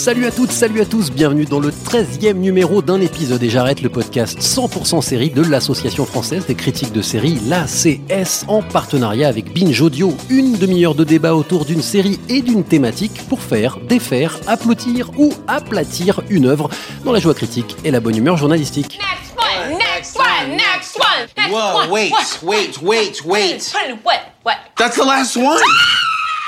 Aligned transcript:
Salut 0.00 0.24
à 0.24 0.30
toutes, 0.30 0.50
salut 0.50 0.80
à 0.80 0.86
tous, 0.86 1.10
bienvenue 1.10 1.44
dans 1.44 1.60
le 1.60 1.70
13e 1.70 2.32
numéro 2.32 2.80
d'un 2.80 3.02
épisode 3.02 3.42
et 3.42 3.50
j'arrête 3.50 3.82
le 3.82 3.90
podcast 3.90 4.38
100% 4.38 5.02
série 5.02 5.28
de 5.28 5.42
l'Association 5.42 6.06
française 6.06 6.46
des 6.46 6.54
critiques 6.54 6.92
de 6.92 7.02
séries, 7.02 7.38
l'ACS, 7.46 8.46
en 8.48 8.62
partenariat 8.62 9.28
avec 9.28 9.52
Binge 9.52 9.78
Audio. 9.82 10.16
Une 10.30 10.56
demi-heure 10.56 10.94
de 10.94 11.04
débat 11.04 11.34
autour 11.34 11.66
d'une 11.66 11.82
série 11.82 12.18
et 12.30 12.40
d'une 12.40 12.64
thématique 12.64 13.28
pour 13.28 13.42
faire, 13.42 13.76
défaire, 13.76 14.40
applaudir 14.46 15.10
ou 15.18 15.34
aplatir 15.46 16.22
une 16.30 16.46
œuvre 16.46 16.70
dans 17.04 17.12
la 17.12 17.20
joie 17.20 17.34
critique 17.34 17.76
et 17.84 17.90
la 17.90 18.00
bonne 18.00 18.16
humeur 18.16 18.38
journalistique. 18.38 18.98
Next 19.02 19.36
one, 19.36 19.76
next 19.76 20.16
one, 20.18 20.56
next 20.56 20.96
one, 20.96 21.28
next 21.36 21.52
Whoa, 21.52 21.76
one. 21.76 21.90
wait, 21.90 22.10
what? 22.10 22.42
wait, 22.42 22.82
wait, 22.82 23.24
wait. 23.26 23.72
What? 24.02 24.20
What? 24.44 24.56
That's 24.78 24.96
the 24.96 25.04
last 25.04 25.36
one? 25.36 25.60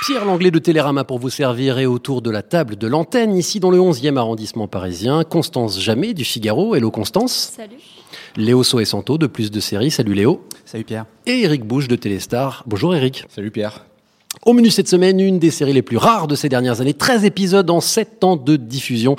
Pierre 0.05 0.25
Langlais 0.25 0.51
de 0.51 0.59
Télérama 0.59 1.05
pour 1.05 1.21
vous 1.21 1.31
servir 1.31 1.79
et 1.79 1.87
autour 1.87 2.23
de 2.23 2.31
la 2.31 2.43
table 2.43 2.75
de 2.75 2.89
l'antenne, 2.89 3.37
ici 3.37 3.61
dans 3.61 3.71
le 3.71 3.79
11e 3.79 4.17
arrondissement 4.17 4.67
parisien, 4.67 5.23
Constance 5.23 5.81
Jamais 5.81 6.13
du 6.13 6.25
Figaro. 6.25 6.75
Hello 6.75 6.91
Constance. 6.91 7.53
Salut. 7.57 7.77
Léo 8.35 8.65
Soessanto 8.65 9.17
de 9.17 9.29
Plus 9.29 9.53
de 9.53 9.61
Séries. 9.61 9.93
Salut 9.93 10.15
Léo. 10.15 10.45
Salut 10.65 10.83
Pierre. 10.83 11.07
Et 11.27 11.43
Eric 11.43 11.65
Bouche 11.65 11.87
de 11.87 11.95
Téléstar. 11.95 12.65
Bonjour 12.67 12.97
Eric. 12.97 13.27
Salut 13.29 13.53
Pierre. 13.53 13.85
Au 14.45 14.55
menu 14.55 14.71
cette 14.71 14.89
semaine, 14.89 15.21
une 15.21 15.39
des 15.39 15.53
séries 15.53 15.73
les 15.73 15.83
plus 15.83 15.97
rares 15.97 16.27
de 16.27 16.35
ces 16.35 16.49
dernières 16.49 16.81
années, 16.81 16.95
13 16.95 17.25
épisodes 17.25 17.71
en 17.71 17.81
7 17.81 18.25
ans 18.25 18.35
de 18.35 18.57
diffusion, 18.57 19.15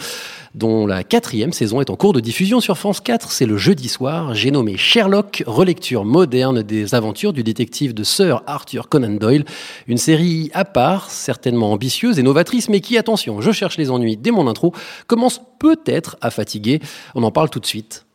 dont 0.53 0.85
la 0.85 1.05
quatrième 1.05 1.53
saison 1.53 1.79
est 1.79 1.89
en 1.89 1.95
cours 1.95 2.11
de 2.11 2.19
diffusion 2.19 2.59
sur 2.59 2.77
France 2.77 2.99
4. 2.99 3.31
C'est 3.31 3.45
le 3.45 3.55
jeudi 3.55 3.87
soir. 3.87 4.33
J'ai 4.33 4.51
nommé 4.51 4.75
Sherlock, 4.75 5.41
relecture 5.47 6.03
moderne 6.03 6.61
des 6.61 6.93
aventures 6.93 7.31
du 7.31 7.41
détective 7.41 7.93
de 7.93 8.03
Sir 8.03 8.43
Arthur 8.47 8.89
Conan 8.89 9.13
Doyle. 9.13 9.45
Une 9.87 9.97
série 9.97 10.51
à 10.53 10.65
part, 10.65 11.09
certainement 11.09 11.71
ambitieuse 11.71 12.19
et 12.19 12.23
novatrice, 12.23 12.67
mais 12.67 12.81
qui, 12.81 12.97
attention, 12.97 13.39
je 13.39 13.51
cherche 13.53 13.77
les 13.77 13.91
ennuis 13.91 14.17
dès 14.17 14.31
mon 14.31 14.49
intro, 14.49 14.73
commence 15.07 15.39
peut-être 15.57 16.17
à 16.19 16.31
fatiguer. 16.31 16.81
On 17.15 17.23
en 17.23 17.31
parle 17.31 17.49
tout 17.49 17.61
de 17.61 17.65
suite. 17.65 18.05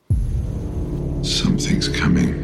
Something's 1.23 1.89
coming. 1.89 2.35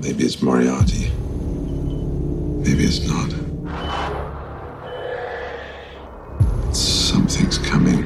Maybe 0.00 0.22
it's 0.22 0.40
Moriarty. 0.40 1.08
Maybe 2.62 2.84
it's 2.84 3.00
not. 3.06 3.30
Something's 6.74 7.58
coming. 7.58 8.02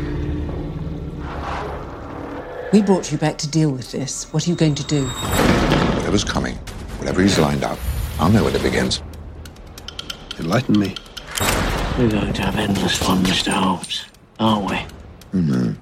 We 2.73 2.83
brought 2.83 3.13
you 3.13 3.19
back 3.19 3.39
to 3.39 3.49
deal 3.49 3.71
with 3.71 3.93
this. 3.93 4.33
What 4.33 4.47
are 4.47 4.51
you 4.51 4.57
going 4.57 4.75
to 4.75 4.85
do? 4.85 5.05
Whatever's 5.07 6.25
coming, 6.25 6.57
whatever 6.99 7.23
he's 7.23 7.39
lined 7.39 7.63
up, 7.65 7.79
I'll 8.19 8.31
know 8.31 8.45
when 8.45 8.55
it 8.57 8.63
begins. 8.63 9.03
Enlighten 10.39 10.79
me. 10.79 10.95
We're 11.99 12.11
going 12.11 12.33
to 12.33 12.43
have 12.43 12.57
endless 12.57 12.97
fun, 12.99 13.23
Mr. 13.25 13.53
Holmes, 13.53 14.05
aren't 14.41 14.71
we? 14.71 14.81
No, 15.39 15.75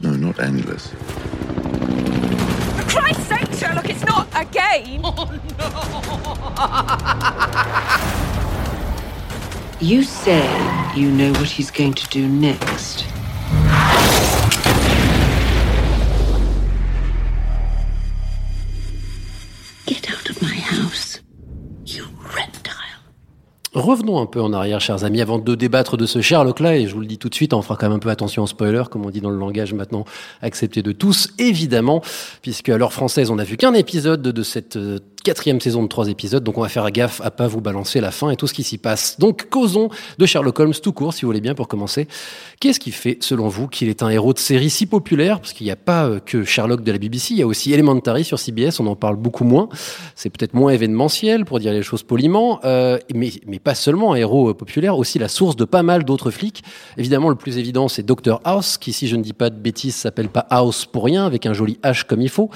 No, 0.00 0.10
not 0.16 0.40
endless. 0.40 0.88
For 0.88 2.84
Christ's 2.88 3.26
sake, 3.26 3.52
Sherlock, 3.52 3.88
it's 3.88 4.04
not 4.04 4.19
a 4.40 4.44
game. 4.44 5.04
Oh, 5.12 5.30
you 9.80 10.02
say 10.02 10.46
you 10.94 11.10
know 11.10 11.32
what 11.32 11.48
he's 11.48 11.70
going 11.70 11.94
to 11.94 12.06
do 12.08 12.28
next. 12.28 13.04
Revenons 23.72 24.20
un 24.20 24.26
peu 24.26 24.40
en 24.40 24.52
arrière, 24.52 24.80
chers 24.80 25.04
amis, 25.04 25.20
avant 25.20 25.38
de 25.38 25.54
débattre 25.54 25.96
de 25.96 26.04
ce 26.04 26.20
Sherlock-là, 26.20 26.76
et 26.76 26.88
je 26.88 26.94
vous 26.94 27.00
le 27.00 27.06
dis 27.06 27.18
tout 27.18 27.28
de 27.28 27.34
suite, 27.36 27.54
on 27.54 27.62
fera 27.62 27.76
quand 27.76 27.86
même 27.86 27.98
un 27.98 28.00
peu 28.00 28.08
attention 28.08 28.42
aux 28.42 28.48
spoilers, 28.48 28.88
comme 28.90 29.06
on 29.06 29.10
dit 29.10 29.20
dans 29.20 29.30
le 29.30 29.38
langage 29.38 29.74
maintenant 29.74 30.04
accepté 30.42 30.82
de 30.82 30.90
tous, 30.90 31.28
évidemment, 31.38 32.02
puisque 32.42 32.68
à 32.68 32.76
l'heure 32.76 32.92
française, 32.92 33.30
on 33.30 33.36
n'a 33.36 33.44
vu 33.44 33.56
qu'un 33.56 33.74
épisode 33.74 34.22
de 34.22 34.42
cette 34.42 34.74
euh, 34.74 34.98
quatrième 35.22 35.60
saison 35.60 35.82
de 35.82 35.88
trois 35.88 36.08
épisodes, 36.08 36.42
donc 36.42 36.58
on 36.58 36.62
va 36.62 36.68
faire 36.68 36.90
gaffe 36.90 37.20
à 37.22 37.30
pas 37.30 37.46
vous 37.46 37.60
balancer 37.60 38.00
la 38.00 38.10
fin 38.10 38.30
et 38.30 38.36
tout 38.36 38.46
ce 38.46 38.54
qui 38.54 38.62
s'y 38.62 38.78
passe. 38.78 39.18
Donc 39.18 39.48
causons 39.50 39.88
de 40.18 40.26
Sherlock 40.26 40.58
Holmes 40.58 40.74
tout 40.82 40.92
court, 40.92 41.14
si 41.14 41.22
vous 41.22 41.28
voulez 41.28 41.40
bien, 41.40 41.54
pour 41.54 41.68
commencer. 41.68 42.08
Qu'est-ce 42.60 42.80
qui 42.80 42.90
fait, 42.90 43.18
selon 43.20 43.48
vous, 43.48 43.68
qu'il 43.68 43.88
est 43.88 44.02
un 44.02 44.08
héros 44.08 44.32
de 44.32 44.38
série 44.38 44.70
si 44.70 44.86
populaire? 44.86 45.40
Parce 45.40 45.52
qu'il 45.52 45.66
n'y 45.66 45.70
a 45.70 45.76
pas 45.76 46.06
euh, 46.06 46.20
que 46.20 46.44
Sherlock 46.44 46.82
de 46.82 46.92
la 46.92 46.98
BBC, 46.98 47.34
il 47.34 47.38
y 47.38 47.42
a 47.42 47.46
aussi 47.46 47.72
Elementary 47.72 48.24
sur 48.24 48.38
CBS, 48.38 48.80
on 48.80 48.86
en 48.86 48.96
parle 48.96 49.16
beaucoup 49.16 49.44
moins. 49.44 49.68
C'est 50.14 50.30
peut-être 50.30 50.54
moins 50.54 50.72
événementiel, 50.72 51.44
pour 51.44 51.58
dire 51.58 51.72
les 51.72 51.82
choses 51.82 52.02
poliment, 52.02 52.60
euh, 52.64 52.98
mais, 53.14 53.30
mais 53.46 53.58
pas 53.58 53.74
seulement 53.74 54.12
un 54.12 54.16
héros 54.16 54.50
euh, 54.50 54.54
populaire, 54.54 54.96
aussi 54.98 55.18
la 55.18 55.28
source 55.28 55.56
de 55.56 55.64
pas 55.64 55.82
mal 55.82 56.04
d'autres 56.04 56.30
flics. 56.30 56.62
Évidemment, 56.96 57.28
le 57.28 57.36
plus 57.36 57.58
évident, 57.58 57.88
c'est 57.88 58.04
Dr 58.04 58.40
House, 58.44 58.78
qui, 58.78 58.92
si 58.92 59.08
je 59.08 59.16
ne 59.16 59.22
dis 59.22 59.32
pas 59.32 59.50
de 59.50 59.58
bêtises, 59.58 59.94
s'appelle 59.94 60.28
pas 60.28 60.46
House 60.50 60.86
pour 60.86 61.04
rien, 61.04 61.26
avec 61.26 61.46
un 61.46 61.52
joli 61.52 61.78
H 61.82 62.04
comme 62.04 62.20
il 62.20 62.28
faut. 62.30 62.50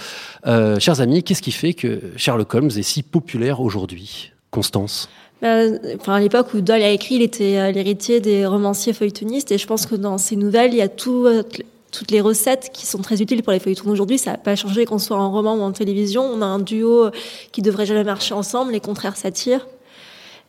Chers 0.45 1.01
amis, 1.01 1.23
qu'est-ce 1.23 1.43
qui 1.43 1.53
fait 1.53 1.75
que 1.75 2.01
Sherlock 2.17 2.54
Est 2.55 2.83
si 2.83 3.03
populaire 3.03 3.61
aujourd'hui 3.61 4.33
Constance 4.53 5.09
Ben, 5.43 5.81
enfin, 5.99 6.15
à 6.15 6.21
l'époque 6.21 6.55
où 6.55 6.61
Doyle 6.61 6.85
a 6.85 6.91
écrit, 6.91 7.17
il 7.17 7.23
était 7.23 7.59
euh, 7.59 7.73
l'héritier 7.73 8.21
des 8.21 8.47
romanciers 8.47 8.93
feuilletonistes 8.93 9.51
et 9.51 9.59
je 9.59 9.67
pense 9.67 9.87
que 9.87 9.97
dans 9.97 10.19
ces 10.19 10.37
nouvelles, 10.37 10.73
il 10.73 10.77
y 10.77 10.83
a 10.83 10.89
euh, 11.09 11.43
toutes 11.91 12.11
les 12.13 12.21
recettes 12.21 12.71
qui 12.73 12.87
sont 12.87 12.99
très 12.99 13.21
utiles 13.21 13.43
pour 13.43 13.53
les 13.53 13.59
feuilletons 13.59 13.89
d'aujourd'hui. 13.89 14.19
Ça 14.19 14.33
n'a 14.33 14.39
pas 14.39 14.55
changé 14.55 14.85
qu'on 14.85 15.01
soit 15.01 15.17
en 15.17 15.33
roman 15.33 15.57
ou 15.57 15.63
en 15.63 15.73
télévision. 15.73 16.23
On 16.23 16.43
a 16.43 16.47
un 16.47 16.61
duo 16.61 17.11
qui 17.51 17.61
devrait 17.61 17.87
jamais 17.87 18.05
marcher 18.05 18.35
ensemble, 18.35 18.71
les 18.71 18.81
contraires 18.81 19.17
s'attirent. 19.17 19.67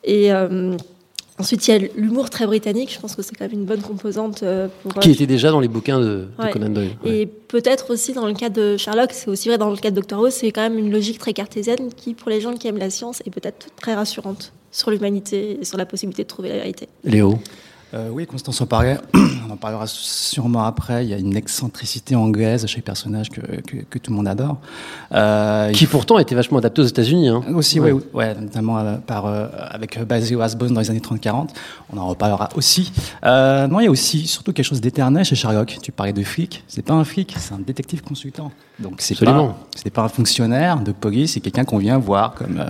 Et 0.04 0.32
euh, 0.32 0.78
ensuite, 1.40 1.68
il 1.68 1.72
y 1.72 1.74
a 1.74 1.88
l'humour 1.96 2.30
très 2.30 2.46
britannique. 2.46 2.92
Je 2.94 3.00
pense 3.00 3.16
que 3.16 3.22
c'est 3.22 3.36
quand 3.36 3.46
même 3.46 3.54
une 3.60 3.66
bonne 3.66 3.82
composante 3.82 4.44
euh, 4.44 4.68
pour. 4.84 4.94
Qui 4.96 5.12
était 5.12 5.26
déjà 5.28 5.52
dans 5.52 5.60
les 5.60 5.68
bouquins 5.68 6.00
de, 6.00 6.06
de 6.06 6.28
Ouais. 6.40 6.52
Conan 6.52 6.70
Doyle. 6.70 6.90
ouais. 7.04 7.12
Et 7.22 7.26
peut-être 7.26 7.92
aussi 7.94 8.14
dans 8.14 8.26
le 8.28 8.34
cas 8.34 8.50
de 8.50 8.78
Sherlock, 8.78 9.12
c'est 9.12 9.30
aussi 9.30 9.50
vrai 9.50 9.58
dans 9.58 9.70
le 9.70 9.78
cas 9.78 9.92
de 9.92 10.00
Dr. 10.00 10.18
House, 10.18 10.34
c'est 10.36 10.52
quand 10.52 10.62
même 10.62 10.78
une 10.78 10.92
logique 10.92 11.20
très 11.20 11.34
cartésienne 11.34 11.90
qui, 11.96 12.14
pour 12.14 12.30
les 12.30 12.42
gens 12.42 12.54
qui 12.54 12.68
aiment 12.68 12.78
la 12.78 12.90
science, 12.90 13.22
est 13.26 13.30
peut-être 13.32 13.68
très 13.76 13.94
rassurante 13.96 14.54
sur 14.72 14.92
l'humanité 14.92 15.60
et 15.62 15.66
sur 15.66 15.78
la 15.78 15.86
possibilité 15.86 16.24
de 16.24 16.28
trouver 16.28 16.50
la 16.50 16.56
vérité. 16.56 16.88
Léo? 17.04 17.40
Euh, 17.96 18.10
oui, 18.12 18.26
Constance 18.26 18.60
en 18.60 18.66
parlait. 18.66 18.98
On 19.48 19.54
en 19.54 19.56
parlera 19.56 19.88
sûrement 19.88 20.66
après. 20.66 21.06
Il 21.06 21.10
y 21.10 21.14
a 21.14 21.18
une 21.18 21.38
excentricité 21.38 22.16
anglaise 22.16 22.66
chez 22.66 22.78
les 22.78 22.82
personnages 22.82 23.30
que, 23.30 23.40
que, 23.40 23.78
que 23.90 24.00
tout 24.00 24.12
le 24.12 24.18
monde 24.18 24.28
adore. 24.28 24.58
Euh, 25.14 25.72
Qui 25.72 25.88
pourtant 25.88 26.20
était 26.20 26.36
vachement 26.36 26.58
adapté 26.58 26.82
aux 26.82 26.86
États-Unis. 26.86 27.30
Hein. 27.30 27.42
Aussi, 27.54 27.80
ouais. 27.80 27.94
ouais, 28.14 28.36
notamment 28.36 28.80
euh, 28.80 28.98
par, 28.98 29.28
avec 29.28 30.02
Basil 30.04 30.36
Rathbone 30.38 30.74
dans 30.74 30.82
les 30.82 30.90
années 30.90 31.00
30-40. 31.00 31.50
On 31.94 31.98
en 31.98 32.08
reparlera 32.08 32.50
aussi. 32.56 32.92
Non, 33.24 33.80
il 33.80 33.86
y 33.86 33.88
a 33.88 33.92
aussi 33.92 34.28
surtout 34.28 34.52
quelque 34.52 34.66
chose 34.66 34.82
d'éternel 34.82 35.24
chez 35.24 35.36
Sherlock. 35.36 35.78
Tu 35.82 35.92
parlais 35.92 36.14
de 36.14 36.24
flic. 36.24 36.64
C'est 36.68 36.82
pas 36.82 36.94
un 36.94 37.06
flic, 37.06 37.36
c'est 37.38 37.54
un 37.54 37.60
détective 37.60 38.02
consultant. 38.02 38.52
Donc 38.80 38.96
c'est 38.98 39.18
pas, 39.18 39.56
pas 39.94 40.02
un 40.02 40.10
fonctionnaire 40.10 40.82
de 40.82 40.92
police, 40.92 41.34
c'est 41.34 41.40
quelqu'un 41.40 41.64
qu'on 41.64 41.78
vient 41.78 41.98
voir 41.98 42.34
comme 42.34 42.62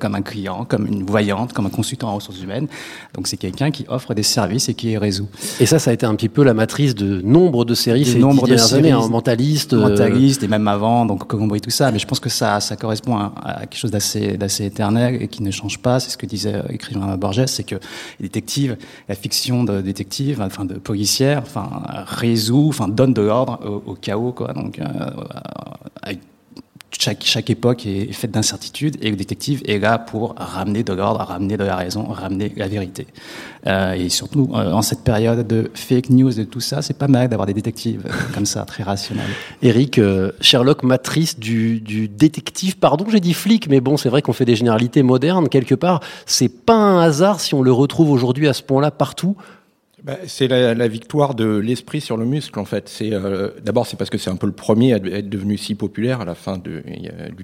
comme 0.00 0.16
un 0.16 0.22
client, 0.22 0.64
comme 0.64 0.86
une 0.88 1.04
voyante, 1.04 1.52
comme 1.52 1.66
un 1.66 1.70
consultant 1.70 2.08
en 2.08 2.16
ressources 2.16 2.42
humaines. 2.42 2.66
Donc 3.14 3.28
c'est 3.28 3.36
quelqu'un 3.36 3.70
qui 3.70 3.84
offre 3.88 4.14
des 4.14 4.24
services 4.24 4.68
et 4.72 4.74
qui 4.74 4.96
résout. 4.98 5.28
Et 5.60 5.66
ça, 5.66 5.78
ça 5.78 5.90
a 5.90 5.94
été 5.94 6.04
un 6.04 6.14
petit 6.16 6.28
peu 6.28 6.42
la 6.42 6.54
matrice 6.54 6.94
de 6.94 7.20
nombre 7.22 7.64
de 7.64 7.74
séries 7.74 8.04
ces 8.04 8.18
nombre 8.18 8.42
de 8.42 8.54
dernières 8.54 8.74
années, 8.74 8.88
séries. 8.88 9.04
hein, 9.04 9.08
mentaliste. 9.08 9.72
euh, 9.72 9.88
mentaliste 9.88 10.42
et 10.42 10.48
même 10.48 10.66
avant, 10.66 11.06
donc 11.06 11.26
Colombo 11.26 11.54
et 11.54 11.60
tout 11.60 11.70
ça. 11.70 11.92
Mais 11.92 11.98
je 11.98 12.06
pense 12.06 12.20
que 12.20 12.28
ça, 12.28 12.58
ça 12.60 12.76
correspond 12.76 13.16
à, 13.16 13.32
à 13.42 13.60
quelque 13.66 13.78
chose 13.78 13.90
d'assez, 13.90 14.36
d'assez 14.36 14.64
éternel 14.64 15.22
et 15.22 15.28
qui 15.28 15.42
ne 15.42 15.50
change 15.50 15.78
pas. 15.78 16.00
C'est 16.00 16.10
ce 16.10 16.16
que 16.18 16.26
disait 16.26 16.54
euh, 16.54 16.62
l'écrivain 16.68 17.16
Borges, 17.16 17.46
c'est 17.46 17.64
que 17.64 17.76
les 18.18 18.24
détectives, 18.28 18.76
la 19.08 19.14
fiction 19.14 19.64
de 19.64 19.80
détective, 19.80 20.42
enfin 20.42 20.64
de 20.64 20.74
policière, 20.74 21.42
enfin 21.46 21.68
résout, 22.06 22.66
enfin 22.68 22.88
donne 22.88 23.14
de 23.14 23.22
l'ordre 23.22 23.60
au, 23.64 23.92
au 23.92 23.94
chaos, 23.94 24.32
quoi. 24.32 24.52
Donc 24.52 24.78
euh, 24.78 24.84
avec 26.02 26.20
chaque, 26.98 27.24
chaque 27.24 27.50
époque 27.50 27.86
est, 27.86 28.12
faite 28.12 28.30
d'incertitudes 28.30 28.96
et 29.00 29.10
le 29.10 29.16
détective 29.16 29.62
est 29.66 29.78
là 29.78 29.98
pour 29.98 30.34
ramener 30.36 30.82
de 30.82 30.92
l'ordre, 30.92 31.20
ramener 31.20 31.56
de 31.56 31.64
la 31.64 31.76
raison, 31.76 32.04
ramener 32.04 32.52
la 32.56 32.68
vérité. 32.68 33.06
Euh, 33.66 33.92
et 33.92 34.08
surtout, 34.08 34.50
euh, 34.54 34.72
en 34.72 34.82
cette 34.82 35.02
période 35.02 35.46
de 35.46 35.70
fake 35.74 36.10
news 36.10 36.38
et 36.38 36.46
tout 36.46 36.60
ça, 36.60 36.82
c'est 36.82 36.96
pas 36.96 37.08
mal 37.08 37.28
d'avoir 37.28 37.46
des 37.46 37.54
détectives 37.54 38.02
euh, 38.06 38.12
comme 38.34 38.46
ça, 38.46 38.64
très 38.64 38.82
rationnels. 38.82 39.24
Eric, 39.62 39.98
euh, 39.98 40.32
Sherlock, 40.40 40.82
matrice 40.82 41.38
du, 41.38 41.80
du 41.80 42.08
détective. 42.08 42.76
Pardon, 42.78 43.06
j'ai 43.10 43.20
dit 43.20 43.34
flic, 43.34 43.68
mais 43.68 43.80
bon, 43.80 43.96
c'est 43.96 44.08
vrai 44.08 44.22
qu'on 44.22 44.32
fait 44.32 44.44
des 44.44 44.56
généralités 44.56 45.02
modernes 45.02 45.48
quelque 45.48 45.74
part. 45.74 46.00
C'est 46.26 46.48
pas 46.48 46.74
un 46.74 47.00
hasard 47.00 47.40
si 47.40 47.54
on 47.54 47.62
le 47.62 47.72
retrouve 47.72 48.10
aujourd'hui 48.10 48.48
à 48.48 48.52
ce 48.52 48.62
point-là 48.62 48.90
partout. 48.90 49.36
Bah, 50.04 50.16
c'est 50.26 50.48
la, 50.48 50.88
victoire 50.88 51.36
de 51.36 51.58
l'esprit 51.58 52.00
sur 52.00 52.16
le 52.16 52.24
muscle 52.24 52.58
en 52.58 52.64
fait. 52.64 52.88
C'est 52.88 53.12
euh, 53.12 53.50
d'abord 53.62 53.86
c'est 53.86 53.96
parce 53.96 54.10
que 54.10 54.18
c'est 54.18 54.30
un 54.30 54.36
peu 54.36 54.48
le 54.48 54.52
premier 54.52 54.94
à 54.94 54.96
être 54.96 55.28
devenu 55.28 55.56
si 55.56 55.76
populaire 55.76 56.20
à 56.20 56.24
la 56.24 56.34
fin 56.34 56.58
du 56.58 56.82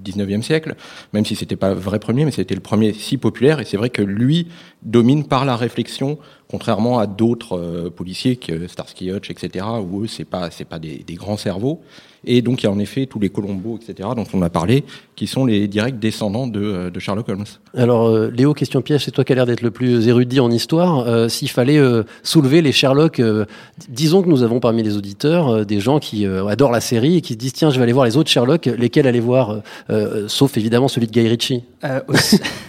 19e 0.01 0.41
siècle, 0.41 0.75
même 1.13 1.23
si 1.23 1.37
c'était 1.37 1.55
pas 1.55 1.69
le 1.69 1.79
vrai 1.79 1.99
premier, 1.99 2.25
mais 2.25 2.31
c'était 2.31 2.55
le 2.55 2.61
premier 2.61 2.91
si 2.91 3.17
populaire. 3.17 3.61
Et 3.61 3.65
c'est 3.65 3.77
vrai 3.77 3.89
que 3.89 4.01
lui 4.01 4.49
domine 4.83 5.25
par 5.25 5.45
la 5.45 5.55
réflexion, 5.55 6.17
contrairement 6.49 6.99
à 6.99 7.07
d'autres 7.07 7.57
euh, 7.57 7.89
policiers, 7.89 8.35
que 8.35 8.67
Starsky 8.67 9.11
Hutch, 9.11 9.29
etc. 9.29 9.65
Où 9.81 10.03
eux 10.03 10.07
c'est 10.07 10.25
pas 10.25 10.49
c'est 10.51 10.65
pas 10.65 10.79
des, 10.79 11.03
des 11.05 11.15
grands 11.15 11.37
cerveaux. 11.37 11.81
Et 12.25 12.41
donc 12.41 12.61
il 12.61 12.65
y 12.65 12.67
a 12.67 12.71
en 12.71 12.79
effet 12.79 13.05
tous 13.05 13.19
les 13.19 13.29
Colombo, 13.29 13.77
etc. 13.77 14.09
dont 14.15 14.25
on 14.33 14.41
a 14.41 14.49
parlé, 14.49 14.83
qui 15.15 15.27
sont 15.27 15.45
les 15.45 15.67
directs 15.67 15.99
descendants 15.99 16.47
de, 16.47 16.61
euh, 16.61 16.89
de 16.89 16.99
Sherlock 16.99 17.29
Holmes. 17.29 17.45
Alors, 17.75 18.07
euh, 18.07 18.29
Léo, 18.29 18.53
question 18.53 18.81
piège, 18.81 19.05
c'est 19.05 19.11
toi 19.11 19.23
qui 19.23 19.31
as 19.31 19.35
l'air 19.35 19.45
d'être 19.45 19.61
le 19.61 19.71
plus 19.71 20.07
érudit 20.07 20.39
en 20.39 20.51
histoire. 20.51 21.07
Euh, 21.07 21.29
S'il 21.29 21.49
fallait 21.49 21.77
euh, 21.77 22.03
soulever 22.23 22.61
les 22.61 22.71
Sherlock, 22.71 23.19
euh, 23.19 23.45
disons 23.87 24.21
que 24.21 24.29
nous 24.29 24.43
avons 24.43 24.59
parmi 24.59 24.83
les 24.83 24.97
auditeurs 24.97 25.49
euh, 25.49 25.63
des 25.63 25.79
gens 25.79 25.99
qui 25.99 26.25
euh, 26.25 26.47
adorent 26.47 26.71
la 26.71 26.81
série 26.81 27.17
et 27.17 27.21
qui 27.21 27.33
se 27.33 27.37
disent 27.37 27.53
tiens, 27.53 27.69
je 27.69 27.77
vais 27.77 27.83
aller 27.83 27.93
voir 27.93 28.05
les 28.05 28.17
autres 28.17 28.29
Sherlock, 28.29 28.65
lesquels 28.65 29.07
aller 29.07 29.19
voir, 29.19 29.51
euh, 29.51 29.59
euh, 29.89 30.27
sauf 30.27 30.57
évidemment 30.57 30.87
celui 30.87 31.07
de 31.07 31.11
Guy 31.11 31.27
Ritchie? 31.27 31.63
Euh, 31.83 32.01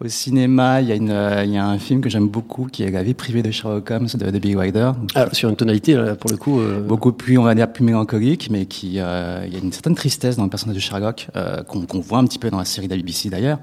au, 0.00 0.06
ci- 0.06 0.28
au 0.28 0.28
cinéma, 0.28 0.80
il 0.80 0.88
y, 0.88 0.92
a 0.92 0.94
une, 0.94 1.10
euh, 1.10 1.44
il 1.44 1.52
y 1.52 1.56
a 1.58 1.66
un 1.66 1.78
film 1.78 2.00
que 2.00 2.08
j'aime 2.08 2.28
beaucoup 2.28 2.66
qui 2.66 2.82
est 2.82 2.90
La 2.90 3.02
vie 3.02 3.14
privée 3.14 3.42
de 3.42 3.50
Sherlock 3.50 3.90
Holmes 3.90 4.08
de, 4.14 4.30
de 4.30 4.38
Billy 4.38 4.54
Wilder. 4.54 4.92
Ah, 5.14 5.26
sur 5.32 5.48
une 5.48 5.56
tonalité, 5.56 5.94
là, 5.94 6.14
pour 6.14 6.30
le 6.30 6.36
coup. 6.36 6.60
euh, 6.60 6.80
Beaucoup 6.86 7.12
plus, 7.12 7.38
on 7.38 7.42
va 7.42 7.54
dire, 7.54 7.72
plus 7.72 7.82
mélancolique, 7.84 8.48
mais 8.50 8.66
qui, 8.66 8.94
euh, 9.00 9.42
il 9.46 9.52
y 9.52 9.56
a 9.56 9.58
une 9.60 9.72
certaine 9.72 9.94
tristesse 9.94 10.36
dans 10.36 10.44
le 10.44 10.50
personnage 10.50 10.76
de 10.76 10.80
Sherlock, 10.80 11.28
euh, 11.36 11.62
qu'on 11.64 12.00
voit 12.00 12.18
un 12.18 12.24
petit 12.24 12.38
peu 12.38 12.50
dans 12.50 12.58
la 12.58 12.64
série 12.64 12.86
de 12.88 12.94
la 12.94 12.98
BBC 13.02 13.28
d'ailleurs. 13.30 13.58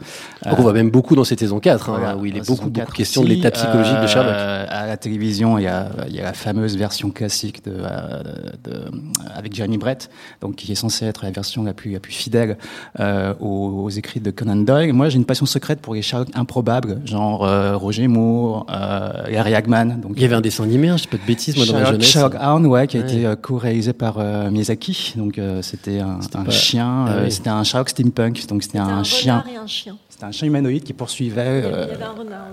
on 0.45 0.55
voit 0.55 0.73
même 0.73 0.89
beaucoup 0.89 1.15
dans 1.15 1.23
cette 1.23 1.39
saison 1.39 1.59
4, 1.59 1.89
hein, 1.89 1.95
Voilà, 1.99 2.17
où 2.17 2.25
il 2.25 2.35
est 2.35 2.45
beaucoup, 2.47 2.63
beaucoup 2.65 2.71
4 2.71 2.93
question 2.93 3.23
de 3.23 3.27
l'état 3.27 3.51
psychologique 3.51 4.01
de 4.01 4.07
Sherlock. 4.07 4.33
À 4.35 4.87
la 4.87 4.97
télévision, 4.97 5.57
il 5.57 5.63
y, 5.63 5.67
a, 5.67 5.89
il 6.07 6.15
y 6.15 6.19
a 6.19 6.23
la 6.23 6.33
fameuse 6.33 6.75
version 6.77 7.11
classique 7.11 7.63
de, 7.65 7.73
euh, 7.77 8.23
de, 8.63 8.81
avec 9.33 9.53
Jeremy 9.55 9.77
Brett, 9.77 10.09
donc 10.41 10.55
qui 10.55 10.71
est 10.71 10.75
censée 10.75 11.05
être 11.05 11.23
la 11.23 11.31
version 11.31 11.63
la 11.63 11.73
plus, 11.73 11.91
la 11.93 11.99
plus 11.99 12.13
fidèle 12.13 12.57
aux, 12.99 13.83
aux 13.85 13.89
écrits 13.89 14.19
de 14.19 14.31
Conan 14.31 14.55
Doyle. 14.57 14.91
Moi, 14.93 15.09
j'ai 15.09 15.17
une 15.17 15.25
passion 15.25 15.45
secrète 15.45 15.79
pour 15.81 15.95
les 15.95 16.01
Sherlock 16.01 16.24
improbables, 16.33 17.01
genre 17.05 17.45
euh, 17.45 17.75
Roger 17.77 18.07
Moore, 18.07 18.65
euh, 18.69 19.29
Larry 19.29 19.53
Hagman. 19.55 19.99
Donc, 20.01 20.13
Il 20.15 20.21
y 20.21 20.25
avait 20.25 20.35
un 20.35 20.41
dessin 20.41 20.63
animé, 20.63 20.89
hein, 20.89 20.97
je 20.97 21.03
sais 21.03 21.09
pas 21.09 21.17
de 21.17 21.25
bêtises, 21.27 21.55
moi, 21.55 21.65
dans 21.65 21.73
ma 21.73 21.79
Sherlock, 21.79 21.93
jeunesse. 21.93 22.07
Sherlock 22.07 22.35
Hound, 22.41 22.65
ouais, 22.65 22.87
qui 22.87 22.97
a 22.97 23.01
Ouais. 23.01 23.05
été 23.05 23.25
euh, 23.25 23.35
co-réalisé 23.35 23.93
par 23.93 24.15
euh, 24.17 24.49
Miyazaki. 24.49 25.13
Donc 25.17 25.37
euh, 25.37 25.61
c'était 25.61 25.99
un, 25.99 26.19
un 26.33 26.43
pas- 26.43 26.49
chien, 26.51 27.05
Ah 27.07 27.11
euh, 27.11 27.23
oui. 27.25 27.31
c'était 27.31 27.49
un 27.49 27.63
Sherlock 27.63 27.89
steampunk. 27.89 28.47
Donc 28.47 28.63
c'était 28.63 28.79
un, 28.79 28.87
un 28.87 29.03
chien, 29.03 29.39
renard 29.41 29.53
et 29.53 29.57
un 29.57 29.67
chien. 29.67 29.97
c'était 30.09 30.25
un 30.25 30.31
chien 30.31 30.47
humanoïde 30.47 30.83
qui 30.83 30.93
poursuivait 30.93 31.61
euh. 31.65 31.87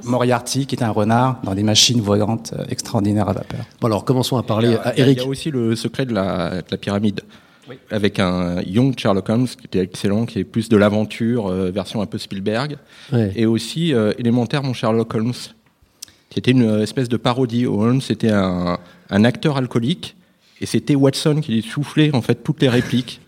Moriarty, 0.04 0.66
qui 0.66 0.74
était 0.74 0.84
un 0.84 0.90
renard 0.90 1.38
dans 1.44 1.54
des 1.54 1.62
machines 1.62 2.00
volantes 2.00 2.52
euh, 2.58 2.64
extraordinaires 2.68 3.28
à 3.28 3.32
vapeur. 3.32 3.60
Bon, 3.80 3.86
alors 3.86 4.04
commençons 4.04 4.36
à 4.36 4.42
parler 4.42 4.74
a- 4.76 4.88
à 4.88 4.96
Eric. 4.98 5.18
Il 5.18 5.22
y 5.22 5.26
a 5.26 5.28
aussi 5.28 5.50
le 5.50 5.76
secret 5.76 6.06
de 6.06 6.12
la, 6.14 6.50
de 6.56 6.64
la 6.70 6.76
pyramide. 6.76 7.20
Avec 7.90 8.18
un 8.18 8.60
young 8.62 8.98
Sherlock 8.98 9.28
Holmes 9.28 9.46
qui 9.46 9.66
était 9.66 9.80
excellent, 9.80 10.26
qui 10.26 10.40
est 10.40 10.44
plus 10.44 10.68
de 10.68 10.76
l'aventure, 10.76 11.46
euh, 11.46 11.70
version 11.70 12.02
un 12.02 12.06
peu 12.06 12.18
Spielberg. 12.18 12.76
Ouais. 13.12 13.32
Et 13.36 13.46
aussi 13.46 13.94
euh, 13.94 14.12
élémentaire, 14.18 14.62
mon 14.62 14.72
Sherlock 14.72 15.14
Holmes, 15.14 15.32
qui 16.28 16.38
était 16.38 16.50
une 16.50 16.64
euh, 16.64 16.82
espèce 16.82 17.08
de 17.08 17.16
parodie. 17.16 17.66
Holmes, 17.66 18.00
c'était 18.00 18.30
un, 18.30 18.78
un 19.10 19.24
acteur 19.24 19.56
alcoolique, 19.56 20.16
et 20.60 20.66
c'était 20.66 20.94
Watson 20.94 21.40
qui 21.40 21.52
lui 21.52 21.62
soufflait 21.62 22.14
en 22.14 22.22
fait 22.22 22.42
toutes 22.42 22.60
les 22.62 22.68
répliques. 22.68 23.20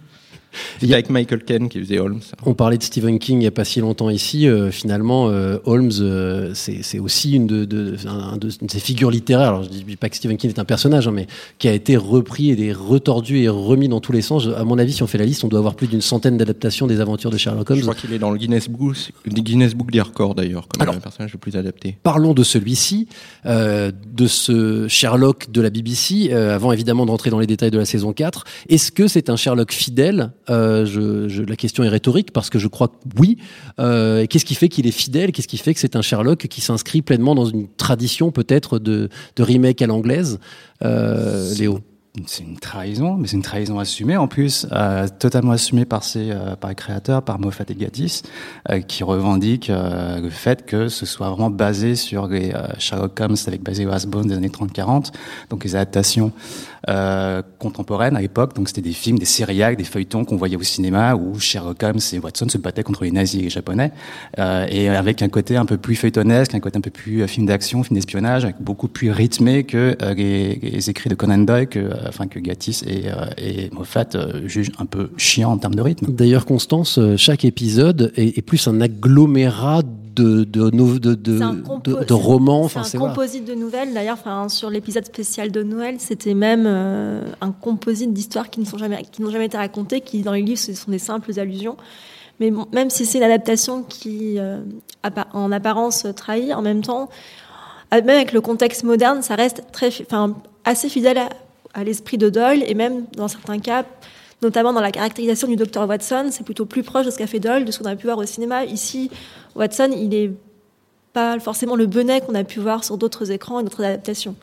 C'était 0.80 0.94
avec 0.94 1.10
Michael 1.10 1.44
Caine 1.44 1.68
qui 1.68 1.78
faisait 1.80 1.98
Holmes. 1.98 2.20
On 2.46 2.54
parlait 2.54 2.78
de 2.78 2.82
Stephen 2.82 3.18
King 3.18 3.36
il 3.36 3.40
n'y 3.40 3.46
a 3.46 3.50
pas 3.50 3.64
si 3.64 3.80
longtemps 3.80 4.10
ici. 4.10 4.46
euh, 4.48 4.70
finalement, 4.70 5.28
euh, 5.28 5.58
Holmes, 5.64 5.90
euh, 6.00 6.52
c'est 6.54 6.98
aussi 6.98 7.32
une 7.32 7.46
de, 7.46 7.64
de, 7.64 7.96
un 8.06 8.36
de, 8.36 8.48
de 8.48 8.70
ces 8.70 8.80
figures 8.80 9.10
littéraires. 9.10 9.48
Alors, 9.48 9.62
je 9.64 9.68
dis 9.68 9.96
pas 9.96 10.08
que 10.08 10.16
Stephen 10.16 10.36
King 10.36 10.50
est 10.50 10.58
un 10.58 10.64
personnage, 10.64 11.08
hein, 11.08 11.12
mais 11.12 11.26
qui 11.58 11.68
a 11.68 11.72
été 11.72 11.96
repris 11.96 12.50
et 12.50 12.72
retordu 12.72 13.38
et 13.38 13.48
remis 13.48 13.88
dans 13.88 14.00
tous 14.00 14.12
les 14.12 14.22
sens. 14.22 14.46
À 14.56 14.64
mon 14.64 14.78
avis, 14.78 14.92
si 14.92 15.02
on 15.02 15.06
fait 15.06 15.18
la 15.18 15.24
liste, 15.26 15.44
on 15.44 15.48
doit 15.48 15.58
avoir 15.58 15.74
plus 15.74 15.86
d'une 15.86 16.00
centaine 16.00 16.36
d'adaptations 16.36 16.86
des 16.86 17.00
aventures 17.00 17.30
de 17.30 17.36
Sherlock 17.36 17.70
Holmes. 17.70 17.78
Je 17.80 17.84
crois 17.84 17.94
qu'il 17.94 18.12
est 18.12 18.18
dans 18.18 18.30
le 18.30 18.38
Guinness 18.38 18.68
Book, 18.68 18.96
Guinness 19.26 19.74
Book 19.74 19.90
des 19.90 20.00
records 20.00 20.34
d'ailleurs, 20.34 20.68
comme 20.68 20.82
Alors- 20.82 20.94
le 20.94 21.00
personnage 21.00 21.32
le 21.32 21.38
plus 21.38 21.56
adapté. 21.56 21.96
Parlons 22.02 22.34
de 22.34 22.42
celui-ci, 22.42 23.08
euh, 23.46 23.90
de 24.14 24.26
ce 24.26 24.86
Sherlock 24.88 25.50
de 25.50 25.60
la 25.60 25.70
BBC, 25.70 26.30
euh, 26.32 26.54
avant 26.54 26.72
évidemment 26.72 27.06
de 27.06 27.10
rentrer 27.10 27.30
dans 27.30 27.38
les 27.38 27.46
détails 27.46 27.70
de 27.70 27.78
la 27.78 27.84
saison 27.84 28.12
4. 28.12 28.44
Est-ce 28.68 28.92
que 28.92 29.08
c'est 29.08 29.30
un 29.30 29.36
Sherlock 29.36 29.72
fidèle 29.72 30.32
Euh, 30.50 30.84
je, 30.86 31.28
je- 31.28 31.42
La 31.42 31.56
question 31.56 31.82
est 31.84 31.88
rhétorique 31.88 32.32
parce 32.32 32.50
que 32.50 32.58
je 32.58 32.68
crois 32.68 32.88
que 32.88 32.94
oui. 33.18 33.38
Euh, 33.78 34.22
et 34.22 34.28
Qu'est-ce 34.28 34.44
qui 34.44 34.54
fait 34.54 34.68
qu'il 34.68 34.86
est 34.86 34.90
fidèle? 34.90 35.32
Qu'est-ce 35.32 35.48
qui 35.48 35.58
fait 35.58 35.74
que 35.74 35.80
c'est 35.80 35.96
un 35.96 36.02
Sherlock 36.02 36.46
qui 36.48 36.60
s'inscrit 36.60 37.02
pleinement 37.02 37.34
dans 37.34 37.46
une 37.46 37.68
tradition 37.68 38.30
peut-être 38.30 38.78
de, 38.78 39.08
de 39.36 39.42
remake 39.42 39.80
à 39.82 39.86
l'anglaise? 39.86 40.38
Euh, 40.84 41.52
Léo. 41.54 41.80
C'est 42.28 42.44
une 42.44 42.60
trahison, 42.60 43.16
mais 43.16 43.26
c'est 43.26 43.34
une 43.34 43.42
trahison 43.42 43.80
assumée. 43.80 44.16
En 44.16 44.28
plus, 44.28 44.68
euh, 44.70 45.08
totalement 45.18 45.50
assumée 45.50 45.84
par 45.84 46.04
ses, 46.04 46.30
euh, 46.30 46.54
par 46.54 46.70
les 46.70 46.76
créateurs, 46.76 47.22
par 47.22 47.40
Moffat 47.40 47.64
et 47.70 47.74
Gatiss, 47.74 48.22
euh, 48.70 48.78
qui 48.82 49.02
revendiquent 49.02 49.72
le 49.74 50.30
fait 50.30 50.64
que 50.64 50.86
ce 50.86 51.06
soit 51.06 51.28
vraiment 51.30 51.50
basé 51.50 51.96
sur 51.96 52.28
les 52.28 52.52
Sherlock 52.78 53.18
Holmes 53.18 53.34
avec 53.48 53.64
Basil 53.64 53.88
Rathbone 53.88 54.28
des 54.28 54.34
années 54.36 54.48
30-40, 54.48 55.10
donc 55.50 55.64
les 55.64 55.74
adaptations 55.74 56.30
euh, 56.88 57.42
contemporaines 57.58 58.16
à 58.16 58.20
l'époque. 58.20 58.54
Donc 58.54 58.68
c'était 58.68 58.82
des 58.82 58.92
films, 58.92 59.18
des 59.18 59.24
séries, 59.24 59.76
des 59.76 59.84
feuilletons 59.84 60.24
qu'on 60.24 60.36
voyait 60.36 60.56
au 60.56 60.62
cinéma 60.62 61.14
où 61.14 61.38
Sherlock 61.38 61.82
Holmes 61.82 62.00
et 62.12 62.18
Watson 62.18 62.48
se 62.48 62.58
battaient 62.58 62.82
contre 62.82 63.04
les 63.04 63.10
nazis 63.10 63.40
et 63.40 63.44
les 63.44 63.50
japonais, 63.50 63.92
euh, 64.38 64.66
et 64.68 64.88
avec 64.88 65.22
un 65.22 65.28
côté 65.28 65.56
un 65.56 65.64
peu 65.64 65.76
plus 65.76 65.96
feuilletonesque, 65.96 66.54
un 66.54 66.60
côté 66.60 66.78
un 66.78 66.80
peu 66.80 66.90
plus 66.90 67.22
euh, 67.22 67.26
film 67.26 67.46
d'action, 67.46 67.82
film 67.82 67.96
d'espionnage, 67.96 68.46
beaucoup 68.60 68.88
plus 68.88 69.10
rythmé 69.10 69.64
que 69.64 69.96
euh, 70.02 70.14
les, 70.14 70.90
écrits 70.90 71.10
de 71.10 71.14
Conan 71.14 71.38
Doyle, 71.38 71.68
que, 71.68 71.78
euh, 71.78 72.08
enfin 72.08 72.26
que 72.26 72.38
et, 72.38 73.06
et 73.38 73.70
Moffat 73.72 74.08
jugent 74.44 74.72
un 74.78 74.86
peu 74.86 75.10
chiant 75.16 75.52
en 75.52 75.58
termes 75.58 75.74
de 75.74 75.82
rythme. 75.82 76.12
D'ailleurs, 76.12 76.46
Constance, 76.46 76.98
chaque 77.16 77.44
épisode 77.44 78.12
est, 78.16 78.42
plus 78.42 78.68
un 78.68 78.80
agglomérat 78.80 79.82
de, 80.14 80.44
de, 80.44 80.70
de, 80.70 81.14
de- 81.14 82.04
de 82.04 82.12
romans. 82.14 82.68
C'est 82.68 82.78
Enfin, 82.78 82.88
un 82.96 82.98
voilà. 82.98 83.14
composite 83.14 83.44
de 83.44 83.54
nouvelles. 83.54 83.92
D'ailleurs, 83.92 84.18
enfin, 84.20 84.48
sur 84.48 84.70
l'épisode 84.70 85.04
spécial 85.06 85.50
de 85.50 85.62
Noël, 85.62 85.96
c'était 85.98 86.34
même 86.34 86.64
euh, 86.66 87.22
un 87.40 87.50
composite 87.52 88.12
d'histoires 88.12 88.50
qui 88.50 88.60
ne 88.60 88.64
sont 88.64 88.78
jamais, 88.78 89.02
qui 89.10 89.22
n'ont 89.22 89.30
jamais 89.30 89.46
été 89.46 89.56
racontées, 89.56 90.00
qui 90.00 90.22
dans 90.22 90.32
les 90.32 90.42
livres 90.42 90.58
ce 90.60 90.72
sont 90.74 90.90
des 90.90 90.98
simples 90.98 91.38
allusions. 91.38 91.76
Mais 92.40 92.50
bon, 92.50 92.66
même 92.72 92.90
si 92.90 93.06
c'est 93.06 93.18
une 93.18 93.24
adaptation 93.24 93.82
qui, 93.82 94.38
euh, 94.38 94.60
en 95.32 95.52
apparence, 95.52 96.06
trahit, 96.16 96.52
en 96.52 96.62
même 96.62 96.82
temps, 96.82 97.08
euh, 97.92 97.96
même 98.02 98.08
avec 98.16 98.32
le 98.32 98.40
contexte 98.40 98.82
moderne, 98.84 99.22
ça 99.22 99.34
reste 99.36 99.62
très, 99.72 99.90
enfin, 100.02 100.34
assez 100.64 100.88
fidèle 100.88 101.18
à, 101.18 101.28
à 101.74 101.84
l'esprit 101.84 102.18
de 102.18 102.28
Doyle 102.30 102.64
et 102.66 102.74
même 102.74 103.04
dans 103.16 103.28
certains 103.28 103.58
cas, 103.58 103.84
notamment 104.44 104.72
dans 104.72 104.80
la 104.80 104.92
caractérisation 104.92 105.48
du 105.48 105.56
docteur 105.56 105.88
Watson, 105.88 106.28
c'est 106.30 106.44
plutôt 106.44 106.66
plus 106.66 106.82
proche 106.82 107.06
de 107.06 107.10
ce 107.10 107.18
qu'a 107.18 107.26
fait 107.26 107.40
Doyle, 107.40 107.64
de 107.64 107.72
ce 107.72 107.78
qu'on 107.80 107.86
a 107.86 107.96
pu 107.96 108.06
voir 108.06 108.18
au 108.18 108.26
cinéma. 108.26 108.64
Ici, 108.64 109.10
Watson, 109.56 109.90
il 109.96 110.14
est 110.14 110.30
pas 111.12 111.38
forcément 111.40 111.76
le 111.76 111.86
benet 111.86 112.20
qu'on 112.20 112.34
a 112.34 112.44
pu 112.44 112.60
voir 112.60 112.84
sur 112.84 112.96
d'autres 112.98 113.30
écrans 113.30 113.60
et 113.60 113.64
d'autres 113.64 113.82
adaptations. 113.84 114.36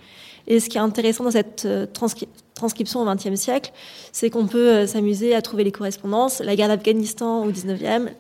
Et 0.48 0.60
ce 0.60 0.70
qui 0.70 0.78
est 0.78 0.82
intéressant 0.82 1.24
dans 1.24 1.32
cette 1.32 1.64
euh, 1.66 1.86
transcri- 1.86 2.28
transcription 2.56 3.02
au 3.02 3.06
XXe 3.06 3.36
siècle, 3.36 3.72
c'est 4.12 4.30
qu'on 4.30 4.48
peut 4.48 4.70
euh, 4.70 4.88
s'amuser 4.88 5.36
à 5.36 5.42
trouver 5.42 5.64
les 5.64 5.72
correspondances, 5.72 6.40
la 6.40 6.56
guerre 6.56 6.70
d'Afghanistan 6.70 7.46
au 7.46 7.52
XIXe, 7.52 8.12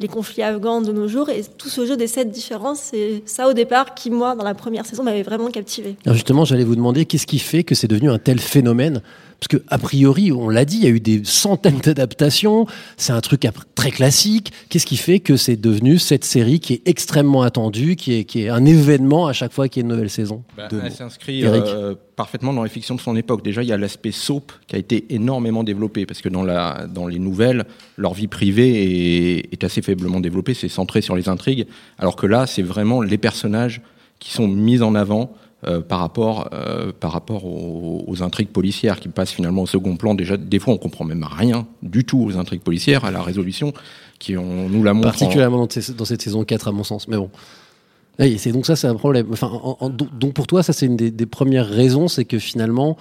les 0.00 0.08
conflits 0.08 0.42
afghans 0.42 0.80
de 0.82 0.92
nos 0.92 1.06
jours, 1.06 1.30
et 1.30 1.42
tout 1.56 1.68
ce 1.68 1.86
jeu 1.86 1.96
des 1.96 2.08
sept 2.08 2.30
différences, 2.30 2.80
c'est 2.90 3.22
ça 3.24 3.48
au 3.48 3.52
départ 3.52 3.94
qui, 3.94 4.10
moi, 4.10 4.34
dans 4.34 4.44
la 4.44 4.54
première 4.54 4.84
saison, 4.84 5.02
m'avait 5.04 5.22
vraiment 5.22 5.48
captivé. 5.50 5.96
Alors 6.04 6.16
justement, 6.16 6.44
j'allais 6.44 6.64
vous 6.64 6.76
demander 6.76 7.06
qu'est-ce 7.06 7.26
qui 7.26 7.38
fait 7.38 7.62
que 7.62 7.74
c'est 7.74 7.88
devenu 7.88 8.10
un 8.10 8.18
tel 8.18 8.40
phénomène 8.40 9.00
Parce 9.42 9.60
que 9.60 9.66
a 9.66 9.78
priori, 9.78 10.30
on 10.30 10.48
l'a 10.48 10.64
dit, 10.64 10.76
il 10.76 10.84
y 10.84 10.86
a 10.86 10.90
eu 10.90 11.00
des 11.00 11.22
centaines 11.24 11.80
d'adaptations. 11.80 12.64
C'est 12.96 13.12
un 13.12 13.20
truc 13.20 13.44
très 13.74 13.90
classique. 13.90 14.52
Qu'est-ce 14.68 14.86
qui 14.86 14.96
fait 14.96 15.18
que 15.18 15.36
c'est 15.36 15.56
devenu 15.56 15.98
cette 15.98 16.24
série 16.24 16.60
qui 16.60 16.74
est 16.74 16.82
extrêmement 16.86 17.42
attendue, 17.42 17.96
qui 17.96 18.14
est, 18.14 18.24
qui 18.24 18.42
est 18.42 18.50
un 18.50 18.64
événement 18.64 19.26
à 19.26 19.32
chaque 19.32 19.52
fois 19.52 19.66
qu'il 19.66 19.80
y 19.80 19.82
a 19.82 19.84
une 19.86 19.92
nouvelle 19.92 20.10
saison? 20.10 20.44
Bah, 20.56 20.68
elle 20.70 20.92
s'inscrit 20.92 21.44
euh, 21.44 21.96
parfaitement 22.14 22.52
dans 22.52 22.62
les 22.62 22.70
fictions 22.70 22.94
de 22.94 23.00
son 23.00 23.16
époque. 23.16 23.42
Déjà, 23.42 23.64
il 23.64 23.68
y 23.68 23.72
a 23.72 23.76
l'aspect 23.76 24.12
soap 24.12 24.52
qui 24.68 24.76
a 24.76 24.78
été 24.78 25.12
énormément 25.12 25.64
développé 25.64 26.06
parce 26.06 26.20
que 26.20 26.28
dans, 26.28 26.44
la, 26.44 26.86
dans 26.86 27.08
les 27.08 27.18
nouvelles, 27.18 27.64
leur 27.96 28.14
vie 28.14 28.28
privée 28.28 29.40
est, 29.40 29.52
est 29.52 29.64
assez 29.64 29.82
faiblement 29.82 30.20
développée. 30.20 30.54
C'est 30.54 30.68
centré 30.68 31.00
sur 31.00 31.16
les 31.16 31.28
intrigues, 31.28 31.66
alors 31.98 32.14
que 32.14 32.28
là, 32.28 32.46
c'est 32.46 32.62
vraiment 32.62 33.02
les 33.02 33.18
personnages 33.18 33.80
qui 34.20 34.30
sont 34.30 34.46
mis 34.46 34.82
en 34.82 34.94
avant. 34.94 35.34
Euh, 35.66 35.80
par 35.80 36.00
rapport, 36.00 36.48
euh, 36.52 36.90
par 36.98 37.12
rapport 37.12 37.44
aux, 37.44 38.04
aux 38.06 38.22
intrigues 38.22 38.48
policières 38.48 38.98
qui 38.98 39.08
passent 39.08 39.30
finalement 39.32 39.62
au 39.62 39.66
second 39.66 39.96
plan. 39.96 40.14
Déjà, 40.14 40.36
des 40.36 40.58
fois, 40.58 40.74
on 40.74 40.78
comprend 40.78 41.04
même 41.04 41.24
rien 41.24 41.66
du 41.82 42.04
tout 42.04 42.20
aux 42.20 42.36
intrigues 42.36 42.62
policières, 42.62 43.04
à 43.04 43.10
la 43.10 43.22
résolution, 43.22 43.72
qui 44.18 44.36
on 44.36 44.68
nous 44.68 44.82
la 44.82 44.92
montre. 44.92 45.08
en- 45.08 45.10
Particulièrement 45.10 45.58
dans, 45.58 45.70
ces- 45.70 45.92
dans 45.94 46.04
cette 46.04 46.22
saison 46.22 46.44
4, 46.44 46.68
à 46.68 46.72
mon 46.72 46.82
sens. 46.84 47.06
Mais 47.08 47.16
bon. 47.16 47.30
Oui, 48.18 48.36
c'est 48.38 48.52
donc 48.52 48.66
ça, 48.66 48.76
c'est 48.76 48.86
un 48.88 48.94
problème. 48.94 49.26
Enfin, 49.32 49.48
en- 49.52 49.76
en- 49.80 49.88
donc 49.88 50.34
pour 50.34 50.46
toi, 50.46 50.62
ça, 50.62 50.72
c'est 50.72 50.86
une 50.86 50.96
des, 50.96 51.10
des 51.10 51.26
premières 51.26 51.68
raisons, 51.68 52.08
c'est 52.08 52.24
que 52.24 52.38
finalement. 52.38 52.96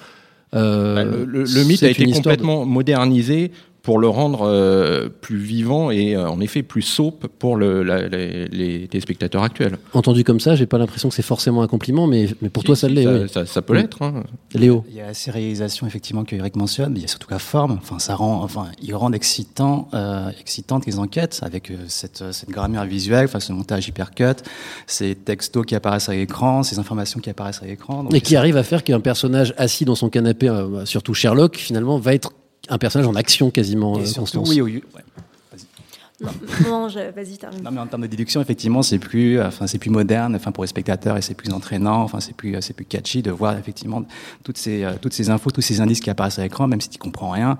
euh, 0.54 0.96
Bah, 0.96 1.04
le, 1.06 1.26
le- 1.26 1.44
le 1.44 1.64
mythe 1.64 1.82
a 1.84 1.90
été 1.90 2.06
de- 2.06 2.14
complètement 2.14 2.66
modernisé 2.66 3.52
pour 3.84 3.98
le 3.98 4.08
rendre 4.08 4.42
euh, 4.44 5.10
plus 5.10 5.38
vivant 5.38 5.90
et 5.90 6.16
euh, 6.16 6.30
en 6.30 6.40
effet 6.40 6.62
plus 6.62 6.84
soap 6.84 7.26
pour 7.40 7.56
le, 7.56 7.82
la, 7.82 8.08
les, 8.08 8.48
les 8.48 8.88
téléspectateurs 8.88 9.42
actuels. 9.42 9.78
Entendu 9.94 10.24
comme 10.24 10.40
ça, 10.40 10.56
j'ai 10.56 10.68
pas 10.68 10.78
l'impression 10.78 11.10
que 11.10 11.16
c'est 11.16 11.22
forcément 11.24 11.64
un 11.64 11.68
compliment, 11.68 12.06
mais, 12.06 12.28
mais 12.42 12.50
pour 12.50 12.64
toi, 12.64 12.76
ça 12.76 12.88
l'est. 12.88 13.04
Ça, 13.04 13.14
oui. 13.14 13.30
ça, 13.30 13.46
ça 13.46 13.62
peut 13.62 13.74
l'être. 13.74 14.02
Hein. 14.04 14.24
Léo. 14.54 14.86
Il 14.90 14.96
y 14.96 15.02
a 15.02 15.14
ces 15.14 15.32
réalisations 15.32 15.88
effectivement 15.88 16.24
que 16.26 16.36
Eric 16.36 16.56
mentionne, 16.56 16.94
mais 16.94 17.00
il 17.00 17.02
y 17.02 17.06
a 17.06 17.08
surtout 17.08 17.30
la 17.32 17.40
forme. 17.40 17.80
Enfin, 17.82 17.98
ça 17.98 18.14
rend, 18.16 18.44
enfin, 18.44 18.68
il 18.82 18.94
rend 18.94 19.12
excitant, 19.14 19.88
euh, 19.94 20.30
excitantes 20.40 20.86
les 20.86 21.00
enquêtes 21.00 21.40
avec 21.42 21.72
euh, 21.72 21.78
cette, 21.88 22.24
cette 22.32 22.50
grammaire 22.50 22.86
visuelle, 22.86 23.26
enfin, 23.26 23.40
ce 23.40 23.52
montage 23.52 23.88
hypercut, 23.88 24.44
ces 24.86 25.16
textos 25.16 25.66
qui 25.66 25.74
apparaissent 25.74 26.10
à 26.10 26.14
l'écran, 26.14 26.62
ces 26.62 26.78
informations 26.78 27.20
qui 27.20 27.32
apparaissent 27.32 27.64
à 27.64 27.66
l'écran. 27.66 28.08
Et 28.14 28.22
qui 28.22 28.36
arrive 28.36 28.58
à 28.58 28.64
faire 28.64 28.84
qu'un 28.84 29.00
personnage 29.00 29.56
assis 29.58 29.86
dans 29.86 29.96
son 29.96 30.10
canapé, 30.10 30.50
euh, 30.50 30.86
surtout 30.86 31.16
Sherlock, 31.16 31.58
finalement, 31.58 31.98
va 31.98 32.14
être 32.14 32.34
un 32.72 32.78
personnage 32.80 33.08
en 33.08 33.16
action 33.16 33.52
quasiment. 33.52 33.98
Et 34.00 34.02
euh, 34.02 34.06
surtout, 34.06 34.40
Constance. 34.40 34.50
oui, 34.50 34.62
oui, 34.62 34.84
ouais. 34.96 35.02
Non, 36.24 36.30
non 36.70 36.88
je- 36.90 37.12
vas-y, 37.12 37.38
termine. 37.38 37.64
Non, 37.64 37.72
mais 37.72 37.80
en 37.80 37.88
termes 37.88 38.04
de 38.04 38.08
déduction, 38.08 38.42
effectivement, 38.42 38.84
c'est 38.84 39.00
plus, 39.00 39.42
enfin, 39.42 39.66
c'est 39.66 39.80
plus 39.80 39.90
moderne, 39.90 40.36
enfin, 40.36 40.52
pour 40.52 40.64
les 40.64 40.68
spectateurs, 40.68 41.18
et 41.18 41.22
c'est 41.24 41.34
plus 41.34 41.52
entraînant, 41.52 42.04
enfin, 42.04 42.20
c'est 42.20 42.36
plus, 42.36 42.56
c'est 42.62 42.74
plus 42.74 42.86
catchy 42.86 43.24
de 43.24 43.32
voir 43.32 43.58
effectivement 43.58 44.04
toutes 44.44 44.58
ces, 44.60 44.84
euh, 44.84 44.94
toutes 45.02 45.14
ces 45.14 45.32
infos, 45.32 45.50
tous 45.50 45.62
ces 45.62 45.82
indices 45.82 46.00
qui 46.00 46.12
apparaissent 46.12 46.38
à 46.38 46.44
l'écran, 46.44 46.68
même 46.68 46.80
si 46.80 46.90
tu 46.90 47.00
comprends 47.00 47.32
rien. 47.32 47.58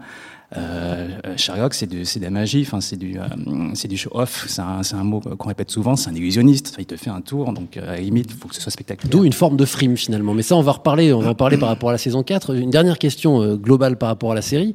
Euh, 0.58 1.08
euh, 1.26 1.38
Sherlock, 1.38 1.74
c'est 1.74 1.88
de 1.88 2.22
la 2.22 2.30
magie, 2.30 2.64
enfin, 2.66 2.82
c'est 2.82 2.98
du, 2.98 3.18
euh, 3.18 3.88
du 3.88 3.98
show-off. 3.98 4.46
C'est 4.48 4.62
un, 4.62 5.04
mot 5.04 5.20
qu'on 5.20 5.48
répète 5.48 5.72
souvent. 5.72 5.96
C'est 5.96 6.10
un 6.10 6.16
illusionniste. 6.16 6.76
Il 6.78 6.86
te 6.86 6.98
fait 6.98 7.10
un 7.10 7.22
tour, 7.22 7.54
donc 7.54 7.78
à 7.78 7.86
la 7.86 7.98
limite, 7.98 8.28
il 8.30 8.36
faut 8.36 8.48
que 8.48 8.56
ce 8.56 8.62
soit 8.62 8.72
spectaculaire. 8.72 9.12
D'où 9.12 9.24
une 9.24 9.34
forme 9.34 9.58
de 9.58 9.66
frime 9.66 9.96
finalement. 9.96 10.34
Mais 10.34 10.42
ça, 10.42 10.56
on 10.56 10.62
va 10.62 10.74
reparler. 10.74 11.14
On 11.14 11.22
va 11.22 11.30
en 11.30 11.36
parler 11.36 11.58
par 11.58 11.70
rapport 11.70 11.90
à 11.90 11.94
la 11.94 11.98
saison 11.98 12.24
4. 12.24 12.56
Une 12.56 12.70
dernière 12.70 12.98
question 12.98 13.56
globale 13.56 13.98
par 13.98 14.10
rapport 14.10 14.34
à 14.34 14.36
la 14.36 14.42
série, 14.42 14.74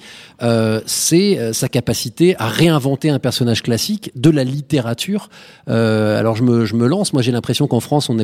c'est 0.86 1.52
sa 1.52 1.68
capacité 1.68 2.36
à 2.38 2.48
réinventer 2.48 3.10
un 3.10 3.18
personnage 3.18 3.62
classique 3.62 4.10
de 4.14 4.30
la 4.30 4.44
littérature. 4.44 5.28
Alors 5.66 6.36
je 6.36 6.42
me, 6.42 6.64
je 6.64 6.74
me 6.74 6.86
lance. 6.86 7.12
Moi, 7.12 7.22
j'ai 7.22 7.32
l'impression 7.32 7.66
qu'en 7.66 7.80
France, 7.80 8.08
on 8.08 8.16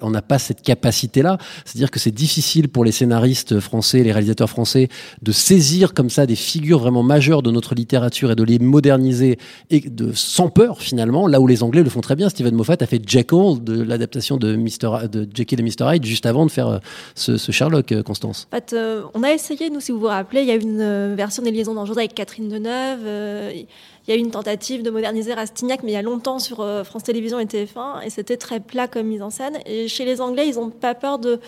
on 0.00 0.10
n'a 0.10 0.22
pas 0.22 0.38
cette 0.38 0.62
capacité-là. 0.62 1.38
C'est-à-dire 1.64 1.90
que 1.90 1.98
c'est 1.98 2.10
difficile 2.10 2.68
pour 2.68 2.84
les 2.84 2.92
scénaristes 2.92 3.60
français, 3.60 4.02
les 4.02 4.12
réalisateurs 4.12 4.50
français, 4.50 4.88
de 5.22 5.32
saisir 5.32 5.94
comme 5.94 6.10
ça 6.10 6.26
des 6.26 6.36
figures 6.36 6.78
vraiment 6.78 6.97
majeures 7.02 7.42
de 7.42 7.50
notre 7.50 7.74
littérature 7.74 8.30
et 8.30 8.34
de 8.34 8.42
les 8.42 8.58
moderniser 8.58 9.38
et 9.70 9.80
de 9.80 10.12
sans 10.12 10.48
peur 10.48 10.80
finalement. 10.80 11.26
Là 11.26 11.40
où 11.40 11.46
les 11.46 11.62
Anglais 11.62 11.82
le 11.82 11.90
font 11.90 12.00
très 12.00 12.16
bien. 12.16 12.28
Steven 12.28 12.54
Moffat 12.54 12.76
a 12.80 12.86
fait 12.86 13.00
Jekyll 13.06 13.62
de 13.62 13.82
l'adaptation 13.82 14.36
de 14.36 14.56
Mr. 14.56 15.08
de 15.08 15.28
Jekyll 15.32 15.60
et 15.60 15.62
Mr. 15.62 15.94
Hyde 15.94 16.04
juste 16.04 16.26
avant 16.26 16.46
de 16.46 16.50
faire 16.50 16.68
euh, 16.68 16.78
ce, 17.14 17.52
Sherlock, 17.52 17.92
euh, 17.92 18.02
Constance. 18.02 18.48
Euh, 18.72 19.02
on 19.14 19.22
a 19.22 19.32
essayé, 19.32 19.70
nous, 19.70 19.80
si 19.80 19.92
vous 19.92 20.00
vous 20.00 20.06
rappelez, 20.06 20.42
il 20.42 20.48
y 20.48 20.50
a 20.50 20.56
une 20.56 21.14
version 21.14 21.42
des 21.42 21.50
Liaisons 21.50 21.74
dangereuses 21.74 21.98
avec 21.98 22.14
Catherine 22.14 22.48
Deneuve. 22.48 23.00
il 23.54 23.66
y 24.08 24.12
a 24.12 24.16
eu 24.16 24.18
une 24.18 24.30
tentative 24.30 24.82
de 24.82 24.90
moderniser 24.90 25.34
Rastignac, 25.34 25.82
mais 25.82 25.92
il 25.92 25.94
y 25.94 25.98
a 25.98 26.02
longtemps 26.02 26.38
sur 26.38 26.66
France 26.84 27.04
Télévisions 27.04 27.38
et 27.38 27.44
TF1, 27.44 28.04
et 28.04 28.10
c'était 28.10 28.36
très 28.36 28.60
plat 28.60 28.88
comme 28.88 29.06
mise 29.06 29.22
en 29.22 29.30
scène. 29.30 29.58
Et 29.66 29.88
chez 29.88 30.04
les 30.04 30.20
Anglais, 30.20 30.48
ils 30.48 30.54
n'ont 30.54 30.70
pas 30.70 30.94
peur 30.94 31.18
de 31.18 31.40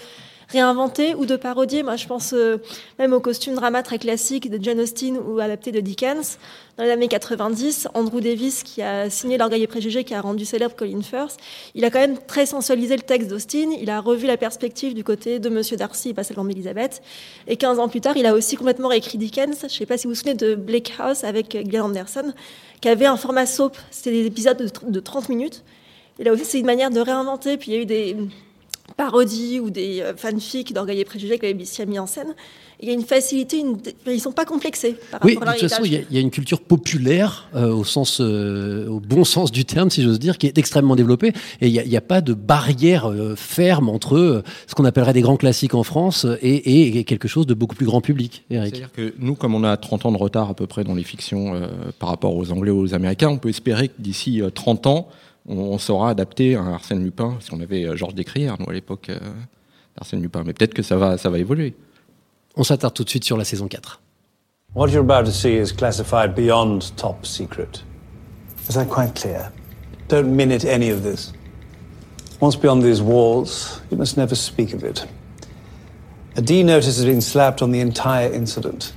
réinventer 0.51 1.15
ou 1.15 1.27
de 1.27 1.37
parodier. 1.37 1.83
Moi, 1.83 1.97
je 1.97 2.07
pense 2.07 2.33
euh, 2.33 2.59
même 2.99 3.13
au 3.13 3.21
costume 3.21 3.55
drama 3.55 3.83
très 3.83 3.99
classique 3.99 4.51
de 4.51 4.63
John 4.63 4.81
Austen 4.81 5.17
ou 5.17 5.39
adapté 5.39 5.73
de 5.73 5.81
Dickens. 5.81 6.39
Dans 6.77 6.85
les 6.85 6.91
années 6.91 7.09
90, 7.09 7.89
Andrew 7.95 8.21
Davis, 8.21 8.63
qui 8.63 8.83
a 8.83 9.11
signé 9.11 9.39
L'Orgueil 9.39 9.63
et 9.63 9.67
Préjugé, 9.67 10.03
qui 10.03 10.15
a 10.15 10.21
rendu 10.21 10.45
célèbre 10.45 10.75
Colin 10.75 11.03
Firth, 11.03 11.37
il 11.75 11.85
a 11.85 11.91
quand 11.91 11.99
même 11.99 12.19
très 12.27 12.47
sensualisé 12.47 12.97
le 12.97 13.03
texte 13.03 13.29
d'Austen. 13.29 13.73
Il 13.73 13.91
a 13.91 14.01
revu 14.01 14.27
la 14.27 14.37
perspective 14.37 14.95
du 14.95 15.05
côté 15.05 15.39
de 15.39 15.49
Monsieur 15.49 15.77
Darcy 15.77 16.11
et 16.11 16.15
pas 16.15 16.25
seulement 16.25 16.45
d'Elisabeth. 16.45 17.03
Et 17.47 17.57
15 17.57 17.79
ans 17.79 17.89
plus 17.89 18.01
tard, 18.01 18.17
il 18.17 18.27
a 18.27 18.35
aussi 18.35 18.57
complètement 18.57 18.89
réécrit 18.89 19.19
Dickens. 19.19 19.59
Je 19.61 19.65
ne 19.67 19.69
sais 19.71 19.87
pas 19.87 19.99
si 19.99 20.07
vous 20.07 20.13
vous 20.13 20.19
souvenez 20.19 20.35
de 20.35 20.55
Blake 20.55 20.93
House 20.99 21.23
avec 21.23 21.51
Glenn 21.69 21.83
Anderson, 21.83 22.33
qui 22.81 22.89
avait 22.89 23.07
un 23.07 23.17
format 23.17 23.47
soap. 23.47 23.77
C'était 23.91 24.13
des 24.13 24.27
épisodes 24.27 24.71
de 24.83 25.01
30 25.01 25.29
minutes. 25.29 25.63
Et 26.19 26.25
là 26.25 26.33
aussi, 26.33 26.45
c'est 26.45 26.59
une 26.59 26.67
manière 26.67 26.91
de 26.91 27.01
réinventer. 27.01 27.57
Puis 27.57 27.73
il 27.73 27.75
y 27.75 27.79
a 27.79 27.83
eu 27.83 27.87
des 27.87 28.17
parodies 28.97 29.61
ou 29.61 29.71
des 29.71 30.01
euh, 30.03 30.15
fanfics 30.17 30.73
d'Orgueil 30.73 31.01
et 31.01 31.05
Préjugés 31.05 31.39
que 31.39 31.47
la 31.47 31.53
BBC 31.53 31.83
a 31.83 31.87
mis 31.87 31.99
en 31.99 32.07
scène. 32.07 32.35
Il 32.83 32.89
y 32.89 32.93
a 32.93 32.95
une 32.95 33.05
facilité, 33.05 33.59
une... 33.59 33.77
ils 34.07 34.21
sont 34.21 34.33
pas 34.33 34.47
complexés 34.47 34.97
par 35.11 35.21
Oui, 35.23 35.35
rapport 35.35 35.45
de 35.45 35.49
à 35.49 35.53
leur 35.53 35.61
toute 35.61 35.69
façon, 35.69 35.85
il 35.85 35.93
y, 35.93 35.95
a- 35.97 35.99
héritage. 35.99 36.13
il 36.13 36.15
y 36.17 36.19
a 36.19 36.23
une 36.23 36.31
culture 36.31 36.61
populaire 36.63 37.49
euh, 37.55 37.69
au 37.75 37.85
sens, 37.85 38.23
euh, 38.23 38.89
au 38.89 39.01
bon 39.01 39.23
sens 39.25 39.53
du 39.53 39.67
terme, 39.67 39.91
si 39.91 40.03
j'ose 40.03 40.19
dire, 40.19 40.39
qui 40.39 40.47
est 40.47 40.57
extrêmement 40.57 40.97
développée. 40.97 41.35
Et 41.61 41.67
il 41.69 41.73
n'y 41.73 41.79
a, 41.79 41.85
il 41.85 41.91
y 41.91 41.97
a 41.99 42.01
pas 42.01 42.23
de 42.23 42.33
barrière 42.33 43.11
euh, 43.11 43.37
ferme 43.37 43.91
entre 43.91 44.17
euh, 44.17 44.43
ce 44.67 44.75
qu'on 44.75 44.87
appellerait 44.87 45.13
des 45.13 45.21
grands 45.21 45.37
classiques 45.37 45.75
en 45.75 45.83
France 45.83 46.27
et, 46.41 46.97
et 46.99 47.05
quelque 47.05 47.29
chose 47.29 47.47
de 47.47 47.53
beaucoup 47.53 47.77
plus 47.77 47.85
grand 47.87 48.01
public. 48.01 48.45
Eric. 48.51 48.75
C'est-à-dire 48.75 48.93
que 48.93 49.13
nous, 49.19 49.35
comme 49.35 49.55
on 49.55 49.63
a 49.65 49.77
30 49.77 50.07
ans 50.07 50.13
de 50.13 50.17
retard 50.17 50.49
à 50.49 50.55
peu 50.55 50.67
près 50.67 50.83
dans 50.83 50.95
les 50.95 51.05
fictions 51.05 51.55
euh, 51.55 51.67
par 51.99 52.09
rapport 52.09 52.35
aux 52.35 52.51
Anglais 52.51 52.71
ou 52.71 52.81
aux 52.81 52.95
Américains, 52.95 53.29
on 53.29 53.37
peut 53.39 53.51
espérer 53.51 53.89
que 53.89 53.95
d'ici 53.99 54.41
euh, 54.41 54.49
30 54.49 54.87
ans, 54.87 55.09
on, 55.51 55.59
on 55.59 55.79
saura 55.79 56.11
adapter 56.11 56.57
un 56.57 56.73
Arsène 56.73 57.03
Lupin, 57.05 57.37
si 57.41 57.53
on 57.53 57.61
avait 57.61 57.85
euh, 57.85 57.97
Georges 57.97 58.15
Descrières, 58.15 58.57
nous, 58.59 58.71
à 58.71 58.73
l'époque, 58.73 59.09
euh, 59.11 59.19
d'Arsène 59.97 60.23
Lupin. 60.23 60.43
Mais 60.47 60.53
peut-être 60.53 60.75
que 60.75 60.83
ça 60.83 60.97
va, 60.97 61.19
ça 61.19 61.29
va 61.29 61.39
évoluer. 61.39 61.75
On 62.57 62.65
s'attarde 62.65 62.95
tout 62.95 63.05
de 63.05 63.11
suite 63.11 63.25
sur 63.25 63.37
la 63.37 63.45
saison 63.45 63.69
4. 63.69 64.01
What 64.75 64.89
you're 64.89 65.01
about 65.01 65.25
to 65.27 65.33
see 65.33 65.57
is 65.57 65.73
classified 65.73 66.35
beyond 66.35 66.97
top 66.97 67.27
secret. 67.27 67.83
Is 68.69 68.75
that 68.75 68.87
quite 68.89 69.15
clear? 69.15 69.51
Don't 70.09 70.35
minute 70.35 70.65
any 70.65 70.91
of 70.91 71.03
this. 71.03 71.33
Once 72.41 72.57
beyond 72.57 72.83
these 72.83 73.03
walls, 73.03 73.81
you 73.91 73.99
must 73.99 74.17
never 74.17 74.37
speak 74.37 74.73
of 74.73 74.85
it. 74.85 75.07
A 76.37 76.41
D 76.41 76.63
notice 76.63 76.97
has 76.97 77.05
been 77.05 77.21
slapped 77.21 77.63
on 77.63 77.73
the 77.73 77.81
entire 77.81 78.33
incident. 78.33 78.93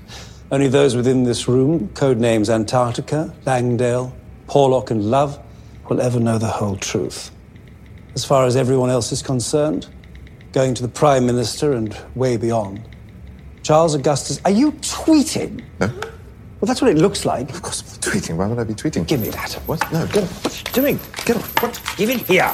Only 0.51 0.67
those 0.67 0.95
within 0.95 1.23
this 1.23 1.47
room, 1.47 1.89
code 1.95 2.19
names 2.19 2.49
Antarctica, 2.49 3.33
Langdale, 3.45 4.13
Porlock, 4.47 4.91
and 4.91 5.09
Love, 5.09 5.39
will 5.89 6.01
ever 6.01 6.19
know 6.19 6.37
the 6.37 6.47
whole 6.47 6.75
truth. 6.77 7.31
As 8.15 8.23
far 8.23 8.45
as 8.45 8.55
everyone 8.55 8.89
else 8.89 9.11
is 9.11 9.21
concerned, 9.21 9.87
going 10.51 10.73
to 10.75 10.83
the 10.83 10.89
Prime 10.89 11.25
Minister 11.25 11.73
and 11.73 11.97
way 12.15 12.37
beyond, 12.37 12.81
Charles 13.63 13.95
Augustus. 13.95 14.39
Are 14.45 14.51
you 14.51 14.73
tweeting? 14.73 15.63
No. 15.79 15.87
Well, 15.87 16.67
that's 16.67 16.81
what 16.81 16.91
it 16.91 16.97
looks 16.97 17.25
like. 17.25 17.49
Of 17.49 17.61
course 17.61 17.81
I'm 17.81 17.87
not 17.87 18.01
tweeting. 18.01 18.37
Why 18.37 18.47
would 18.47 18.59
I 18.59 18.63
be 18.63 18.73
tweeting? 18.73 19.07
Give 19.07 19.19
me 19.19 19.29
that. 19.29 19.53
What? 19.65 19.81
No, 19.91 20.05
get 20.07 20.23
off. 20.23 20.43
What 20.43 20.53
are 20.53 20.57
you 20.57 20.73
doing? 20.73 20.99
Get 21.25 21.37
off. 21.37 21.61
What? 21.61 21.81
Give 21.97 22.09
it 22.09 22.21
here. 22.21 22.53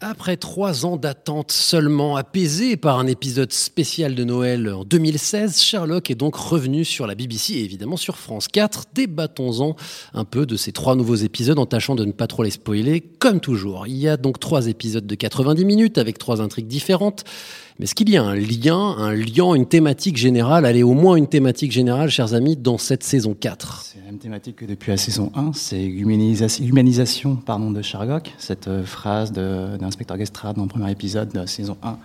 Après 0.00 0.36
trois 0.36 0.86
ans 0.86 0.96
d'attente 0.96 1.50
seulement 1.50 2.14
apaisés 2.14 2.76
par 2.76 3.00
un 3.00 3.08
épisode 3.08 3.52
spécial 3.52 4.14
de 4.14 4.22
Noël 4.22 4.72
en 4.72 4.84
2016, 4.84 5.60
Sherlock 5.60 6.08
est 6.12 6.14
donc 6.14 6.36
revenu 6.36 6.84
sur 6.84 7.08
la 7.08 7.16
BBC 7.16 7.54
et 7.54 7.64
évidemment 7.64 7.96
sur 7.96 8.16
France 8.16 8.46
4. 8.46 8.84
Débattons-en 8.94 9.74
un 10.14 10.24
peu 10.24 10.46
de 10.46 10.56
ces 10.56 10.70
trois 10.70 10.94
nouveaux 10.94 11.16
épisodes 11.16 11.58
en 11.58 11.66
tâchant 11.66 11.96
de 11.96 12.04
ne 12.04 12.12
pas 12.12 12.28
trop 12.28 12.44
les 12.44 12.50
spoiler, 12.50 13.00
comme 13.00 13.40
toujours. 13.40 13.88
Il 13.88 13.96
y 13.96 14.08
a 14.08 14.16
donc 14.16 14.38
trois 14.38 14.68
épisodes 14.68 15.06
de 15.06 15.14
90 15.16 15.64
minutes 15.64 15.98
avec 15.98 16.16
trois 16.18 16.40
intrigues 16.40 16.68
différentes. 16.68 17.24
Mais 17.80 17.84
est-ce 17.84 17.94
qu'il 17.94 18.10
y 18.10 18.16
a 18.16 18.24
un 18.24 18.34
lien, 18.34 18.76
un 18.98 19.12
lien, 19.14 19.54
une 19.54 19.66
thématique 19.66 20.16
générale, 20.16 20.64
allez, 20.66 20.82
au 20.82 20.94
moins 20.94 21.14
une 21.14 21.28
thématique 21.28 21.70
générale, 21.70 22.10
chers 22.10 22.34
amis, 22.34 22.56
dans 22.56 22.76
cette 22.76 23.04
saison 23.04 23.36
4 23.38 23.84
C'est 23.84 24.00
la 24.00 24.06
même 24.06 24.18
thématique 24.18 24.56
que 24.56 24.64
depuis 24.64 24.90
la 24.90 24.96
saison 24.96 25.30
1, 25.36 25.52
c'est 25.54 25.86
l'humanisation 25.86 27.38
de 27.70 27.82
Sherlock. 27.82 28.32
Cette 28.38 28.66
euh, 28.66 28.82
phrase 28.84 29.30
de- 29.30 29.76
d'inspecteur 29.88 30.16
Lestrade 30.16 30.56
dans 30.56 30.62
le 30.62 30.68
premier 30.68 30.90
épisode 30.90 31.32
de 31.32 31.46
saison 31.46 31.76
1. 31.82 31.96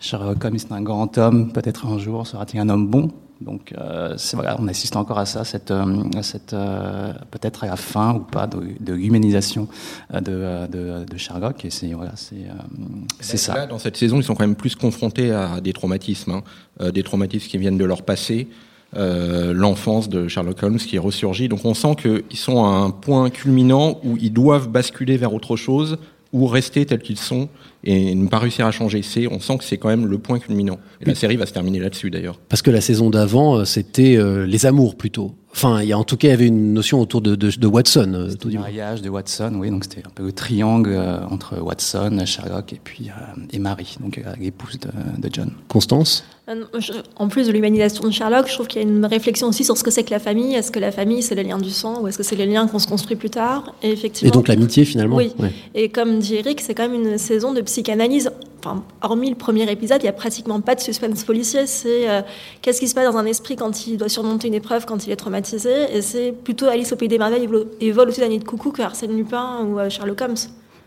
Sherlock 0.00 0.44
Holmes 0.44 0.56
est 0.56 0.72
un 0.72 0.82
grand 0.82 1.16
homme, 1.18 1.52
peut-être 1.52 1.86
un 1.86 1.98
jour 1.98 2.26
sera-t-il 2.26 2.60
un 2.60 2.68
homme 2.68 2.88
bon. 2.88 3.10
Donc 3.40 3.72
euh, 3.78 4.16
voilà, 4.32 4.56
on 4.58 4.66
assiste 4.66 4.96
encore 4.96 5.18
à 5.18 5.26
ça, 5.26 5.44
cette, 5.44 5.70
euh, 5.70 6.02
cette 6.22 6.54
euh, 6.54 7.12
peut-être 7.30 7.64
à 7.64 7.68
la 7.68 7.76
fin 7.76 8.14
ou 8.14 8.18
pas 8.20 8.48
de, 8.48 8.60
de 8.80 8.92
l'humanisation 8.94 9.68
euh, 10.12 10.66
de, 10.66 11.04
de, 11.04 11.16
Sherlock. 11.16 11.64
Et 11.64 11.70
c'est 11.70 11.92
voilà, 11.92 12.14
euh, 12.32 13.06
ça. 13.20 13.66
Dans 13.66 13.78
cette 13.78 13.96
saison, 13.96 14.16
ils 14.16 14.24
sont 14.24 14.34
quand 14.34 14.44
même 14.44 14.56
plus 14.56 14.74
confrontés 14.74 15.30
à 15.30 15.60
des 15.60 15.72
traumatismes, 15.72 16.32
hein. 16.32 16.90
Des 16.92 17.02
traumatismes 17.02 17.48
qui 17.48 17.58
viennent 17.58 17.78
de 17.78 17.84
leur 17.84 18.02
passé, 18.02 18.48
l'enfance 18.94 20.08
de 20.08 20.28
Sherlock 20.28 20.62
Holmes 20.62 20.78
qui 20.78 20.96
ressurgit. 20.98 21.48
Donc 21.48 21.64
on 21.64 21.74
sent 21.74 21.96
qu'ils 21.96 22.38
sont 22.38 22.64
à 22.64 22.68
un 22.68 22.90
point 22.90 23.30
culminant 23.30 23.98
où 24.04 24.16
ils 24.16 24.32
doivent 24.32 24.68
basculer 24.68 25.16
vers 25.16 25.34
autre 25.34 25.56
chose 25.56 25.98
ou 26.32 26.46
rester 26.46 26.84
tels 26.84 27.00
qu'ils 27.00 27.18
sont 27.18 27.48
et 27.84 28.14
ne 28.14 28.28
pas 28.28 28.38
réussir 28.38 28.66
à 28.66 28.70
changer. 28.70 29.02
C'est, 29.02 29.26
on 29.28 29.40
sent 29.40 29.58
que 29.58 29.64
c'est 29.64 29.78
quand 29.78 29.88
même 29.88 30.06
le 30.06 30.18
point 30.18 30.38
culminant. 30.38 30.78
Et 31.00 31.04
la 31.06 31.14
série 31.14 31.36
va 31.36 31.46
se 31.46 31.52
terminer 31.52 31.78
là-dessus 31.78 32.10
d'ailleurs. 32.10 32.38
Parce 32.48 32.60
que 32.60 32.70
la 32.70 32.80
saison 32.80 33.08
d'avant, 33.08 33.56
euh, 33.58 33.64
c'était 33.64 34.16
euh, 34.16 34.44
les 34.46 34.66
amours 34.66 34.96
plutôt. 34.96 35.34
Enfin, 35.52 35.80
il 35.80 35.88
y 35.88 35.92
a 35.92 35.98
en 35.98 36.04
tout 36.04 36.16
cas, 36.16 36.28
il 36.28 36.30
y 36.32 36.34
avait 36.34 36.46
une 36.46 36.74
notion 36.74 37.00
autour 37.00 37.22
de, 37.22 37.34
de, 37.34 37.50
de 37.50 37.66
Watson. 37.66 38.12
euh, 38.14 38.34
tout 38.34 38.48
Le 38.48 38.58
mariage 38.58 39.00
de 39.00 39.08
Watson, 39.08 39.52
oui, 39.56 39.70
donc 39.70 39.84
c'était 39.84 40.06
un 40.06 40.10
peu 40.14 40.24
le 40.24 40.32
triangle 40.32 40.90
euh, 40.92 41.20
entre 41.30 41.58
Watson, 41.58 42.22
Sherlock 42.26 42.72
et 42.74 42.80
puis 42.82 43.08
euh, 43.08 43.40
et 43.50 43.58
Marie, 43.58 43.96
donc 44.00 44.18
euh, 44.18 44.34
l'épouse 44.38 44.78
de, 44.78 44.88
de 45.20 45.30
John. 45.32 45.50
Constance? 45.68 46.24
En 47.16 47.28
plus 47.28 47.46
de 47.46 47.52
l'humanisation 47.52 48.04
de 48.06 48.10
Sherlock, 48.10 48.48
je 48.48 48.54
trouve 48.54 48.66
qu'il 48.66 48.80
y 48.80 48.84
a 48.84 48.88
une 48.88 49.04
réflexion 49.04 49.48
aussi 49.48 49.64
sur 49.64 49.76
ce 49.76 49.84
que 49.84 49.90
c'est 49.90 50.02
que 50.02 50.10
la 50.10 50.18
famille. 50.18 50.54
Est-ce 50.54 50.70
que 50.70 50.78
la 50.78 50.90
famille, 50.90 51.22
c'est 51.22 51.34
les 51.34 51.44
liens 51.44 51.58
du 51.58 51.70
sang 51.70 52.00
ou 52.00 52.08
est-ce 52.08 52.16
que 52.16 52.24
c'est 52.24 52.36
les 52.36 52.46
liens 52.46 52.66
qu'on 52.66 52.78
se 52.78 52.86
construit 52.86 53.16
plus 53.16 53.28
tard? 53.28 53.74
Et 53.82 53.90
effectivement. 53.90 54.28
Et 54.28 54.32
donc 54.32 54.48
l'amitié 54.48 54.84
finalement 54.84 55.16
Oui. 55.16 55.32
Ouais. 55.38 55.52
Et 55.74 55.90
comme 55.90 56.18
dit 56.18 56.36
Eric, 56.36 56.60
c'est 56.60 56.74
quand 56.74 56.88
même 56.88 56.94
une 56.94 57.18
saison 57.18 57.52
de 57.52 57.60
psychanalyse. 57.60 58.30
Enfin, 58.60 58.82
hormis 59.02 59.28
le 59.28 59.36
premier 59.36 59.70
épisode, 59.70 59.98
il 60.00 60.04
n'y 60.04 60.08
a 60.08 60.14
pratiquement 60.14 60.60
pas 60.60 60.74
de 60.74 60.80
suspense 60.80 61.22
policier. 61.22 61.66
C'est 61.66 62.08
euh, 62.08 62.22
qu'est-ce 62.62 62.80
qui 62.80 62.88
se 62.88 62.94
passe 62.94 63.10
dans 63.12 63.18
un 63.18 63.26
esprit 63.26 63.54
quand 63.54 63.86
il 63.86 63.98
doit 63.98 64.08
surmonter 64.08 64.48
une 64.48 64.54
épreuve, 64.54 64.86
quand 64.86 65.06
il 65.06 65.12
est 65.12 65.16
traumatisé? 65.16 65.94
Et 65.94 66.02
c'est 66.02 66.32
plutôt 66.32 66.66
Alice 66.66 66.92
au 66.92 66.96
Pays 66.96 67.08
des 67.08 67.18
Merveilles 67.18 67.48
et 67.80 67.92
Vol 67.92 68.12
de 68.12 68.20
la 68.20 68.28
nuit 68.28 68.38
de 68.38 68.44
coucou 68.44 68.70
que 68.70 68.82
Arsène 68.82 69.16
Lupin 69.16 69.64
ou 69.66 69.78
euh, 69.78 69.90
Sherlock 69.90 70.20
Holmes. 70.22 70.36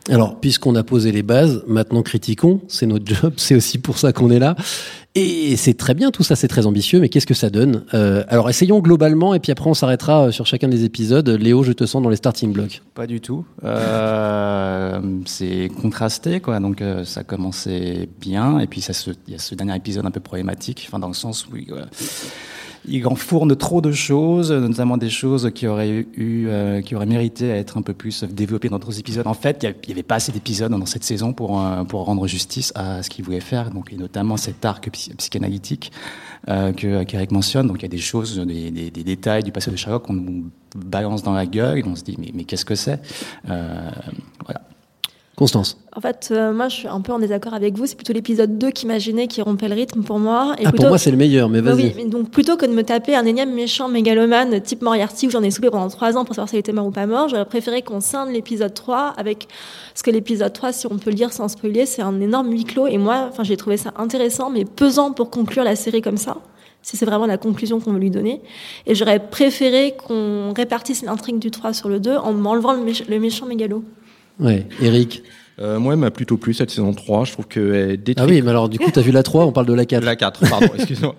Alors, 0.09 0.39
puisqu'on 0.39 0.75
a 0.75 0.83
posé 0.83 1.11
les 1.11 1.21
bases, 1.21 1.63
maintenant 1.67 2.01
critiquons, 2.01 2.61
c'est 2.67 2.87
notre 2.87 3.05
job, 3.05 3.33
c'est 3.37 3.55
aussi 3.55 3.77
pour 3.77 3.99
ça 3.99 4.11
qu'on 4.11 4.31
est 4.31 4.39
là. 4.39 4.55
Et 5.13 5.57
c'est 5.57 5.73
très 5.73 5.93
bien, 5.93 6.09
tout 6.09 6.23
ça, 6.23 6.35
c'est 6.35 6.47
très 6.47 6.65
ambitieux, 6.65 7.01
mais 7.01 7.09
qu'est-ce 7.09 7.27
que 7.27 7.33
ça 7.33 7.49
donne? 7.49 7.83
Euh, 7.93 8.23
Alors, 8.29 8.49
essayons 8.49 8.79
globalement, 8.79 9.33
et 9.33 9.39
puis 9.39 9.51
après, 9.51 9.69
on 9.69 9.73
s'arrêtera 9.73 10.27
euh, 10.27 10.31
sur 10.31 10.45
chacun 10.47 10.69
des 10.69 10.85
épisodes. 10.85 11.27
Léo, 11.29 11.63
je 11.63 11.73
te 11.73 11.85
sens 11.85 12.01
dans 12.01 12.09
les 12.09 12.15
starting 12.15 12.51
blocks. 12.51 12.81
Pas 12.95 13.07
du 13.07 13.19
tout. 13.19 13.45
Euh, 13.63 14.99
c'est 15.25 15.69
contrasté, 15.81 16.39
quoi. 16.39 16.59
Donc, 16.59 16.81
euh, 16.81 17.03
ça 17.03 17.23
commençait 17.23 18.07
bien, 18.19 18.59
et 18.59 18.67
puis 18.67 18.81
il 18.81 19.31
y 19.31 19.35
a 19.35 19.39
ce 19.39 19.55
dernier 19.55 19.75
épisode 19.75 20.05
un 20.05 20.11
peu 20.11 20.21
problématique, 20.21 20.85
enfin, 20.87 20.97
dans 20.97 21.09
le 21.09 21.13
sens 21.13 21.45
où 21.45 21.57
il, 22.87 23.05
enfourne 23.07 23.55
trop 23.55 23.81
de 23.81 23.91
choses, 23.91 24.51
notamment 24.51 24.97
des 24.97 25.09
choses 25.09 25.51
qui 25.53 25.67
auraient 25.67 25.89
eu, 25.89 26.47
euh, 26.47 26.81
qui 26.81 26.95
auraient 26.95 27.05
mérité 27.05 27.51
à 27.51 27.57
être 27.57 27.77
un 27.77 27.81
peu 27.81 27.93
plus 27.93 28.23
développées 28.23 28.69
dans 28.69 28.79
d'autres 28.79 28.99
épisodes. 28.99 29.27
En 29.27 29.33
fait, 29.33 29.63
il 29.63 29.75
n'y 29.87 29.93
avait 29.93 30.03
pas 30.03 30.15
assez 30.15 30.31
d'épisodes 30.31 30.71
dans 30.71 30.85
cette 30.85 31.03
saison 31.03 31.33
pour 31.33 31.61
euh, 31.61 31.83
pour 31.83 32.05
rendre 32.05 32.27
justice 32.27 32.71
à 32.75 33.03
ce 33.03 33.09
qu'il 33.09 33.23
voulait 33.25 33.39
faire. 33.39 33.71
Donc, 33.71 33.93
et 33.93 33.97
notamment 33.97 34.37
cet 34.37 34.65
arc 34.65 34.89
psy- 34.91 35.13
psychanalytique 35.15 35.91
euh, 36.47 36.73
que 36.73 37.03
qu'Eric 37.03 37.31
mentionne. 37.31 37.67
Donc, 37.67 37.77
il 37.79 37.83
y 37.83 37.85
a 37.85 37.89
des 37.89 37.97
choses, 37.97 38.37
des, 38.39 38.91
détails 38.91 39.43
du 39.43 39.51
passé 39.51 39.71
de 39.71 39.75
Sherlock 39.75 40.03
qu'on 40.03 40.13
nous 40.13 40.49
balance 40.75 41.23
dans 41.23 41.33
la 41.33 41.45
gueule 41.45 41.79
et 41.79 41.83
on 41.85 41.95
se 41.95 42.03
dit 42.03 42.15
mais, 42.19 42.31
mais 42.33 42.45
qu'est-ce 42.45 42.65
que 42.65 42.75
c'est? 42.75 42.99
Voilà. 43.45 44.61
Constance. 45.41 45.75
En 45.95 46.01
fait, 46.01 46.29
euh, 46.31 46.53
moi, 46.53 46.69
je 46.69 46.75
suis 46.75 46.87
un 46.87 47.01
peu 47.01 47.11
en 47.11 47.17
désaccord 47.17 47.55
avec 47.55 47.75
vous. 47.75 47.87
C'est 47.87 47.95
plutôt 47.95 48.13
l'épisode 48.13 48.59
2 48.59 48.69
qui 48.69 48.85
m'a 48.85 48.99
gêné, 48.99 49.27
qui 49.27 49.41
rompait 49.41 49.67
le 49.67 49.73
rythme 49.73 50.03
pour 50.03 50.19
moi. 50.19 50.53
Et 50.59 50.65
ah, 50.65 50.69
plutôt- 50.69 50.83
pour 50.83 50.89
moi, 50.89 50.97
c'est 50.99 51.09
le 51.09 51.17
meilleur, 51.17 51.49
mais 51.49 51.61
Bah 51.63 51.73
vas-y. 51.73 51.93
oui, 51.97 52.05
donc 52.05 52.29
plutôt 52.29 52.57
que 52.57 52.65
de 52.67 52.71
me 52.71 52.83
taper 52.83 53.15
un 53.15 53.25
énième 53.25 53.51
méchant 53.51 53.87
mégalomane 53.87 54.61
type 54.61 54.83
Moriarty 54.83 55.25
où 55.25 55.29
j'en 55.31 55.41
ai 55.41 55.49
soupé 55.49 55.71
pendant 55.71 55.87
trois 55.89 56.15
ans 56.15 56.25
pour 56.25 56.35
savoir 56.35 56.47
s'il 56.47 56.59
était 56.59 56.73
mort 56.73 56.85
ou 56.85 56.91
pas 56.91 57.07
mort, 57.07 57.27
j'aurais 57.27 57.45
préféré 57.45 57.81
qu'on 57.81 58.01
scinde 58.01 58.29
l'épisode 58.29 58.75
3 58.75 59.15
avec 59.17 59.47
ce 59.95 60.03
que 60.03 60.11
l'épisode 60.11 60.53
3, 60.53 60.71
si 60.73 60.85
on 60.85 60.97
peut 60.99 61.09
le 61.09 61.15
dire 61.15 61.33
sans 61.33 61.47
spoiler, 61.47 61.87
c'est 61.87 62.03
un 62.03 62.21
énorme 62.21 62.51
huis 62.51 62.63
clos 62.65 62.85
et 62.85 62.99
moi, 62.99 63.25
enfin, 63.31 63.43
j'ai 63.43 63.57
trouvé 63.57 63.77
ça 63.77 63.91
intéressant 63.97 64.51
mais 64.51 64.63
pesant 64.63 65.11
pour 65.11 65.31
conclure 65.31 65.63
la 65.63 65.75
série 65.75 66.01
comme 66.03 66.17
ça. 66.17 66.37
Si 66.83 66.97
c'est 66.97 67.05
vraiment 67.05 67.27
la 67.27 67.37
conclusion 67.37 67.79
qu'on 67.79 67.93
veut 67.93 67.99
lui 67.99 68.09
donner. 68.09 68.41
Et 68.87 68.95
j'aurais 68.95 69.19
préféré 69.19 69.93
qu'on 69.95 70.51
répartisse 70.55 71.03
l'intrigue 71.03 71.37
du 71.37 71.51
3 71.51 71.73
sur 71.73 71.89
le 71.89 71.99
2 71.99 72.15
en 72.15 72.33
m'enlevant 72.33 72.73
le, 72.73 72.79
méch- 72.83 73.07
le 73.07 73.19
méchant 73.19 73.45
mégalo. 73.45 73.83
Ouais, 74.41 74.67
Eric. 74.81 75.23
Euh, 75.59 75.79
moi, 75.79 75.93
elle 75.93 75.99
m'a 75.99 76.11
plutôt 76.11 76.37
plu 76.37 76.53
cette 76.53 76.71
saison 76.71 76.93
3. 76.93 77.25
Je 77.25 77.31
trouve 77.33 77.47
qu'elle 77.47 77.91
Ah 77.93 77.97
détricote. 77.97 78.29
oui, 78.31 78.41
mais 78.41 78.49
alors, 78.49 78.67
du 78.67 78.79
coup, 78.79 78.89
t'as 78.91 79.01
vu 79.01 79.11
la 79.11 79.21
3, 79.23 79.45
on 79.45 79.51
parle 79.51 79.67
de 79.67 79.73
la 79.73 79.85
4. 79.85 80.03
La 80.03 80.15
4, 80.15 80.49
pardon, 80.49 80.67
excuse-moi. 80.75 81.15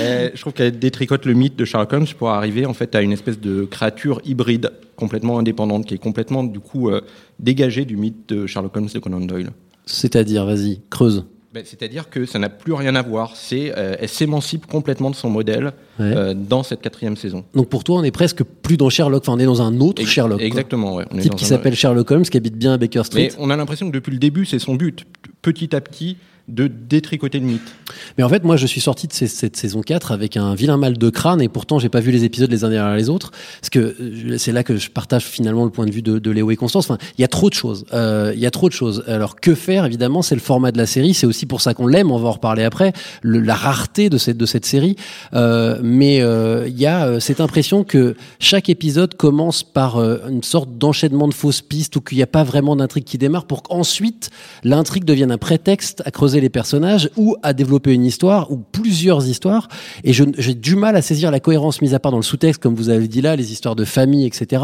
Euh, 0.00 0.30
je 0.34 0.40
trouve 0.40 0.52
qu'elle 0.52 0.76
détricote 0.78 1.24
le 1.26 1.34
mythe 1.34 1.54
de 1.56 1.64
Sherlock 1.64 1.92
Holmes 1.92 2.06
pour 2.18 2.30
arriver 2.30 2.66
en 2.66 2.74
fait 2.74 2.96
à 2.96 3.02
une 3.02 3.12
espèce 3.12 3.38
de 3.38 3.64
créature 3.64 4.20
hybride 4.24 4.72
complètement 4.96 5.38
indépendante 5.38 5.86
qui 5.86 5.94
est 5.94 5.98
complètement 5.98 6.42
du 6.42 6.58
coup 6.58 6.90
euh, 6.90 7.02
dégagée 7.38 7.84
du 7.84 7.96
mythe 7.96 8.28
de 8.28 8.46
Sherlock 8.48 8.76
Holmes 8.76 8.88
de 8.92 8.98
Conan 8.98 9.20
Doyle. 9.20 9.50
C'est-à-dire, 9.84 10.44
vas-y, 10.44 10.80
creuse. 10.90 11.24
Ben, 11.54 11.62
C'est-à-dire 11.64 12.10
que 12.10 12.26
ça 12.26 12.38
n'a 12.38 12.48
plus 12.50 12.72
rien 12.74 12.94
à 12.96 13.02
voir. 13.02 13.34
C'est, 13.34 13.72
euh, 13.76 13.96
elle 13.98 14.08
s'émancipe 14.08 14.66
complètement 14.66 15.10
de 15.10 15.14
son 15.16 15.30
modèle 15.30 15.72
Ouais. 15.98 16.04
euh, 16.14 16.34
dans 16.34 16.62
cette 16.62 16.82
quatrième 16.82 17.16
saison. 17.16 17.44
Donc 17.54 17.68
pour 17.70 17.82
toi, 17.84 17.96
on 17.98 18.04
est 18.04 18.10
presque 18.10 18.42
plus 18.42 18.76
dans 18.76 18.90
Sherlock, 18.90 19.22
enfin 19.22 19.32
on 19.32 19.38
est 19.38 19.46
dans 19.46 19.62
un 19.62 19.80
autre 19.80 20.02
Ex- 20.02 20.10
Sherlock. 20.10 20.42
Exactement, 20.42 20.96
ouais. 20.96 21.04
On 21.10 21.16
est 21.18 21.22
Type 21.22 21.30
dans 21.32 21.36
qui 21.38 21.44
un- 21.46 21.48
s'appelle 21.48 21.74
Sherlock 21.74 22.10
Holmes, 22.10 22.24
qui 22.24 22.36
habite 22.36 22.56
bien 22.58 22.74
à 22.74 22.76
Baker 22.78 23.04
Street. 23.04 23.28
Mais 23.32 23.38
on 23.38 23.48
a 23.48 23.56
l'impression 23.56 23.86
que 23.88 23.94
depuis 23.94 24.12
le 24.12 24.18
début, 24.18 24.44
c'est 24.44 24.58
son 24.58 24.74
but, 24.74 25.04
petit 25.40 25.74
à 25.74 25.80
petit, 25.80 26.18
de 26.48 26.68
détricoter 26.68 27.40
le 27.40 27.46
mythe. 27.46 27.74
Mais 28.16 28.24
en 28.24 28.28
fait, 28.28 28.44
moi, 28.44 28.56
je 28.56 28.66
suis 28.66 28.80
sorti 28.80 29.08
de 29.08 29.12
cette 29.12 29.56
saison 29.56 29.80
4 29.80 30.12
avec 30.12 30.36
un 30.36 30.54
vilain 30.54 30.76
mal 30.76 30.96
de 30.96 31.10
crâne 31.10 31.40
et 31.42 31.48
pourtant, 31.48 31.80
j'ai 31.80 31.88
pas 31.88 32.00
vu 32.00 32.12
les 32.12 32.24
épisodes 32.24 32.50
les 32.50 32.62
uns 32.64 32.70
derrière 32.70 32.94
les 32.94 33.10
autres. 33.10 33.32
Parce 33.60 33.70
que 33.70 33.96
euh, 34.00 34.38
c'est 34.38 34.52
là 34.52 34.62
que 34.62 34.76
je 34.76 34.90
partage 34.90 35.24
finalement 35.24 35.64
le 35.64 35.70
point 35.70 35.86
de 35.86 35.90
vue 35.90 36.02
de, 36.02 36.30
Léo 36.30 36.50
et 36.50 36.56
Constance. 36.56 36.88
Enfin, 36.88 36.98
il 37.18 37.22
y 37.22 37.24
a 37.24 37.28
trop 37.28 37.48
de 37.48 37.54
choses. 37.54 37.84
Euh, 37.92 38.32
Il 38.34 38.40
y 38.40 38.46
a 38.46 38.50
trop 38.50 38.68
de 38.68 38.74
choses. 38.74 39.02
Alors, 39.08 39.36
que 39.36 39.54
faire 39.54 39.84
Évidemment, 39.84 40.22
c'est 40.22 40.34
le 40.36 40.40
format 40.40 40.70
de 40.70 40.78
la 40.78 40.86
série. 40.86 41.14
C'est 41.14 41.26
aussi 41.26 41.46
pour 41.46 41.60
ça 41.60 41.74
qu'on 41.74 41.86
l'aime. 41.86 42.12
On 42.12 42.18
va 42.18 42.28
en 42.28 42.32
reparler 42.32 42.62
après. 42.62 42.92
La 43.22 43.54
rareté 43.54 44.08
de 44.08 44.18
cette 44.18 44.66
série. 44.66 44.96
Euh, 45.34 45.80
mais 45.82 46.16
il 46.16 46.78
y 46.78 46.86
a 46.86 47.18
cette 47.20 47.40
impression 47.40 47.82
que 47.84 48.14
chaque 48.38 48.68
épisode 48.68 49.14
commence 49.14 49.62
par 49.62 49.98
une 49.98 50.42
sorte 50.42 50.78
d'enchaînement 50.78 51.28
de 51.28 51.34
fausses 51.34 51.62
pistes 51.62 51.96
ou 51.96 52.00
qu'il 52.00 52.18
n'y 52.18 52.22
a 52.22 52.28
pas 52.28 52.44
vraiment 52.44 52.76
d'intrigue 52.76 53.04
qui 53.04 53.18
démarre 53.18 53.46
pour 53.46 53.62
qu'ensuite 53.62 54.30
l'intrigue 54.64 55.04
devienne 55.04 55.32
un 55.32 55.38
prétexte 55.38 56.02
à 56.04 56.10
creuser 56.10 56.35
les 56.40 56.48
personnages 56.48 57.10
ou 57.16 57.36
à 57.42 57.52
développer 57.52 57.92
une 57.92 58.04
histoire 58.04 58.50
ou 58.50 58.58
plusieurs 58.58 59.26
histoires. 59.26 59.68
Et 60.04 60.12
j'ai 60.12 60.54
du 60.54 60.76
mal 60.76 60.96
à 60.96 61.02
saisir 61.02 61.30
la 61.30 61.40
cohérence 61.40 61.82
mise 61.82 61.94
à 61.94 61.98
part 61.98 62.12
dans 62.12 62.18
le 62.18 62.22
sous-texte, 62.22 62.62
comme 62.62 62.74
vous 62.74 62.88
avez 62.88 63.08
dit 63.08 63.20
là, 63.20 63.36
les 63.36 63.52
histoires 63.52 63.76
de 63.76 63.84
famille, 63.84 64.26
etc. 64.26 64.62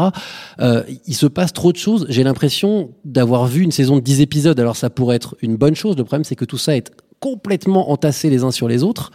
Euh, 0.59 0.83
il 1.05 1.15
se 1.15 1.25
passe 1.25 1.53
trop 1.53 1.71
de 1.71 1.77
choses. 1.77 2.05
J'ai 2.09 2.23
l'impression 2.23 2.91
d'avoir 3.05 3.47
vu 3.47 3.61
une 3.61 3.71
saison 3.71 3.95
de 3.95 4.01
10 4.01 4.21
épisodes. 4.21 4.59
Alors 4.59 4.75
ça 4.75 4.89
pourrait 4.89 5.15
être 5.15 5.35
une 5.41 5.55
bonne 5.55 5.75
chose. 5.75 5.97
Le 5.97 6.03
problème, 6.03 6.23
c'est 6.23 6.35
que 6.35 6.45
tout 6.45 6.57
ça 6.57 6.75
est 6.75 6.91
complètement 7.23 7.89
entassé 7.89 8.29
les 8.29 8.43
uns 8.43 8.51
sur 8.51 8.67
les 8.67 8.83
autres. 8.83 9.11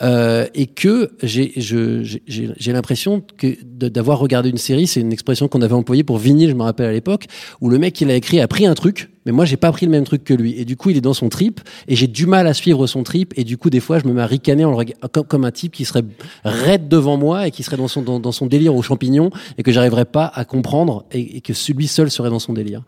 Euh, 0.00 0.46
et 0.54 0.66
que 0.66 1.10
j'ai 1.24 2.72
l'impression 2.72 3.20
que 3.36 3.56
d'avoir 3.64 4.20
regardé 4.20 4.48
une 4.48 4.56
série, 4.56 4.86
c'est 4.86 5.00
une 5.00 5.12
expression 5.12 5.48
qu'on 5.48 5.60
avait 5.60 5.74
employée 5.74 6.04
pour 6.04 6.18
vinyle, 6.18 6.50
je 6.50 6.54
me 6.54 6.62
rappelle 6.62 6.86
à 6.86 6.92
l'époque, 6.92 7.26
où 7.60 7.68
le 7.68 7.80
mec 7.80 8.00
il 8.00 8.08
a 8.08 8.14
écrit 8.14 8.38
a 8.38 8.46
pris 8.46 8.64
un 8.64 8.74
truc, 8.74 9.10
mais 9.26 9.32
moi 9.32 9.44
j'ai 9.44 9.56
pas 9.56 9.72
pris 9.72 9.86
le 9.86 9.90
même 9.90 10.04
truc 10.04 10.22
que 10.22 10.34
lui, 10.34 10.54
et 10.56 10.64
du 10.64 10.76
coup 10.76 10.90
il 10.90 10.96
est 10.96 11.00
dans 11.00 11.14
son 11.14 11.28
trip, 11.28 11.60
et 11.88 11.96
j'ai 11.96 12.06
du 12.06 12.26
mal 12.26 12.46
à 12.46 12.54
suivre 12.54 12.86
son 12.86 13.02
trip, 13.02 13.34
et 13.36 13.42
du 13.42 13.56
coup 13.58 13.70
des 13.70 13.80
fois 13.80 13.98
je 13.98 14.06
me 14.06 14.12
mets 14.12 14.22
à 14.22 14.26
ricaner 14.26 14.64
en 14.64 14.78
comme, 15.10 15.44
un 15.44 15.50
type 15.50 15.72
qui 15.72 15.84
serait 15.84 16.04
raide 16.44 16.86
devant 16.86 17.16
moi 17.16 17.48
et 17.48 17.50
qui 17.50 17.64
serait 17.64 17.76
dans 17.76 17.88
son 17.88 18.02
dans, 18.02 18.32
son 18.32 18.46
délire 18.46 18.76
aux 18.76 18.82
champignons 18.82 19.30
et 19.58 19.64
que 19.64 19.72
j'arriverais 19.72 20.04
pas 20.04 20.30
à 20.32 20.44
comprendre 20.44 21.06
et, 21.10 21.40
que 21.40 21.54
celui 21.54 21.88
seul 21.88 22.08
serait 22.08 22.30
dans 22.30 22.38
son 22.38 22.52
délire. 22.52 22.82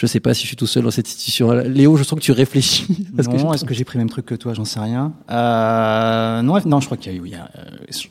Je 0.00 0.06
sais 0.06 0.20
pas 0.20 0.32
si 0.32 0.42
je 0.42 0.46
suis 0.46 0.56
tout 0.56 0.68
seul 0.68 0.84
dans 0.84 0.92
cette 0.92 1.08
situation. 1.08 1.50
Léo, 1.50 1.96
je 1.96 2.04
sens 2.04 2.16
que 2.16 2.24
tu 2.24 2.30
réfléchis. 2.30 2.86
à 3.18 3.22
ce 3.24 3.28
que 3.28 3.34
non, 3.36 3.48
je- 3.50 3.54
est-ce 3.56 3.64
que 3.64 3.74
j'ai 3.74 3.82
pris 3.82 3.98
le 3.98 4.04
même 4.04 4.08
truc 4.10 4.26
que 4.26 4.36
toi? 4.36 4.54
J'en 4.54 4.64
sais 4.64 4.78
rien. 4.78 5.12
Euh, 5.28 6.40
non, 6.42 6.56
non, 6.66 6.78
je 6.78 6.86
crois 6.86 6.96
qu'il 6.96 7.12
y 7.12 7.16
a, 7.16 7.18
eu- 7.18 7.22
il 7.26 7.32
y 7.32 7.34
a, 7.34 7.48
euh, 7.58 7.64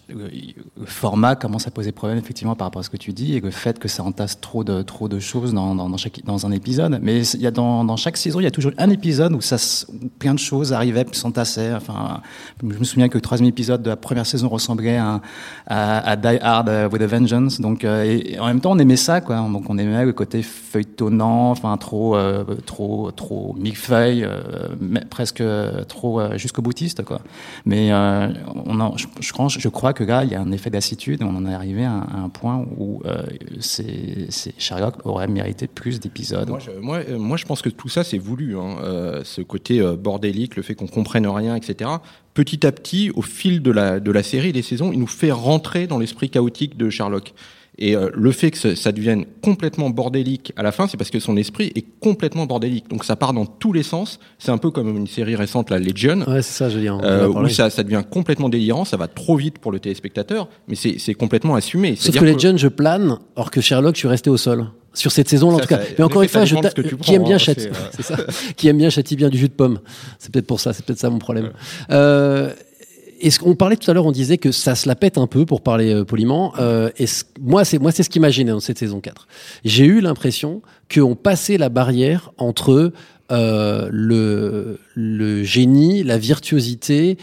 le- 0.09 0.85
format 0.85 1.35
commence 1.37 1.65
à 1.65 1.71
poser 1.71 1.93
problème 1.93 2.17
effectivement 2.17 2.55
par 2.55 2.67
rapport 2.67 2.81
à 2.81 2.83
ce 2.83 2.89
que 2.89 2.97
tu 2.97 3.13
dis 3.13 3.35
et 3.35 3.39
le 3.39 3.51
fait 3.51 3.79
que 3.79 3.87
ça 3.87 4.03
entasse 4.03 4.41
trop 4.41 4.65
de 4.65 4.81
trop 4.81 5.07
de 5.07 5.19
choses 5.19 5.53
dans, 5.53 5.75
dans, 5.75 5.89
dans 5.89 5.95
chaque 5.95 6.19
dans 6.25 6.45
un 6.45 6.51
épisode. 6.51 6.99
Mais 7.01 7.25
il 7.25 7.41
y 7.41 7.47
a 7.47 7.51
dans, 7.51 7.85
dans 7.85 7.95
chaque 7.95 8.17
saison, 8.17 8.41
il 8.41 8.43
y 8.43 8.47
a 8.47 8.51
toujours 8.51 8.73
un 8.77 8.89
épisode 8.89 9.31
où 9.31 9.39
ça 9.39 9.55
où 9.87 10.09
plein 10.19 10.33
de 10.33 10.39
choses 10.39 10.73
arrivaient, 10.73 11.05
puis 11.05 11.17
s'entassaient. 11.17 11.73
Enfin, 11.73 12.19
je 12.61 12.77
me 12.77 12.83
souviens 12.83 13.07
que 13.07 13.15
le 13.17 13.21
troisième 13.21 13.47
épisode 13.47 13.81
de 13.81 13.89
la 13.91 13.95
première 13.95 14.25
saison 14.25 14.49
ressemblait 14.49 14.97
à, 14.97 15.21
à, 15.67 16.09
à 16.09 16.15
Die 16.17 16.37
Hard 16.41 16.67
euh, 16.67 16.89
with 16.89 17.01
a 17.01 17.07
Vengeance. 17.07 17.61
Donc, 17.61 17.85
euh, 17.85 18.03
et, 18.03 18.33
et 18.33 18.39
en 18.39 18.47
même 18.47 18.59
temps, 18.59 18.71
on 18.73 18.77
aimait 18.79 18.97
ça, 18.97 19.21
quoi. 19.21 19.37
Donc, 19.37 19.69
on 19.69 19.77
aimait 19.77 20.03
le 20.03 20.11
côté 20.11 20.43
feuilletonnant, 20.43 21.51
enfin 21.51 21.76
trop 21.77 22.15
euh, 22.15 22.43
trop 22.65 23.11
trop 23.11 23.55
millefeuille, 23.57 24.23
euh, 24.23 25.01
presque 25.09 25.43
trop 25.87 26.19
euh, 26.19 26.37
jusqu'au 26.37 26.61
boutiste, 26.61 27.03
quoi. 27.03 27.21
Mais 27.65 27.91
euh, 27.91 28.27
je, 29.21 29.69
crois, 29.69 29.93
que 29.93 30.03
là, 30.03 30.23
il 30.23 30.31
y 30.31 30.35
a 30.35 30.41
un 30.41 30.51
effet 30.51 30.69
d'assitude. 30.69 31.23
On 31.23 31.35
en 31.35 31.45
est 31.45 31.53
arrivé 31.53 31.85
à, 31.85 31.91
un- 31.91 32.29
point 32.29 32.65
où 32.77 33.01
euh, 33.05 33.23
Sherlock 34.57 35.05
aurait 35.05 35.27
mérité 35.27 35.67
plus 35.67 35.99
d'épisodes. 35.99 36.49
Moi, 36.49 36.59
je, 36.59 36.71
euh, 37.13 37.37
pense 37.47 37.61
que 37.61 37.69
tout 37.69 37.89
ça, 37.89 38.03
c'est 38.03 38.17
voulu. 38.17 38.57
Hein. 38.57 38.77
Euh, 38.83 39.21
ce 39.23 39.41
côté 39.41 39.79
euh, 39.79 39.95
bordélique, 39.95 40.55
le 40.55 40.63
fait 40.63 40.75
qu'on 40.75 40.87
comprenne 40.87 41.27
rien, 41.27 41.55
etc. 41.55 41.89
Petit 42.33 42.65
à 42.65 42.71
petit, 42.71 43.11
au 43.15 43.21
fil 43.21 43.61
de 43.61 43.71
la, 43.71 43.99
de 43.99 44.11
la 44.11 44.23
série, 44.23 44.51
des 44.51 44.61
saisons, 44.61 44.91
il 44.91 44.99
nous 44.99 45.07
fait 45.07 45.31
rentrer 45.31 45.87
dans 45.87 45.99
l'esprit 45.99 46.29
chaotique 46.29 46.77
de 46.77 46.89
Sherlock. 46.89 47.33
Et 47.79 47.95
euh, 47.95 48.09
le 48.15 48.31
fait 48.31 48.49
que 48.51 48.57
ça, 48.57 48.75
ça 48.75 48.91
devienne 48.91 49.25
complètement 49.43 49.91
bordélique 49.91 50.51
à 50.55 50.63
la 50.63 50.71
fin, 50.71 50.87
c'est 50.87 50.97
parce 50.97 51.11
que 51.11 51.19
son 51.19 51.37
esprit 51.37 51.71
est 51.75 51.85
complètement 51.99 52.45
bordélique. 52.47 52.89
Donc 52.89 53.05
ça 53.05 53.15
part 53.15 53.33
dans 53.33 53.45
tous 53.45 53.71
les 53.71 53.83
sens. 53.83 54.19
C'est 54.39 54.49
un 54.51 54.57
peu 54.57 54.71
comme 54.71 54.97
une 54.97 55.05
série 55.05 55.35
récente, 55.35 55.69
la 55.69 55.77
Legion, 55.77 56.21
Ouais, 56.27 56.41
c'est 56.41 56.53
ça, 56.57 56.69
je 56.69 56.75
veux 56.75 56.81
dire. 56.81 56.97
euh, 57.03 57.27
où 57.27 57.47
ça, 57.49 57.69
ça 57.69 57.83
devient 57.83 58.03
complètement 58.09 58.49
délirant. 58.49 58.83
Ça 58.83 58.97
va 58.97 59.07
trop 59.07 59.35
vite 59.35 59.59
pour 59.59 59.71
le 59.71 59.79
téléspectateur, 59.79 60.49
mais 60.67 60.75
c'est 60.75 61.13
complètement 61.13 61.53
assumé. 61.55 61.95
Sauf 61.95 62.17
que 62.17 62.25
les 62.25 62.37
jeunes, 62.39 62.57
je 62.57 62.67
plane, 62.67 63.19
or 63.35 63.51
que 63.51 63.61
Sherlock, 63.61 63.93
je 63.95 63.99
suis 63.99 64.07
resté 64.07 64.29
au 64.31 64.37
sol. 64.37 64.65
Sur 64.93 65.11
cette 65.11 65.29
saison, 65.29 65.51
en 65.51 65.57
Ça, 65.57 65.61
tout 65.61 65.67
cas. 65.67 65.79
Mais 65.99 66.03
en 66.03 66.07
encore 66.07 66.23
une 66.23 66.29
fois, 66.29 66.43
je 66.45 66.55
ta- 66.55 66.71
que 66.71 66.81
tu 66.81 66.97
qui 66.97 67.13
aime 67.13 67.19
prends, 67.19 67.27
bien 67.27 67.35
hein, 67.35 67.39
châtie, 67.39 67.67
c'est, 67.91 68.11
euh, 68.11 68.15
ça. 68.17 68.23
qui 68.55 68.67
aime 68.67 68.79
bien 68.79 68.89
châtie 68.89 69.15
bien 69.15 69.29
du 69.29 69.37
jus 69.37 69.49
de 69.49 69.53
pomme. 69.53 69.79
C'est 70.17 70.31
peut-être 70.31 70.47
pour 70.47 70.59
ça, 70.59 70.73
c'est 70.73 70.83
peut-être 70.83 70.97
ça 70.97 71.11
mon 71.11 71.19
problème. 71.19 71.51
Euh, 71.91 72.51
est-ce 73.19 73.39
qu'on 73.39 73.55
parlait 73.55 73.75
tout 73.75 73.89
à 73.89 73.93
l'heure, 73.93 74.05
on 74.05 74.11
disait 74.11 74.37
que 74.37 74.51
ça 74.51 74.75
se 74.75 74.87
la 74.87 74.95
pète 74.95 75.17
un 75.17 75.27
peu 75.27 75.45
pour 75.45 75.61
parler 75.61 75.93
euh, 75.93 76.03
poliment. 76.03 76.53
Euh, 76.59 76.89
moi, 77.41 77.65
c'est 77.65 77.79
moi, 77.79 77.91
c'est 77.91 78.03
ce 78.03 78.09
qui 78.09 78.19
m'a 78.19 78.29
gêné 78.29 78.51
dans 78.51 78.59
cette 78.59 78.77
saison 78.77 78.99
4. 78.99 79.27
J'ai 79.65 79.85
eu 79.85 80.01
l'impression 80.01 80.61
qu'on 80.93 81.15
passait 81.15 81.57
la 81.57 81.69
barrière 81.69 82.31
entre 82.37 82.91
euh, 83.31 83.89
le, 83.91 85.43
génie, 85.43 86.03
la 86.03 86.17
virtuosité 86.17 87.17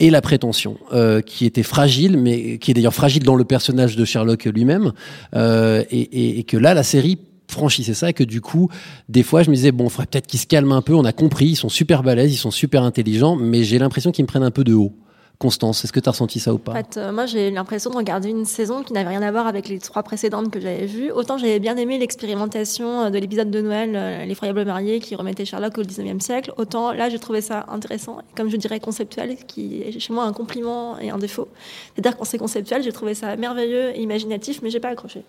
et 0.00 0.10
la 0.10 0.20
prétention, 0.20 0.78
euh, 0.92 1.20
qui 1.20 1.44
était 1.46 1.64
fragile, 1.64 2.16
mais 2.16 2.58
qui 2.58 2.70
est 2.70 2.74
d'ailleurs 2.74 2.94
fragile 2.94 3.24
dans 3.24 3.34
le 3.34 3.44
personnage 3.44 3.96
de 3.96 4.04
Sherlock 4.04 4.44
lui-même, 4.44 4.92
et, 5.34 6.44
que 6.46 6.56
là, 6.56 6.74
la 6.74 6.82
série 6.82 7.18
franchissait 7.50 7.94
ça 7.94 8.10
et 8.10 8.12
que 8.12 8.24
du 8.24 8.40
coup, 8.40 8.68
des 9.08 9.22
fois, 9.22 9.42
je 9.42 9.50
me 9.50 9.54
disais, 9.54 9.72
bon, 9.72 9.88
faudrait 9.88 10.06
peut-être 10.06 10.26
qu'ils 10.26 10.38
se 10.38 10.46
calment 10.46 10.72
un 10.72 10.82
peu. 10.82 10.94
On 10.94 11.04
a 11.04 11.12
compris, 11.12 11.46
ils 11.46 11.56
sont 11.56 11.70
super 11.70 12.02
balèzes, 12.02 12.32
ils 12.32 12.36
sont 12.38 12.50
super 12.50 12.82
intelligents, 12.82 13.36
mais 13.36 13.64
j'ai 13.64 13.78
l'impression 13.78 14.12
qu'ils 14.12 14.24
me 14.24 14.28
prennent 14.28 14.42
un 14.42 14.50
peu 14.50 14.64
de 14.64 14.74
haut. 14.74 14.92
Constance, 15.38 15.84
est-ce 15.84 15.92
que 15.92 16.00
tu 16.00 16.08
as 16.08 16.12
ressenti 16.12 16.40
ça 16.40 16.52
ou 16.52 16.58
pas 16.58 16.72
En 16.72 16.74
fait, 16.74 16.96
euh, 16.96 17.12
moi, 17.12 17.26
j'ai 17.26 17.48
eu 17.48 17.52
l'impression 17.52 17.90
de 17.90 17.96
regarder 17.96 18.28
une 18.28 18.44
saison 18.44 18.82
qui 18.82 18.92
n'avait 18.92 19.10
rien 19.10 19.22
à 19.22 19.30
voir 19.30 19.46
avec 19.46 19.68
les 19.68 19.78
trois 19.78 20.02
précédentes 20.02 20.50
que 20.50 20.58
j'avais 20.58 20.86
vues. 20.86 21.12
Autant 21.12 21.38
j'avais 21.38 21.60
bien 21.60 21.76
aimé 21.76 21.96
l'expérimentation 21.96 23.02
euh, 23.02 23.10
de 23.10 23.18
l'épisode 23.18 23.50
de 23.50 23.60
Noël, 23.60 23.92
euh, 23.94 24.24
L'effroyable 24.24 24.64
marié, 24.64 24.98
qui 24.98 25.14
remettait 25.14 25.44
Sherlock 25.44 25.78
au 25.78 25.82
19e 25.82 26.20
siècle. 26.20 26.52
Autant 26.56 26.92
là, 26.92 27.08
j'ai 27.08 27.20
trouvé 27.20 27.40
ça 27.40 27.66
intéressant, 27.68 28.18
comme 28.34 28.50
je 28.50 28.56
dirais 28.56 28.80
conceptuel, 28.80 29.36
qui 29.46 29.82
est 29.82 29.98
chez 30.00 30.12
moi 30.12 30.24
un 30.24 30.32
compliment 30.32 30.98
et 30.98 31.10
un 31.10 31.18
défaut. 31.18 31.48
C'est-à-dire 31.94 32.18
quand 32.18 32.24
c'est 32.24 32.38
conceptuel, 32.38 32.82
j'ai 32.82 32.92
trouvé 32.92 33.14
ça 33.14 33.36
merveilleux 33.36 33.90
et 33.96 34.00
imaginatif, 34.00 34.60
mais 34.62 34.70
j'ai 34.70 34.80
pas 34.80 34.88
accroché. 34.88 35.22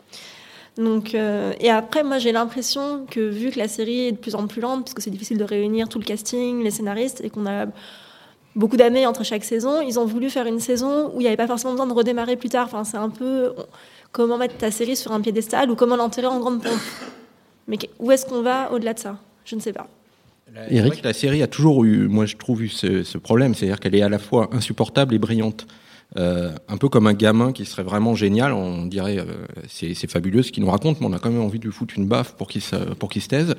Donc, 0.80 1.14
euh, 1.14 1.54
et 1.60 1.70
après, 1.70 2.04
moi, 2.04 2.20
j'ai 2.20 2.32
l'impression 2.32 3.06
que 3.10 3.20
vu 3.20 3.52
que 3.52 3.60
la 3.60 3.68
série 3.68 4.08
est 4.08 4.12
de 4.14 4.18
plus 4.18 4.36
en 4.36 4.48
plus 4.48 4.62
lente, 4.62 4.86
parce 4.86 4.94
que 4.94 5.02
c'est 5.02 5.10
difficile 5.10 5.38
de 5.38 5.44
réunir 5.44 5.90
tout 5.90 6.00
le 6.00 6.06
casting, 6.06 6.64
les 6.64 6.72
scénaristes, 6.72 7.22
et 7.22 7.30
qu'on 7.30 7.46
a 7.46 7.66
beaucoup 8.56 8.78
d'années 8.78 9.06
entre 9.06 9.24
chaque 9.24 9.44
saison, 9.44 9.82
ils 9.82 10.00
ont 10.00 10.06
voulu 10.06 10.30
faire 10.30 10.46
une 10.46 10.60
saison 10.60 11.12
où 11.14 11.20
il 11.20 11.24
n'y 11.24 11.28
avait 11.28 11.38
pas 11.38 11.48
forcément 11.48 11.74
besoin 11.74 11.88
de 11.88 11.94
redémarrer 11.94 12.36
plus 12.36 12.50
tard. 12.50 12.66
Enfin, 12.66 12.84
c'est 12.84 12.98
un 12.98 13.10
peu 13.10 13.54
comment 14.12 14.38
mettre 14.38 14.58
ta 14.58 14.72
série 14.72 14.96
sur 14.96 15.12
un 15.12 15.22
piédestal 15.22 15.70
ou 15.70 15.76
comment 15.76 15.96
l'enterrer 15.96 16.28
en 16.28 16.40
grande 16.40 16.62
pompe. 16.62 16.80
Mais 17.68 17.78
où 18.00 18.12
est-ce 18.12 18.26
qu'on 18.26 18.42
va 18.42 18.72
au-delà 18.72 18.94
de 18.94 19.00
ça? 19.00 19.18
Je 19.46 19.56
ne 19.56 19.62
sais 19.62 19.74
pas. 19.74 19.88
Vrai 20.52 20.90
que 20.90 21.04
la 21.04 21.14
série 21.14 21.44
a 21.44 21.48
toujours 21.48 21.84
eu, 21.86 22.08
moi 22.08 22.26
je 22.26 22.36
trouve, 22.36 22.64
eu 22.64 22.70
ce, 22.70 23.04
ce 23.04 23.18
problème, 23.18 23.54
c'est-à-dire 23.54 23.80
qu'elle 23.80 23.96
est 23.96 24.02
à 24.02 24.10
la 24.10 24.20
fois 24.20 24.50
insupportable 24.52 25.14
et 25.14 25.20
brillante. 25.20 25.68
Euh, 26.18 26.56
un 26.68 26.78
peu 26.78 26.90
comme 26.90 27.06
un 27.06 27.14
gamin 27.14 27.52
qui 27.52 27.66
serait 27.66 27.84
vraiment 27.84 28.16
génial, 28.16 28.52
on 28.52 28.88
dirait 28.88 29.20
euh, 29.20 29.46
c'est 29.68 29.94
c'est 29.94 30.10
fabuleux 30.10 30.42
ce 30.42 30.52
qu'il 30.52 30.64
nous 30.64 30.72
raconte, 30.72 31.00
mais 31.00 31.06
on 31.06 31.14
a 31.14 31.20
quand 31.20 31.30
même 31.30 31.44
envie 31.44 31.60
de 31.60 31.66
lui 31.66 31.72
foutre 31.72 31.94
une 31.98 32.08
baffe 32.08 32.34
pour 32.34 32.48
qu'il 32.48 32.62
se, 32.62 32.76
pour 32.76 33.10
qu'il 33.10 33.22
se 33.22 33.28
taise. 33.28 33.56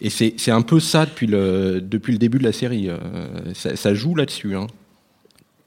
Et 0.00 0.10
c'est 0.10 0.34
c'est 0.36 0.50
un 0.50 0.62
peu 0.62 0.80
ça 0.80 1.06
depuis 1.06 1.26
le, 1.26 1.80
depuis 1.80 2.12
le 2.12 2.18
début 2.18 2.38
de 2.38 2.44
la 2.44 2.52
série. 2.52 2.88
Euh, 2.88 2.96
ça, 3.54 3.76
ça 3.76 3.94
joue 3.94 4.14
là-dessus. 4.14 4.56
Hein. 4.56 4.66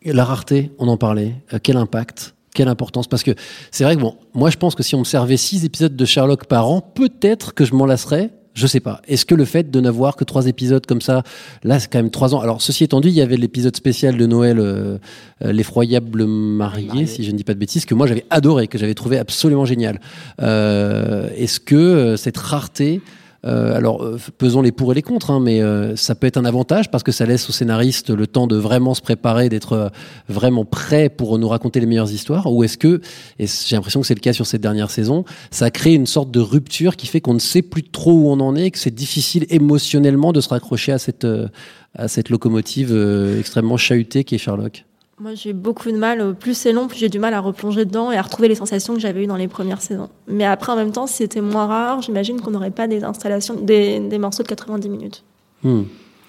La 0.05 0.23
rareté, 0.23 0.71
on 0.77 0.87
en 0.87 0.97
parlait. 0.97 1.35
Euh, 1.53 1.59
quel 1.61 1.77
impact 1.77 2.35
quelle 2.53 2.67
importance 2.67 3.07
Parce 3.07 3.23
que 3.23 3.31
c'est 3.71 3.83
vrai 3.83 3.95
que 3.95 4.01
bon, 4.01 4.15
moi 4.33 4.49
je 4.49 4.57
pense 4.57 4.73
que 4.73 4.81
si 4.81 4.95
on 4.95 4.99
me 4.99 5.03
servait 5.03 5.37
six 5.37 5.65
épisodes 5.65 5.95
de 5.95 6.05
Sherlock 6.05 6.45
par 6.45 6.67
an, 6.67 6.81
peut-être 6.81 7.53
que 7.53 7.63
je 7.63 7.73
m'en 7.75 7.85
lasserais. 7.85 8.31
Je 8.55 8.67
sais 8.67 8.79
pas. 8.79 9.01
Est-ce 9.07 9.25
que 9.25 9.35
le 9.35 9.45
fait 9.45 9.69
de 9.71 9.79
n'avoir 9.79 10.15
que 10.15 10.23
trois 10.23 10.47
épisodes 10.47 10.85
comme 10.85 10.99
ça, 10.99 11.23
là, 11.63 11.79
c'est 11.79 11.89
quand 11.89 11.99
même 11.99 12.09
trois 12.09 12.33
ans. 12.33 12.41
Alors, 12.41 12.61
ceci 12.61 12.83
étant 12.83 12.99
dit, 12.99 13.07
il 13.07 13.13
y 13.13 13.21
avait 13.21 13.37
l'épisode 13.37 13.75
spécial 13.75 14.17
de 14.17 14.25
Noël, 14.25 14.59
euh, 14.59 14.97
euh, 15.43 15.51
l'effroyable 15.53 16.25
marié, 16.25 17.05
si 17.05 17.23
je 17.23 17.31
ne 17.31 17.37
dis 17.37 17.43
pas 17.43 17.53
de 17.53 17.59
bêtises, 17.59 17.85
que 17.85 17.93
moi 17.93 18.07
j'avais 18.07 18.25
adoré, 18.31 18.67
que 18.67 18.77
j'avais 18.77 18.95
trouvé 18.95 19.17
absolument 19.17 19.65
génial. 19.65 20.01
Euh, 20.41 21.29
Est-ce 21.37 21.59
que 21.59 21.75
euh, 21.75 22.17
cette 22.17 22.37
rareté 22.37 23.01
euh, 23.45 23.75
alors, 23.75 24.03
euh, 24.03 24.19
pesons 24.37 24.61
les 24.61 24.71
pour 24.71 24.91
et 24.91 24.95
les 24.95 25.01
contre, 25.01 25.31
hein, 25.31 25.39
mais 25.39 25.61
euh, 25.61 25.95
ça 25.95 26.15
peut 26.15 26.27
être 26.27 26.37
un 26.37 26.45
avantage 26.45 26.91
parce 26.91 27.03
que 27.03 27.11
ça 27.11 27.25
laisse 27.25 27.49
au 27.49 27.53
scénariste 27.53 28.09
le 28.09 28.27
temps 28.27 28.47
de 28.47 28.57
vraiment 28.57 28.93
se 28.93 29.01
préparer, 29.01 29.47
d'être 29.49 29.73
euh, 29.73 29.89
vraiment 30.27 30.65
prêt 30.65 31.09
pour 31.09 31.39
nous 31.39 31.47
raconter 31.47 31.79
les 31.79 31.85
meilleures 31.85 32.11
histoires. 32.11 32.51
Ou 32.51 32.63
est-ce 32.63 32.77
que, 32.77 33.01
et 33.39 33.45
j'ai 33.47 33.75
l'impression 33.75 34.01
que 34.01 34.07
c'est 34.07 34.15
le 34.15 34.19
cas 34.19 34.33
sur 34.33 34.45
cette 34.45 34.61
dernière 34.61 34.91
saison, 34.91 35.23
ça 35.51 35.71
crée 35.71 35.93
une 35.93 36.07
sorte 36.07 36.31
de 36.31 36.39
rupture 36.39 36.97
qui 36.97 37.07
fait 37.07 37.21
qu'on 37.21 37.33
ne 37.33 37.39
sait 37.39 37.61
plus 37.61 37.83
trop 37.83 38.13
où 38.13 38.29
on 38.29 38.39
en 38.41 38.55
est, 38.55 38.67
et 38.67 38.71
que 38.71 38.79
c'est 38.79 38.93
difficile 38.93 39.45
émotionnellement 39.49 40.33
de 40.33 40.41
se 40.41 40.49
raccrocher 40.49 40.91
à 40.91 40.99
cette, 40.99 41.25
euh, 41.25 41.47
à 41.95 42.07
cette 42.07 42.29
locomotive 42.29 42.93
extrêmement 43.39 43.77
chahutée 43.77 44.23
qui 44.23 44.35
est 44.35 44.37
Sherlock 44.37 44.85
Moi, 45.19 45.33
j'ai 45.35 45.51
beaucoup 45.51 45.91
de 45.91 45.97
mal. 45.97 46.33
Plus 46.35 46.53
c'est 46.57 46.71
long, 46.71 46.87
plus 46.87 46.97
j'ai 46.97 47.09
du 47.09 47.19
mal 47.19 47.33
à 47.33 47.41
replonger 47.41 47.83
dedans 47.83 48.11
et 48.11 48.17
à 48.17 48.21
retrouver 48.21 48.47
les 48.47 48.55
sensations 48.55 48.93
que 48.93 49.01
j'avais 49.01 49.23
eues 49.23 49.27
dans 49.27 49.35
les 49.35 49.49
premières 49.49 49.81
saisons. 49.81 50.09
Mais 50.27 50.45
après, 50.45 50.71
en 50.71 50.77
même 50.77 50.91
temps, 50.91 51.07
si 51.07 51.15
c'était 51.15 51.41
moins 51.41 51.67
rare, 51.67 52.01
j'imagine 52.01 52.39
qu'on 52.39 52.51
n'aurait 52.51 52.71
pas 52.71 52.87
des 52.87 53.03
installations, 53.03 53.55
des, 53.55 53.99
des 53.99 54.17
morceaux 54.17 54.43
de 54.43 54.47
90 54.47 54.87
minutes. 54.89 55.23
Hmm. 55.63 55.83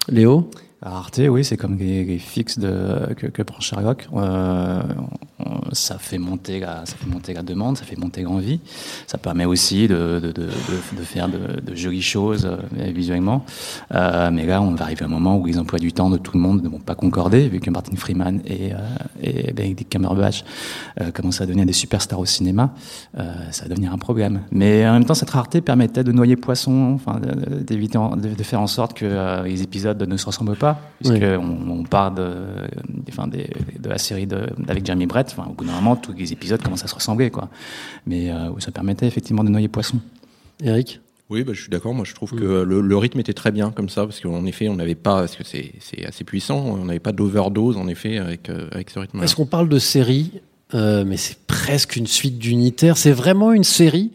Léo? 0.09 0.49
Rareté, 0.83 1.29
oui, 1.29 1.45
c'est 1.45 1.57
comme 1.57 1.77
les, 1.77 2.17
fixes 2.17 2.57
de, 2.57 3.13
que, 3.15 3.43
prend 3.43 3.59
Sherlock. 3.59 4.07
Euh, 4.15 4.81
ça, 5.73 5.99
fait 5.99 6.17
monter 6.17 6.59
la, 6.59 6.87
ça 6.87 6.95
fait 6.95 7.05
monter 7.07 7.35
la 7.35 7.43
demande, 7.43 7.77
ça 7.77 7.83
fait 7.83 7.97
monter 7.97 8.23
l'envie. 8.23 8.59
Ça 9.05 9.19
permet 9.19 9.45
aussi 9.45 9.87
de, 9.87 10.33
faire 11.03 11.29
de, 11.29 11.75
jolies 11.75 12.01
choses 12.01 12.47
euh, 12.47 12.91
visuellement. 12.91 13.45
Euh, 13.93 14.31
mais 14.33 14.47
là, 14.47 14.59
on 14.63 14.73
va 14.73 14.85
arriver 14.85 15.03
à 15.03 15.05
un 15.05 15.11
moment 15.11 15.37
où 15.37 15.45
les 15.45 15.59
emplois 15.59 15.77
du 15.77 15.93
temps 15.93 16.09
de 16.09 16.17
tout 16.17 16.31
le 16.33 16.39
monde 16.39 16.63
ne 16.63 16.69
vont 16.69 16.79
pas 16.79 16.95
concorder, 16.95 17.47
vu 17.47 17.59
que 17.59 17.69
Martin 17.69 17.95
Freeman 17.95 18.41
et, 18.47 18.71
et 19.21 19.53
Benedict 19.53 19.91
Cumberbatch 19.91 20.43
commencent 21.13 21.41
à 21.41 21.45
devenir 21.45 21.67
des 21.67 21.73
superstars 21.73 22.19
au 22.19 22.25
cinéma. 22.25 22.73
Ça 23.51 23.63
va 23.63 23.69
devenir 23.69 23.93
un 23.93 23.99
problème. 23.99 24.41
Mais 24.51 24.87
en 24.87 24.93
même 24.93 25.05
temps, 25.05 25.13
cette 25.13 25.29
rareté 25.29 25.61
permettait 25.61 26.03
de 26.03 26.11
noyer 26.11 26.37
poisson, 26.37 26.93
enfin, 26.95 27.19
de- 27.19 28.43
faire 28.43 28.61
en 28.61 28.67
sorte 28.67 28.93
que 28.93 29.43
les 29.43 29.61
épisodes 29.61 30.01
ne 30.01 30.17
se 30.17 30.25
ressemblent 30.25 30.55
pas, 30.55 30.70
puisque 30.99 31.13
Oui. 31.15 31.23
on, 31.23 31.79
on 31.79 31.83
part 31.83 32.11
de, 32.11 32.33
la 33.83 33.97
série 33.97 34.27
de, 34.27 34.47
avec 34.67 34.85
Jeremy 34.85 35.05
Brett. 35.07 35.33
Enfin, 35.37 35.49
au 35.49 35.53
bout 35.53 35.65
d'un 35.65 35.73
moment, 35.73 35.95
tous 35.95 36.13
les 36.13 36.31
épisodes 36.33 36.61
commencent 36.61 36.83
à 36.83 36.87
se 36.87 36.95
ressembler, 36.95 37.29
quoi. 37.29 37.49
Mais 38.05 38.31
euh, 38.31 38.49
ça 38.59 38.71
permettait 38.71 39.07
effectivement 39.07 39.43
de 39.43 39.49
noyer 39.49 39.67
poisson. 39.67 39.97
Eric 40.63 40.99
Oui, 41.29 41.43
bah, 41.43 41.53
je 41.53 41.61
suis 41.61 41.69
d'accord. 41.69 41.93
Moi, 41.93 42.05
je 42.05 42.13
trouve 42.13 42.31
que 42.31 42.63
le, 42.63 42.81
le 42.81 42.97
rythme 42.97 43.19
était 43.19 43.33
très 43.33 43.51
bien 43.51 43.71
comme 43.71 43.89
ça, 43.89 44.05
parce 44.05 44.19
qu'en 44.19 44.45
effet, 44.45 44.69
on 44.69 44.75
n'avait 44.75 44.95
pas, 44.95 45.19
parce 45.21 45.35
que 45.35 45.43
c'est 45.43 45.73
assez 46.05 46.23
puissant, 46.23 46.59
on 46.59 46.85
n'avait 46.85 46.99
pas 46.99 47.11
d'overdose, 47.13 47.77
en 47.77 47.87
effet, 47.87 48.17
avec, 48.17 48.49
euh, 48.49 48.67
avec 48.71 48.89
ce 48.89 48.99
rythme-là. 48.99 49.23
Est-ce 49.23 49.35
qu'on 49.35 49.45
parle 49.45 49.69
de 49.69 49.79
série? 49.79 50.41
Euh, 50.73 51.03
Mais 51.05 51.17
c'est 51.17 51.37
presque 51.47 51.95
une 51.95 52.07
suite 52.07 52.37
d'unitaire. 52.37 52.95
C'est 52.97 53.11
vraiment 53.11 53.51
une 53.51 53.63
série 53.65 54.11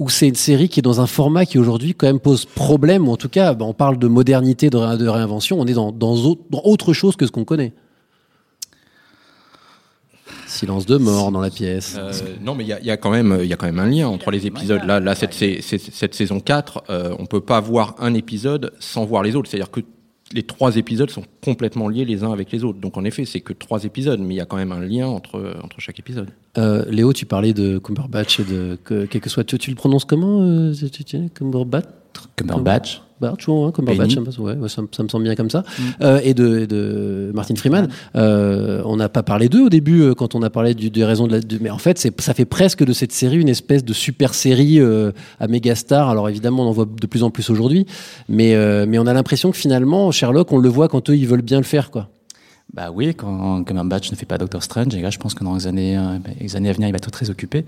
ou 0.00 0.08
c'est 0.08 0.26
une 0.26 0.34
série 0.34 0.68
qui 0.68 0.80
est 0.80 0.82
dans 0.82 1.00
un 1.00 1.06
format 1.06 1.44
qui 1.44 1.58
aujourd'hui 1.58 1.94
quand 1.94 2.06
même 2.06 2.20
pose 2.20 2.46
problème, 2.46 3.06
ou 3.06 3.12
en 3.12 3.16
tout 3.16 3.28
cas, 3.28 3.54
bah, 3.54 3.64
on 3.66 3.74
parle 3.74 3.98
de 3.98 4.08
modernité, 4.08 4.70
de, 4.70 4.78
ré- 4.78 4.96
de 4.98 5.06
réinvention, 5.06 5.60
on 5.60 5.66
est 5.66 5.74
dans, 5.74 5.92
dans, 5.92 6.14
autre, 6.24 6.40
dans 6.50 6.62
autre 6.64 6.92
chose 6.94 7.14
que 7.16 7.26
ce 7.26 7.30
qu'on 7.30 7.44
connaît. 7.44 7.72
Silence 10.46 10.86
de 10.86 10.96
mort 10.96 11.30
dans 11.30 11.40
la 11.40 11.50
pièce. 11.50 11.96
Euh, 11.98 12.12
non, 12.40 12.54
mais 12.54 12.64
il 12.64 12.68
y 12.68 12.72
a, 12.72 12.80
il 12.80 12.86
y 12.86 12.90
a 12.90 12.96
quand 12.96 13.10
même, 13.10 13.38
il 13.42 13.46
y 13.46 13.52
a 13.52 13.56
quand 13.56 13.66
même 13.66 13.78
un 13.78 13.86
lien 13.86 14.08
entre 14.08 14.30
les 14.30 14.46
épisodes. 14.46 14.82
Là, 14.84 14.98
là, 15.00 15.14
cette, 15.14 15.34
cette 15.34 16.14
saison 16.14 16.40
4, 16.40 16.84
euh, 16.90 17.14
on 17.18 17.26
peut 17.26 17.40
pas 17.40 17.60
voir 17.60 17.94
un 17.98 18.14
épisode 18.14 18.72
sans 18.80 19.04
voir 19.04 19.22
les 19.22 19.36
autres. 19.36 19.48
C'est-à-dire 19.50 19.70
que 19.70 19.80
les 20.32 20.42
trois 20.44 20.76
épisodes 20.76 21.10
sont 21.10 21.24
complètement 21.42 21.88
liés 21.88 22.04
les 22.04 22.22
uns 22.22 22.32
avec 22.32 22.52
les 22.52 22.62
autres. 22.64 22.78
Donc, 22.78 22.96
en 22.96 23.04
effet, 23.04 23.24
c'est 23.24 23.40
que 23.40 23.52
trois 23.52 23.84
épisodes, 23.84 24.20
mais 24.20 24.34
il 24.34 24.36
y 24.36 24.40
a 24.40 24.44
quand 24.46 24.56
même 24.56 24.72
un 24.72 24.80
lien 24.80 25.06
entre, 25.08 25.56
entre 25.62 25.80
chaque 25.80 25.98
épisode. 25.98 26.28
Euh, 26.58 26.84
Léo, 26.90 27.12
tu 27.12 27.26
parlais 27.26 27.52
de 27.52 27.78
Cumberbatch 27.78 28.40
et 28.40 28.44
de 28.44 28.78
que, 28.84 29.06
quel 29.06 29.20
que 29.20 29.28
soit. 29.28 29.44
Tu, 29.44 29.58
tu 29.58 29.70
le 29.70 29.76
prononces 29.76 30.04
comment 30.04 30.42
euh, 30.42 30.72
tu- 30.72 31.28
Cumberbatch 32.36 33.02
Cumberbatch. 33.20 33.46
Hein, 33.66 33.72
Cumberbatch, 33.72 34.14
ça, 34.14 34.20
me 34.20 34.46
ouais, 34.60 34.68
ça, 34.68 34.82
me- 34.82 34.88
ça 34.90 35.02
me 35.02 35.08
semble 35.08 35.24
bien 35.24 35.34
comme 35.34 35.50
ça. 35.50 35.62
Euh, 36.02 36.20
et 36.24 36.34
de, 36.34 36.60
et 36.60 36.66
de 36.66 37.30
Martin 37.34 37.54
Freeman. 37.54 37.88
Euh, 38.16 38.82
on 38.84 38.96
n'a 38.96 39.08
pas 39.08 39.22
parlé 39.22 39.48
d'eux 39.48 39.62
au 39.64 39.68
début 39.68 40.02
euh, 40.02 40.14
quand 40.14 40.34
on 40.34 40.42
a 40.42 40.50
parlé 40.50 40.74
du, 40.74 40.90
des 40.90 41.04
raisons 41.04 41.26
de 41.26 41.32
la. 41.32 41.40
du- 41.40 41.58
mais 41.60 41.70
en 41.70 41.78
fait, 41.78 41.98
c'est, 41.98 42.18
ça 42.20 42.34
fait 42.34 42.44
presque 42.44 42.84
de 42.84 42.92
cette 42.92 43.12
série 43.12 43.38
une 43.38 43.48
espèce 43.48 43.84
de 43.84 43.92
super 43.92 44.34
série 44.34 44.80
euh, 44.80 45.12
à 45.38 45.46
méga 45.48 45.74
star. 45.74 46.08
Alors 46.08 46.28
évidemment, 46.28 46.64
on 46.64 46.68
en 46.68 46.72
voit 46.72 46.86
de 47.00 47.06
plus 47.06 47.22
en 47.22 47.30
plus 47.30 47.50
aujourd'hui, 47.50 47.86
mais 48.28 48.54
euh, 48.54 48.86
mais 48.88 48.98
on 48.98 49.06
a 49.06 49.12
l'impression 49.12 49.50
que 49.50 49.56
finalement, 49.56 50.10
Sherlock, 50.10 50.50
on 50.52 50.58
le 50.58 50.68
voit 50.68 50.88
quand 50.88 51.10
eux 51.10 51.16
ils 51.16 51.26
veulent 51.26 51.42
bien 51.42 51.58
le 51.58 51.64
faire, 51.64 51.90
quoi. 51.90 52.08
Bah 52.72 52.90
oui, 52.94 53.14
quand 53.16 53.64
Cumberbatch 53.64 54.12
ne 54.12 54.16
fait 54.16 54.26
pas 54.26 54.38
Doctor 54.38 54.62
Strange, 54.62 54.94
et 54.94 55.00
là 55.00 55.10
je 55.10 55.18
pense 55.18 55.34
que 55.34 55.42
dans 55.42 55.54
les 55.56 55.66
années, 55.66 55.98
euh, 55.98 56.18
les 56.40 56.54
années 56.54 56.70
à 56.70 56.72
venir, 56.72 56.88
il 56.88 56.92
va 56.92 56.98
être 56.98 57.10
très 57.10 57.28
occupé. 57.28 57.64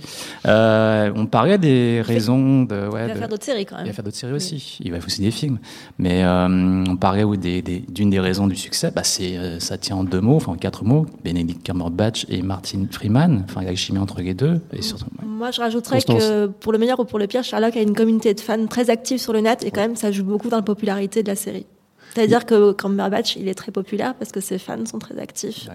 Euh, 0.47 1.11
on 1.17 1.27
parlait 1.27 1.59
des 1.59 2.01
raisons 2.03 2.63
de... 2.63 2.89
Ouais, 2.89 3.03
Il 3.05 3.09
va 3.09 3.15
de- 3.15 3.19
faire 3.19 3.29
d'autres 3.29 3.45
séries 3.45 3.67
quand 3.67 3.77
Il 3.77 3.79
va 3.81 3.85
même. 3.85 3.93
faire 3.95 4.05
d'autres 4.05 4.17
séries 4.17 4.33
aussi. 4.33 4.79
Il 4.81 4.93
va 4.93 4.99
faire 4.99 5.07
aussi 5.07 5.21
des 5.23 5.31
films. 5.33 5.59
Mais 5.99 6.23
euh, 6.23 6.85
on 6.89 6.97
parlait 6.97 7.25
oui, 7.25 7.37
des- 7.39 7.63
des- 7.63 7.81
d'une 7.89 8.11
des, 8.11 8.21
raisons 8.21 8.47
du 8.47 8.55
succès. 8.57 8.93
Bah, 8.95 9.03
c'est, 9.03 9.59
ça 9.61 9.77
tient 9.77 9.97
en 9.97 10.05
deux 10.05 10.21
mots, 10.21 10.37
enfin 10.37 10.53
en 10.53 10.57
quatre 10.57 10.85
mots. 10.85 11.07
Benedict 11.25 11.65
Cumberbatch 11.67 12.27
et 12.29 12.43
Martin 12.43 12.87
Freeman. 12.91 13.43
Enfin, 13.49 13.63
il 13.63 13.65
y 13.65 13.69
a 13.69 13.71
la 13.71 13.77
chimie 13.77 13.99
entre 13.99 14.21
les 14.21 14.35
deux. 14.35 14.61
Et 14.73 14.83
surtout, 14.83 15.07
ouais. 15.21 15.27
Moi, 15.27 15.51
je 15.51 15.61
rajouterais 15.61 15.97
Constance. 15.97 16.23
que 16.23 16.47
pour 16.47 16.73
le 16.73 16.79
meilleur 16.79 17.01
ou 17.01 17.05
pour 17.05 17.19
le 17.19 17.27
pire, 17.27 17.43
Sherlock 17.43 17.77
a 17.77 17.83
une 17.83 17.95
communauté 17.95 18.35
de 18.35 18.41
fans 18.41 18.67
très 18.69 18.89
active 18.89 19.19
sur 19.19 19.33
le 19.33 19.41
net 19.41 19.65
et 19.65 19.73
quand 19.73 19.81
même, 19.81 19.97
ça 19.97 20.13
joue 20.13 20.23
beaucoup 20.25 20.49
dans 20.49 20.59
la 20.59 20.63
popularité 20.63 21.23
de 21.25 21.29
la 21.29 21.35
série. 21.37 21.67
C'est-à-dire 22.15 22.45
que 22.47 22.73
Cumberbatch, 22.73 23.37
il 23.37 23.49
est 23.49 23.55
très 23.55 23.73
populaire 23.73 24.15
parce 24.19 24.33
que 24.33 24.41
ses 24.41 24.59
fans 24.59 24.85
sont 24.87 24.99
très 24.99 25.19
actifs. 25.19 25.69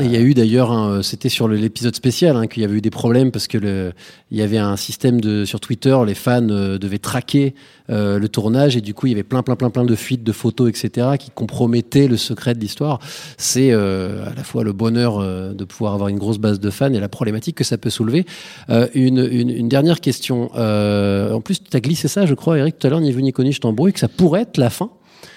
Et 0.00 0.04
il 0.06 0.12
y 0.12 0.16
a 0.16 0.20
eu 0.20 0.32
d'ailleurs, 0.32 0.72
un- 0.72 1.02
c'était 1.02 1.28
sur 1.28 1.46
l'épisode 1.46 1.94
spécial, 1.94 2.36
hein, 2.36 2.46
qu'il 2.46 2.62
y 2.62 2.64
avait 2.64 2.76
eu 2.76 2.80
des 2.80 2.88
problèmes 2.90 3.30
parce 3.30 3.46
que 3.46 3.58
le, 3.58 3.92
il 4.30 4.38
y 4.38 4.42
avait 4.42 4.56
un 4.56 4.76
système 4.76 5.20
de 5.20 5.44
sur 5.44 5.60
Twitter, 5.60 5.94
les 6.06 6.14
fans 6.14 6.48
euh, 6.48 6.78
devaient 6.78 6.96
traquer 6.98 7.54
euh, 7.90 8.18
le 8.18 8.28
tournage 8.30 8.78
et 8.78 8.80
du 8.80 8.94
coup 8.94 9.08
il 9.08 9.10
y 9.10 9.12
avait 9.12 9.22
plein 9.24 9.42
plein 9.42 9.56
plein 9.56 9.68
plein 9.68 9.84
de 9.84 9.94
fuites 9.94 10.24
de 10.24 10.32
photos, 10.32 10.70
etc., 10.70 11.18
qui 11.18 11.30
compromettaient 11.30 12.08
le 12.08 12.16
secret 12.16 12.54
de 12.54 12.60
l'histoire. 12.60 12.98
C'est 13.36 13.72
euh, 13.72 14.24
à 14.26 14.34
la 14.34 14.42
fois 14.42 14.64
le 14.64 14.72
bonheur 14.72 15.18
euh, 15.18 15.52
de 15.52 15.64
pouvoir 15.64 15.92
avoir 15.92 16.08
une 16.08 16.18
grosse 16.18 16.38
base 16.38 16.60
de 16.60 16.70
fans 16.70 16.90
et 16.94 16.98
la 16.98 17.10
problématique 17.10 17.56
que 17.56 17.64
ça 17.64 17.76
peut 17.76 17.90
soulever. 17.90 18.24
Euh, 18.70 18.88
une, 18.94 19.18
une, 19.30 19.50
une 19.50 19.68
dernière 19.68 20.00
question. 20.00 20.50
Euh, 20.56 21.32
en 21.34 21.42
plus, 21.42 21.62
tu 21.62 21.76
as 21.76 21.80
glissé 21.80 22.08
ça, 22.08 22.24
je 22.24 22.32
crois, 22.32 22.56
Eric, 22.58 22.78
tout 22.78 22.86
à 22.86 22.90
l'heure, 22.90 23.02
ni 23.02 23.12
vu 23.12 23.22
ni 23.22 23.32
connu, 23.34 23.52
je 23.52 23.60
t'embrouille, 23.60 23.92
que 23.92 24.00
ça 24.00 24.08
pourrait 24.08 24.42
être 24.42 24.56
la 24.56 24.70
fin 24.70 24.88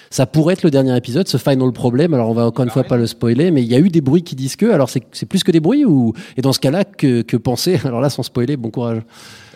Ça 0.10 0.26
pourrait 0.26 0.54
être 0.54 0.64
le 0.64 0.72
dernier 0.72 0.96
épisode, 0.96 1.28
ce 1.28 1.38
final 1.38 1.72
problem. 1.72 2.14
Alors 2.14 2.30
on 2.30 2.34
va 2.34 2.46
encore 2.46 2.64
une 2.64 2.72
fois 2.72 2.84
pas 2.84 2.98
le 2.98 3.08
spoiler, 3.08 3.52
mais 3.52 3.62
il 3.62 3.68
y 3.68 3.76
a 3.76 3.80
eu 3.80 3.90
des 3.90 4.02
bruits 4.02 4.24
qui 4.24 4.36
disent 4.36 4.56
que. 4.56 4.66
Alors 4.68 4.90
c'est 4.90 5.26
plus 5.26 5.44
que 5.44 5.52
des 5.52 5.60
bruits 5.60 5.86
ou 5.86 6.14
et 6.38 6.42
dans 6.42 6.54
ce 6.54 6.60
cas-là 6.60 6.86
que, 6.86 7.22
que 7.24 7.36
penser? 7.38 7.80
Alors 7.86 8.00
là, 8.02 8.10
sans 8.10 8.24
spoiler, 8.24 8.56
bon 8.58 8.70
courage. 8.70 9.02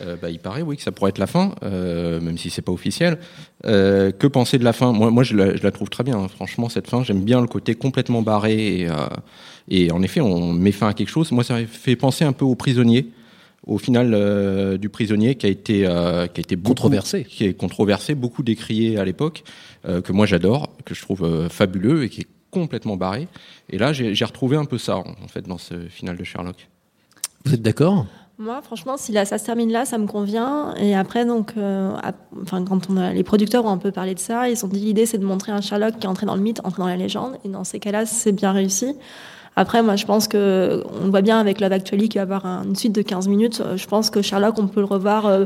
Euh, 0.01 0.15
bah, 0.21 0.29
il 0.29 0.39
paraît, 0.39 0.61
oui, 0.63 0.77
que 0.77 0.83
ça 0.83 0.91
pourrait 0.91 1.09
être 1.09 1.19
la 1.19 1.27
fin, 1.27 1.53
euh, 1.63 2.19
même 2.21 2.37
si 2.37 2.49
c'est 2.49 2.61
pas 2.63 2.71
officiel. 2.71 3.19
Euh, 3.65 4.11
que 4.11 4.27
penser 4.27 4.57
de 4.57 4.63
la 4.63 4.73
fin? 4.73 4.91
Moi, 4.91 5.11
moi 5.11 5.23
je, 5.23 5.35
la, 5.35 5.55
je 5.55 5.63
la 5.63 5.71
trouve 5.71 5.89
très 5.89 6.03
bien. 6.03 6.17
hein. 6.17 6.27
Franchement, 6.27 6.69
cette 6.69 6.87
fin, 6.89 7.03
j'aime 7.03 7.21
bien 7.21 7.39
le 7.39 7.47
côté 7.47 7.75
complètement 7.75 8.21
barré. 8.21 8.81
Et, 8.81 8.87
et 9.69 9.91
en 9.91 10.01
effet, 10.01 10.21
on 10.21 10.53
met 10.53 10.71
fin 10.71 10.87
à 10.89 10.93
quelque 10.93 11.09
chose. 11.09 11.31
Moi, 11.31 11.43
ça 11.43 11.57
fait 11.65 11.95
penser 11.95 12.25
un 12.25 12.33
peu 12.33 12.45
au 12.45 12.55
prisonnier, 12.55 13.09
au 13.67 13.77
final 13.77 14.11
euh, 14.15 14.77
du 14.77 14.89
prisonnier 14.89 15.35
qui 15.35 15.45
a 15.45 15.49
été, 15.49 15.85
euh, 15.85 16.25
qui 16.25 16.39
a 16.39 16.41
été 16.41 16.55
beaucoup- 16.55 16.69
Controversé. 16.73 17.23
qui 17.23 17.45
est 17.45 17.53
controversé, 17.53 18.15
beaucoup 18.15 18.41
décrié 18.41 18.97
à 18.97 19.05
l'époque, 19.05 19.43
que 19.83 20.11
moi 20.11 20.25
j'adore, 20.25 20.69
que 20.85 20.93
je 20.95 21.01
trouve 21.01 21.23
euh, 21.23 21.49
fabuleux 21.49 22.03
et 22.03 22.09
qui 22.09 22.21
est 22.21 22.27
complètement 22.51 22.97
barré. 22.97 23.27
Et 23.69 23.77
là, 23.77 23.93
j'ai 23.93 24.25
retrouvé 24.25 24.57
un 24.57 24.65
peu 24.65 24.77
ça, 24.77 24.97
en 24.97 25.27
fait, 25.27 25.47
dans 25.47 25.57
ce 25.57 25.87
final 25.87 26.17
de 26.17 26.23
Sherlock. 26.23 26.67
Vous 27.45 27.53
êtes 27.53 27.61
d'accord? 27.61 28.05
Moi, 28.37 28.59
franchement, 28.63 28.97
si 28.97 29.11
là, 29.11 29.23
ça 29.23 29.37
se 29.37 29.45
termine 29.45 29.71
là, 29.71 29.85
ça 29.85 29.97
me 29.97 30.07
convient. 30.07 30.73
Et 30.75 30.95
après, 30.95 31.25
donc, 31.25 31.53
euh, 31.57 31.91
enfin, 32.41 32.63
quand 32.65 32.89
on 32.89 32.97
a, 32.97 33.13
les 33.13 33.23
producteurs 33.23 33.65
ont 33.65 33.69
un 33.69 33.77
peu 33.77 33.91
parlé 33.91 34.15
de 34.15 34.19
ça, 34.19 34.49
ils 34.49 34.65
ont 34.65 34.67
dit 34.67 34.79
l'idée, 34.79 35.05
c'est 35.05 35.17
de 35.19 35.25
montrer 35.25 35.51
un 35.51 35.61
Sherlock 35.61 35.97
qui 35.99 36.05
est 36.05 36.09
entré 36.09 36.25
dans 36.25 36.35
le 36.35 36.41
mythe, 36.41 36.59
entré 36.65 36.81
dans 36.81 36.87
la 36.87 36.97
légende. 36.97 37.37
Et 37.45 37.49
dans 37.49 37.63
ces 37.63 37.79
cas-là, 37.79 38.05
c'est 38.05 38.31
bien 38.31 38.51
réussi. 38.51 38.95
Après, 39.55 39.83
moi, 39.83 39.95
je 39.95 40.05
pense 40.05 40.27
que 40.27 40.83
on 41.03 41.09
voit 41.09 41.21
bien 41.21 41.39
avec 41.39 41.59
Love 41.61 41.71
Actually 41.73 42.09
qui 42.09 42.17
va 42.17 42.23
avoir 42.23 42.45
un- 42.45 42.63
une 42.63 42.75
suite 42.75 42.93
de 42.93 43.01
15 43.01 43.27
minutes. 43.27 43.61
Euh, 43.65 43.77
Je 43.77 43.85
pense 43.87 44.09
que 44.09 44.21
Sherlock, 44.21 44.57
on 44.59 44.67
peut 44.67 44.79
le 44.81 44.85
revoir 44.87 45.25
euh, 45.27 45.45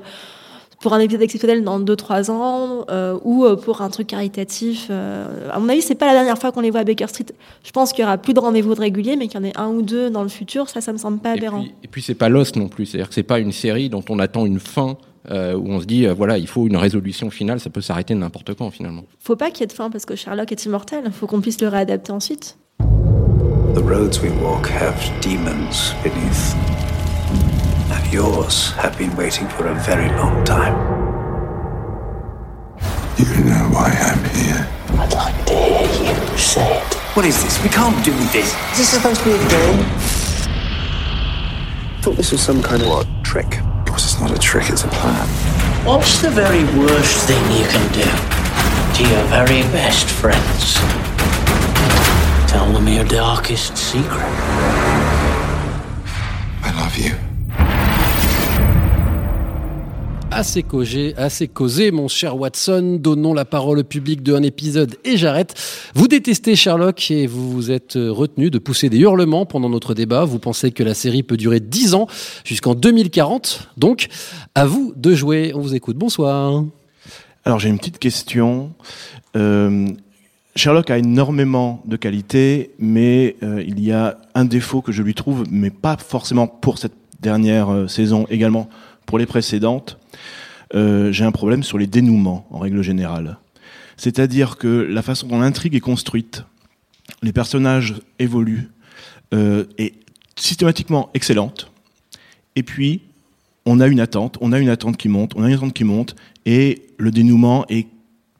pour 0.81 0.93
un 0.93 0.99
épisode 0.99 1.21
exceptionnel 1.21 1.63
dans 1.63 1.79
2-3 1.79 2.31
ans 2.31 2.85
euh, 2.89 3.17
ou 3.23 3.45
euh, 3.45 3.55
pour 3.55 3.81
un 3.81 3.89
truc 3.89 4.07
caritatif. 4.07 4.87
Euh, 4.89 5.49
à 5.51 5.59
mon 5.59 5.69
avis, 5.69 5.81
c'est 5.81 5.95
pas 5.95 6.05
la 6.05 6.13
dernière 6.13 6.37
fois 6.37 6.51
qu'on 6.51 6.61
les 6.61 6.71
voit 6.71 6.81
à 6.81 6.83
Baker 6.83 7.07
Street. 7.07 7.25
Je 7.63 7.71
pense 7.71 7.91
qu'il 7.91 8.01
y 8.03 8.05
aura 8.05 8.17
plus 8.17 8.33
de 8.33 8.39
rendez-vous 8.39 8.75
de 8.75 8.81
réguliers, 8.81 9.15
mais 9.15 9.27
qu'il 9.27 9.39
y 9.39 9.43
en 9.43 9.47
ait 9.47 9.57
un 9.57 9.69
ou 9.69 9.81
deux 9.81 10.09
dans 10.09 10.23
le 10.23 10.29
futur. 10.29 10.69
Ça, 10.69 10.81
ça 10.81 10.93
me 10.93 10.97
semble 10.97 11.19
pas 11.19 11.35
Et 11.35 11.37
aberrant. 11.37 11.61
puis, 11.61 11.73
et 11.83 11.87
puis 11.87 12.01
c'est 12.01 12.15
pas 12.15 12.29
Lost 12.29 12.55
non 12.55 12.67
plus, 12.67 12.85
c'est-à-dire 12.85 13.09
que 13.09 13.15
c'est 13.15 13.23
pas 13.23 13.39
une 13.39 13.51
série 13.51 13.89
dont 13.89 14.03
on 14.09 14.19
attend 14.19 14.45
une 14.45 14.59
fin 14.59 14.97
euh, 15.31 15.55
où 15.55 15.69
on 15.69 15.79
se 15.79 15.85
dit 15.85 16.05
euh, 16.05 16.13
voilà 16.13 16.37
il 16.37 16.47
faut 16.47 16.67
une 16.67 16.77
résolution 16.77 17.31
finale, 17.31 17.59
ça 17.59 17.69
peut 17.69 17.81
s'arrêter 17.81 18.13
n'importe 18.13 18.53
quand 18.53 18.69
finalement. 18.69 19.03
Faut 19.19 19.35
pas 19.35 19.49
qu'il 19.49 19.61
y 19.61 19.63
ait 19.63 19.67
de 19.67 19.73
fin 19.73 19.89
parce 19.89 20.05
que 20.05 20.15
Sherlock 20.15 20.51
est 20.51 20.65
immortel. 20.65 21.11
Faut 21.11 21.25
qu'on 21.27 21.41
puisse 21.41 21.59
le 21.61 21.67
réadapter 21.67 22.11
ensuite. 22.11 22.57
The 22.79 23.81
roads 23.81 24.21
we 24.21 24.31
walk 24.41 24.69
have 24.69 24.95
demons 25.21 25.93
beneath. 26.03 26.74
And 28.05 28.13
yours 28.13 28.71
have 28.73 28.95
been 28.99 29.15
waiting 29.15 29.47
for 29.47 29.65
a 29.65 29.73
very 29.73 30.07
long 30.09 30.43
time. 30.45 30.75
You 33.17 33.25
know 33.43 33.69
why 33.73 33.89
I'm 33.89 34.23
here. 34.35 34.67
I'd 34.99 35.11
like 35.11 35.45
to 35.47 35.53
hear 35.53 36.31
you 36.31 36.37
say 36.37 36.77
it. 36.77 36.93
What 37.15 37.25
is 37.25 37.41
this? 37.43 37.61
We 37.63 37.69
can't 37.69 38.05
do 38.05 38.11
this. 38.11 38.53
Is 38.73 38.77
this 38.77 38.89
supposed 38.89 39.21
to 39.21 39.25
be 39.25 39.31
a 39.31 39.49
game? 39.49 39.85
I 41.97 41.99
thought 42.03 42.15
this 42.15 42.31
was 42.31 42.41
some 42.41 42.61
kind 42.61 42.83
of 42.83 42.89
what, 42.89 43.07
trick. 43.23 43.49
Because 43.85 44.03
it's 44.03 44.21
not 44.21 44.31
a 44.31 44.37
trick, 44.37 44.69
it's 44.69 44.83
a 44.83 44.89
plan. 44.89 45.27
What's 45.83 46.21
the 46.21 46.29
very 46.29 46.63
worst 46.77 47.25
thing 47.25 47.41
you 47.57 47.65
can 47.65 47.91
do 47.91 48.05
to 48.97 49.09
your 49.09 49.23
very 49.29 49.63
best 49.73 50.05
friends? 50.05 50.75
Tell 52.51 52.71
them 52.71 52.87
your 52.87 53.05
darkest 53.05 53.75
secret. 53.75 54.29
I 56.61 56.71
love 56.77 56.97
you. 56.97 57.34
Assez 60.37 60.63
causé, 60.63 61.13
assez 61.15 61.47
causé, 61.47 61.91
mon 61.91 62.09
cher 62.09 62.35
Watson. 62.35 62.97
Donnons 62.99 63.33
la 63.33 63.45
parole 63.45 63.79
au 63.79 63.83
public 63.85 64.21
de 64.21 64.37
épisode 64.43 64.97
et 65.05 65.15
j'arrête. 65.15 65.53
Vous 65.93 66.09
détestez 66.09 66.57
Sherlock 66.57 67.09
et 67.09 67.25
vous 67.25 67.49
vous 67.49 67.71
êtes 67.71 67.95
euh, 67.95 68.11
retenu 68.11 68.51
de 68.51 68.59
pousser 68.59 68.89
des 68.89 68.97
hurlements 68.97 69.45
pendant 69.45 69.69
notre 69.69 69.93
débat. 69.93 70.25
Vous 70.25 70.37
pensez 70.37 70.71
que 70.71 70.83
la 70.83 70.93
série 70.93 71.23
peut 71.23 71.37
durer 71.37 71.61
10 71.61 71.93
ans 71.93 72.07
jusqu'en 72.43 72.75
2040. 72.75 73.69
Donc, 73.77 74.09
à 74.55 74.65
vous 74.65 74.91
de 74.97 75.15
jouer. 75.15 75.53
On 75.55 75.61
vous 75.61 75.73
écoute. 75.73 75.95
Bonsoir. 75.95 76.65
Alors 77.45 77.59
j'ai 77.59 77.69
une 77.69 77.77
petite 77.77 77.99
question. 77.99 78.73
Euh, 79.37 79.87
Sherlock 80.57 80.91
a 80.91 80.97
énormément 80.97 81.81
de 81.85 81.95
qualités, 81.95 82.71
mais 82.77 83.37
euh, 83.41 83.63
il 83.65 83.79
y 83.79 83.93
a 83.93 84.17
un 84.33 84.43
défaut 84.43 84.81
que 84.81 84.91
je 84.91 85.01
lui 85.01 85.13
trouve, 85.13 85.45
mais 85.49 85.69
pas 85.69 85.95
forcément 85.95 86.47
pour 86.47 86.77
cette 86.77 86.91
dernière 87.21 87.89
saison, 87.89 88.27
également 88.29 88.69
pour 89.05 89.17
les 89.17 89.25
précédentes. 89.25 89.97
Euh, 90.73 91.11
J'ai 91.11 91.25
un 91.25 91.31
problème 91.31 91.63
sur 91.63 91.77
les 91.77 91.87
dénouements 91.87 92.47
en 92.51 92.59
règle 92.59 92.81
générale. 92.81 93.37
C'est-à-dire 93.97 94.57
que 94.57 94.67
la 94.67 95.01
façon 95.01 95.27
dont 95.27 95.39
l'intrigue 95.39 95.75
est 95.75 95.79
construite, 95.79 96.43
les 97.21 97.31
personnages 97.31 97.95
évoluent, 98.19 98.69
euh, 99.33 99.65
est 99.77 99.93
systématiquement 100.35 101.09
excellente. 101.13 101.71
Et 102.55 102.63
puis, 102.63 103.01
on 103.65 103.79
a 103.79 103.87
une 103.87 103.99
attente, 103.99 104.37
on 104.41 104.51
a 104.51 104.59
une 104.59 104.69
attente 104.69 104.97
qui 104.97 105.09
monte, 105.09 105.33
on 105.35 105.43
a 105.43 105.47
une 105.47 105.55
attente 105.55 105.73
qui 105.73 105.83
monte, 105.83 106.15
et 106.45 106.83
le 106.97 107.11
dénouement 107.11 107.65
est 107.69 107.87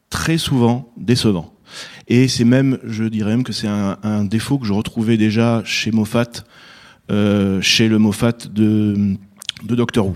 très 0.09 0.37
souvent 0.37 0.91
décevant. 0.97 1.53
Et 2.07 2.27
c'est 2.27 2.45
même, 2.45 2.77
je 2.83 3.05
dirais 3.05 3.31
même 3.31 3.43
que 3.43 3.53
c'est 3.53 3.67
un, 3.67 4.23
défaut 4.25 4.59
que 4.59 4.67
je 4.67 4.73
retrouvais 4.73 5.17
déjà 5.17 5.63
chez 5.65 5.91
Moffat, 5.91 6.43
euh, 7.11 7.61
chez 7.61 7.87
le 7.87 7.97
Moffat 7.97 8.37
de 8.51 9.17
Doctor 9.63 10.07
Who. 10.07 10.15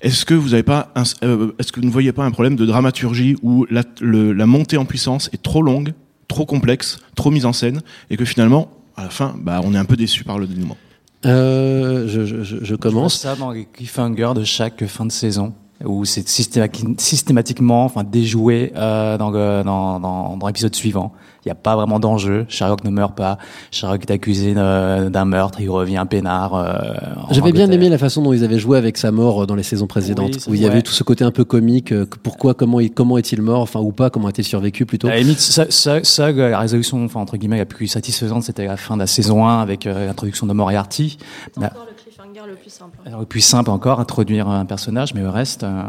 Est-ce 0.00 0.24
que 0.24 0.34
vous 0.34 0.54
avez 0.54 0.62
pas, 0.62 0.90
un- 0.94 1.02
euh, 1.24 1.52
est-ce 1.58 1.72
que 1.72 1.80
vous 1.80 1.86
ne 1.86 1.90
voyez 1.92 2.12
pas 2.12 2.24
un 2.24 2.30
problème 2.30 2.56
de 2.56 2.66
dramaturgie 2.66 3.36
où 3.42 3.66
la, 3.70 3.82
le- 4.00 4.32
la 4.32 4.46
montée 4.46 4.76
en 4.76 4.84
puissance 4.84 5.28
est 5.32 5.42
trop 5.42 5.62
longue, 5.62 5.92
trop 6.28 6.46
complexe, 6.46 6.98
trop 7.14 7.30
mise 7.30 7.46
en 7.46 7.52
scène, 7.52 7.80
et 8.10 8.16
que 8.16 8.24
finalement, 8.24 8.68
à 8.96 9.04
la 9.04 9.10
fin, 9.10 9.34
bah, 9.38 9.60
on 9.64 9.74
est 9.74 9.78
un 9.78 9.84
peu 9.84 9.96
déçu 9.96 10.24
par 10.24 10.38
le 10.38 10.46
dénouement? 10.46 10.76
Euh, 11.24 12.08
je, 12.08 12.24
je- 12.26 12.42
je- 12.42 12.64
je 12.64 12.74
commence. 12.74 13.20
ça 13.20 13.36
dans 13.36 13.52
les 13.52 13.64
cliffhangers 13.66 14.32
de 14.34 14.42
chaque 14.44 14.84
fin 14.86 15.06
de 15.06 15.12
saison 15.12 15.54
où 15.84 16.04
c'est 16.04 16.26
systémati- 16.28 16.98
systématiquement 17.00 17.84
enfin 17.84 18.02
déjoué 18.04 18.72
euh, 18.76 19.16
dans 19.18 19.30
le- 19.30 19.62
dans 19.64 20.00
dans, 20.00 20.36
dans 20.36 20.46
l'épisode 20.48 20.74
suivant. 20.74 21.12
Il 21.44 21.48
n'y 21.48 21.52
a 21.52 21.56
pas 21.56 21.74
vraiment 21.74 21.98
d'enjeu. 21.98 22.46
Sherlock 22.48 22.84
ne 22.84 22.90
meurt 22.90 23.16
pas. 23.16 23.36
Sherlock 23.72 24.02
est 24.02 24.12
accusé 24.12 24.54
d'un 24.54 25.24
meurtre. 25.24 25.60
Il 25.60 25.68
revient 25.70 26.04
peinard. 26.08 26.54
euh, 26.54 26.72
J'avais 27.32 27.50
bien 27.50 27.68
aimé 27.70 27.88
la 27.88 27.98
façon 27.98 28.22
dont 28.22 28.32
ils 28.32 28.44
avaient 28.44 28.60
joué 28.60 28.78
avec 28.78 28.96
sa 28.96 29.10
mort 29.10 29.42
euh, 29.42 29.46
dans 29.46 29.56
les 29.56 29.64
saisons 29.64 29.88
précédentes, 29.88 30.34
Oui, 30.34 30.40
c'est 30.40 30.50
où 30.50 30.54
il 30.54 30.60
y 30.60 30.66
avait 30.66 30.82
tout 30.82 30.92
ce 30.92 31.02
côté 31.02 31.24
un 31.24 31.32
peu 31.32 31.44
comique. 31.44 31.90
euh, 31.92 32.06
pourquoi, 32.22 32.54
comment, 32.54 32.78
il- 32.78 32.92
comment 32.92 33.18
est-il 33.18 33.42
mort, 33.42 33.60
enfin 33.62 33.80
ou 33.80 33.90
pas, 33.90 34.08
comment 34.08 34.28
a-t-il 34.28 34.44
survécu 34.44 34.86
plutôt. 34.86 35.08
À 35.08 35.10
la 35.12 35.18
limite, 35.18 35.40
ça, 35.40 35.66
ça, 35.68 36.04
ça, 36.04 36.30
la 36.30 36.58
résolution, 36.60 37.04
enfin, 37.04 37.18
entre 37.20 37.36
guillemets, 37.36 37.58
la 37.58 37.66
plus 37.66 37.88
satisfaisante, 37.88 38.44
c'était 38.44 38.66
la 38.66 38.76
fin 38.76 38.94
de 38.94 39.00
la 39.00 39.06
saison 39.08 39.46
1 39.46 39.60
avec 39.60 39.86
euh, 39.86 40.06
l'introduction 40.06 40.46
de 40.46 40.52
Moriarty. 40.52 41.18
Le 41.56 41.62
le 42.46 42.54
plus 42.54 42.70
simple. 42.70 42.98
alors, 43.06 43.20
le 43.20 43.26
plus 43.26 43.40
simple 43.40 43.70
encore, 43.70 44.00
introduire 44.00 44.48
un 44.48 44.64
personnage, 44.64 45.14
mais 45.14 45.20
le 45.20 45.28
reste 45.28 45.62
euh, 45.64 45.82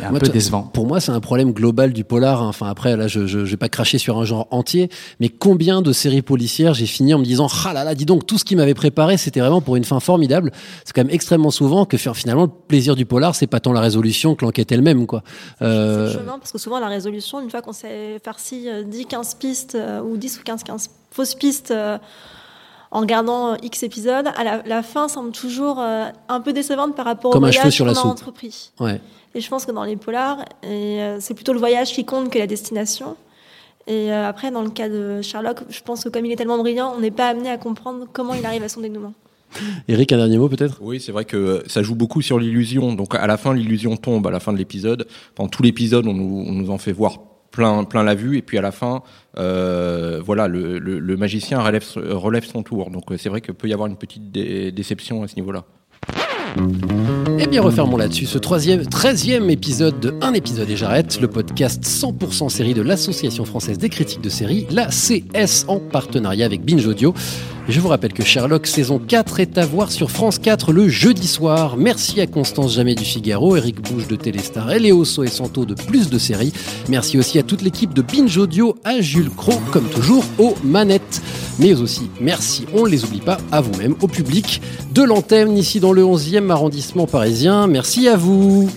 est 0.00 0.04
un 0.04 0.10
Moi, 0.10 0.20
peu 0.20 0.28
décevant. 0.28 0.62
Pour 0.62 0.86
moi, 0.86 1.00
c'est 1.00 1.12
un 1.12 1.20
problème 1.20 1.52
global 1.52 1.92
du 1.92 2.04
polar. 2.04 2.42
hein. 2.42 2.48
Enfin, 2.48 2.68
après, 2.68 2.96
là, 2.96 3.08
je, 3.08 3.26
je, 3.26 3.44
je 3.44 3.50
vais 3.50 3.56
pas 3.56 3.68
cracher 3.68 3.98
sur 3.98 4.18
un 4.18 4.24
genre 4.24 4.46
entier, 4.50 4.90
mais 5.20 5.28
combien 5.28 5.82
de 5.82 5.92
séries 5.92 6.22
policières 6.22 6.74
j'ai 6.74 6.86
fini 6.86 7.14
en 7.14 7.18
me 7.18 7.24
disant, 7.24 7.48
ah 7.66 7.72
là 7.72 7.84
là, 7.84 7.94
dis 7.94 8.04
donc, 8.06 8.26
tout 8.26 8.38
ce 8.38 8.44
qui 8.44 8.56
m'avait 8.56 8.74
préparé, 8.74 9.16
c'était 9.16 9.40
vraiment 9.40 9.60
pour 9.60 9.76
une 9.76 9.84
fin 9.84 10.00
formidable. 10.00 10.52
C'est 10.84 10.92
quand 10.94 11.02
même 11.04 11.14
extrêmement 11.14 11.50
souvent 11.50 11.84
que 11.84 11.96
faire 11.96 12.16
finalement 12.16 12.42
le 12.42 12.50
plaisir 12.68 12.94
du 12.96 13.06
polar, 13.06 13.34
c'est 13.34 13.46
pas 13.46 13.60
tant 13.60 13.72
la 13.72 13.80
résolution 13.80 14.34
que 14.34 14.44
l'enquête 14.44 14.70
elle-même, 14.72 15.06
quoi. 15.06 15.22
Euh, 15.62 16.08
C'est 16.12 16.18
chemin 16.18 16.38
parce 16.38 16.52
que 16.52 16.58
souvent 16.58 16.78
la 16.80 16.88
résolution, 16.88 17.40
une 17.40 17.50
fois 17.50 17.62
qu'on 17.62 17.72
s'est 17.72 18.18
farci 18.24 18.68
euh, 18.68 18.82
10, 18.84 19.06
15 19.06 19.34
pistes 19.34 19.74
euh, 19.74 20.00
ou 20.00 20.16
10 20.16 20.38
ou 20.38 20.42
15, 20.44 20.62
15 20.62 20.90
fausses 21.10 21.34
pistes 21.34 21.70
euh, 21.70 21.98
en 22.90 23.00
regardant 23.00 23.52
euh, 23.52 23.56
X 23.62 23.82
épisodes, 23.82 24.26
à 24.36 24.44
la, 24.44 24.62
la 24.64 24.82
fin 24.82 25.08
semble 25.08 25.32
toujours 25.32 25.78
euh, 25.80 26.06
un 26.28 26.40
peu 26.40 26.52
décevante 26.52 26.96
par 26.96 27.04
rapport 27.04 27.32
Comme 27.32 27.44
au 27.44 27.46
voyage 27.48 27.78
qu'on 27.78 27.88
a 27.88 27.94
soupe. 27.94 28.06
entrepris. 28.06 28.72
ouais. 28.80 29.00
Et 29.34 29.40
je 29.40 29.48
pense 29.48 29.66
que 29.66 29.72
dans 29.72 29.84
les 29.84 29.96
polars, 29.96 30.40
et, 30.62 31.02
euh, 31.02 31.18
c'est 31.20 31.34
plutôt 31.34 31.52
le 31.52 31.58
voyage 31.58 31.92
qui 31.92 32.04
compte 32.04 32.30
que 32.30 32.38
la 32.38 32.46
destination. 32.46 33.16
Et 33.86 34.12
euh, 34.12 34.26
après, 34.26 34.50
dans 34.50 34.62
le 34.62 34.70
cas 34.70 34.88
de 34.88 35.20
Sherlock, 35.22 35.58
je 35.68 35.80
pense 35.82 36.02
que 36.02 36.08
comme 36.08 36.24
il 36.26 36.32
est 36.32 36.36
tellement 36.36 36.58
brillant, 36.58 36.92
on 36.96 37.00
n'est 37.00 37.10
pas 37.10 37.28
amené 37.28 37.50
à 37.50 37.58
comprendre 37.58 38.06
comment 38.12 38.34
il 38.34 38.44
arrive 38.44 38.62
à 38.62 38.68
son 38.68 38.80
dénouement. 38.80 39.12
Eric, 39.88 40.12
un 40.12 40.16
dernier 40.18 40.38
mot 40.38 40.48
peut-être? 40.48 40.78
Oui, 40.82 41.00
c'est 41.00 41.12
vrai 41.12 41.24
que 41.24 41.62
ça 41.66 41.82
joue 41.82 41.94
beaucoup 41.94 42.20
sur 42.20 42.38
l'illusion. 42.38 42.94
Donc 42.94 43.14
à 43.14 43.26
la 43.26 43.36
fin, 43.36 43.54
l'illusion 43.54 43.96
tombe 43.96 44.26
à 44.26 44.30
la 44.30 44.40
fin 44.40 44.52
de 44.52 44.58
l'épisode. 44.58 45.06
Pendant 45.34 45.48
tout 45.48 45.62
l'épisode, 45.62 46.06
on 46.06 46.14
nous, 46.14 46.44
on 46.46 46.52
nous 46.52 46.70
en 46.70 46.78
fait 46.78 46.92
voir 46.92 47.18
plein, 47.50 47.84
la 48.04 48.14
vue. 48.14 48.36
Et 48.38 48.42
puis 48.42 48.58
à 48.58 48.62
la 48.62 48.72
fin, 48.72 49.02
euh, 49.38 50.20
voilà, 50.24 50.48
le, 50.48 51.16
magicien 51.16 51.60
relève, 51.60 52.44
son 52.44 52.62
tour. 52.62 52.90
Donc 52.90 53.10
euh, 53.10 53.16
c'est 53.18 53.28
vrai 53.28 53.40
qu'il 53.40 53.54
peut 53.54 53.68
y 53.68 53.72
avoir 53.72 53.88
une 53.88 53.96
petite 53.96 54.30
dé- 54.30 54.72
déception 54.72 55.22
à 55.22 55.28
ce 55.28 55.36
niveau-là. 55.36 55.64
Eh 57.38 57.46
bien, 57.46 57.62
refermons 57.62 57.96
là-dessus 57.96 58.26
ce 58.26 58.38
troisième, 58.38 58.86
treizième 58.86 59.50
épisode 59.50 60.00
de 60.00 60.14
Un 60.20 60.32
épisode 60.32 60.68
et 60.70 60.76
j'arrête, 60.76 61.20
le 61.20 61.28
podcast 61.28 61.84
100% 61.84 62.48
série 62.48 62.74
de 62.74 62.82
l'Association 62.82 63.44
française 63.44 63.78
des 63.78 63.88
critiques 63.88 64.22
de 64.22 64.28
séries, 64.28 64.66
la 64.70 64.86
CS, 64.86 65.66
en 65.68 65.78
partenariat 65.78 66.46
avec 66.46 66.64
Binge 66.64 66.86
Audio. 66.86 67.14
Je 67.68 67.80
vous 67.80 67.88
rappelle 67.88 68.14
que 68.14 68.24
Sherlock 68.24 68.66
saison 68.66 68.98
4 68.98 69.40
est 69.40 69.58
à 69.58 69.66
voir 69.66 69.92
sur 69.92 70.10
France 70.10 70.38
4 70.38 70.72
le 70.72 70.88
jeudi 70.88 71.28
soir. 71.28 71.76
Merci 71.76 72.18
à 72.18 72.26
Constance 72.26 72.74
Jamais 72.74 72.94
du 72.94 73.04
Figaro, 73.04 73.56
Eric 73.56 73.82
Bouge 73.82 74.08
de 74.08 74.16
Téléstar 74.16 74.72
et 74.72 74.78
Léo 74.78 75.04
So 75.04 75.22
et 75.22 75.28
Santo 75.28 75.66
de 75.66 75.74
Plus 75.74 76.08
de 76.08 76.16
Séries. 76.16 76.54
Merci 76.88 77.18
aussi 77.18 77.38
à 77.38 77.42
toute 77.42 77.60
l'équipe 77.60 77.92
de 77.92 78.00
Binge 78.00 78.38
Audio, 78.38 78.74
à 78.84 79.02
Jules 79.02 79.28
Cro, 79.28 79.52
comme 79.70 79.86
toujours, 79.90 80.24
aux 80.38 80.54
manettes. 80.64 81.20
Mais 81.58 81.74
aussi, 81.74 82.08
merci, 82.22 82.64
on 82.72 82.86
ne 82.86 82.88
les 82.88 83.04
oublie 83.04 83.20
pas, 83.20 83.36
à 83.52 83.60
vous-même, 83.60 83.96
au 84.00 84.08
public 84.08 84.62
de 84.94 85.02
l'antenne 85.02 85.58
ici 85.58 85.78
dans 85.78 85.92
le 85.92 86.02
11e 86.02 86.48
arrondissement 86.50 87.06
parisien. 87.06 87.66
Merci 87.66 88.08
à 88.08 88.16
vous. 88.16 88.70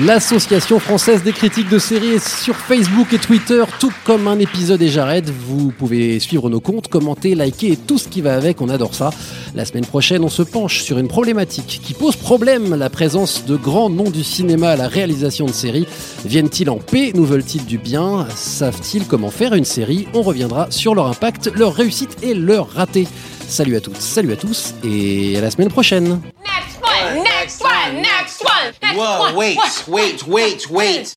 L'association 0.00 0.80
française 0.80 1.22
des 1.22 1.30
critiques 1.30 1.68
de 1.68 1.78
séries 1.78 2.14
est 2.14 2.28
sur 2.28 2.56
Facebook 2.56 3.12
et 3.12 3.18
Twitter, 3.18 3.62
tout 3.78 3.92
comme 4.02 4.26
un 4.26 4.40
épisode 4.40 4.82
et 4.82 4.88
j'arrête. 4.88 5.30
Vous 5.30 5.70
pouvez 5.70 6.18
suivre 6.18 6.50
nos 6.50 6.58
comptes, 6.58 6.88
commenter, 6.88 7.36
liker 7.36 7.70
et 7.70 7.76
tout 7.76 7.96
ce 7.96 8.08
qui 8.08 8.20
va 8.20 8.34
avec, 8.34 8.60
on 8.60 8.68
adore 8.70 8.92
ça. 8.92 9.10
La 9.54 9.64
semaine 9.64 9.86
prochaine, 9.86 10.24
on 10.24 10.28
se 10.28 10.42
penche 10.42 10.82
sur 10.82 10.98
une 10.98 11.06
problématique 11.06 11.80
qui 11.80 11.94
pose 11.94 12.16
problème, 12.16 12.74
la 12.74 12.90
présence 12.90 13.44
de 13.46 13.54
grands 13.54 13.88
noms 13.88 14.10
du 14.10 14.24
cinéma 14.24 14.70
à 14.70 14.76
la 14.76 14.88
réalisation 14.88 15.46
de 15.46 15.52
séries. 15.52 15.86
Viennent-ils 16.24 16.70
en 16.70 16.78
paix? 16.78 17.12
Nous 17.14 17.24
veulent-ils 17.24 17.64
du 17.64 17.78
bien? 17.78 18.26
Savent-ils 18.34 19.06
comment 19.06 19.30
faire 19.30 19.54
une 19.54 19.64
série? 19.64 20.08
On 20.12 20.22
reviendra 20.22 20.72
sur 20.72 20.96
leur 20.96 21.06
impact, 21.06 21.52
leur 21.54 21.72
réussite 21.72 22.16
et 22.20 22.34
leur 22.34 22.68
raté. 22.68 23.06
Salut 23.48 23.76
à 23.76 23.80
toutes, 23.80 24.00
salut 24.00 24.32
à 24.32 24.36
tous 24.36 24.74
et 24.82 25.36
à 25.36 25.40
la 25.40 25.50
semaine 25.50 25.68
prochaine. 25.68 26.20
Next 26.44 26.82
one, 26.82 27.22
next 27.22 27.62
one, 27.62 28.02
next 28.02 28.42
one, 28.42 28.72
next 28.82 28.96
Whoa, 28.96 29.20
one. 29.20 29.36
wait, 29.36 29.56
one, 29.56 29.94
wait, 29.94 30.26
wait, 30.26 30.70
wait. 30.70 31.14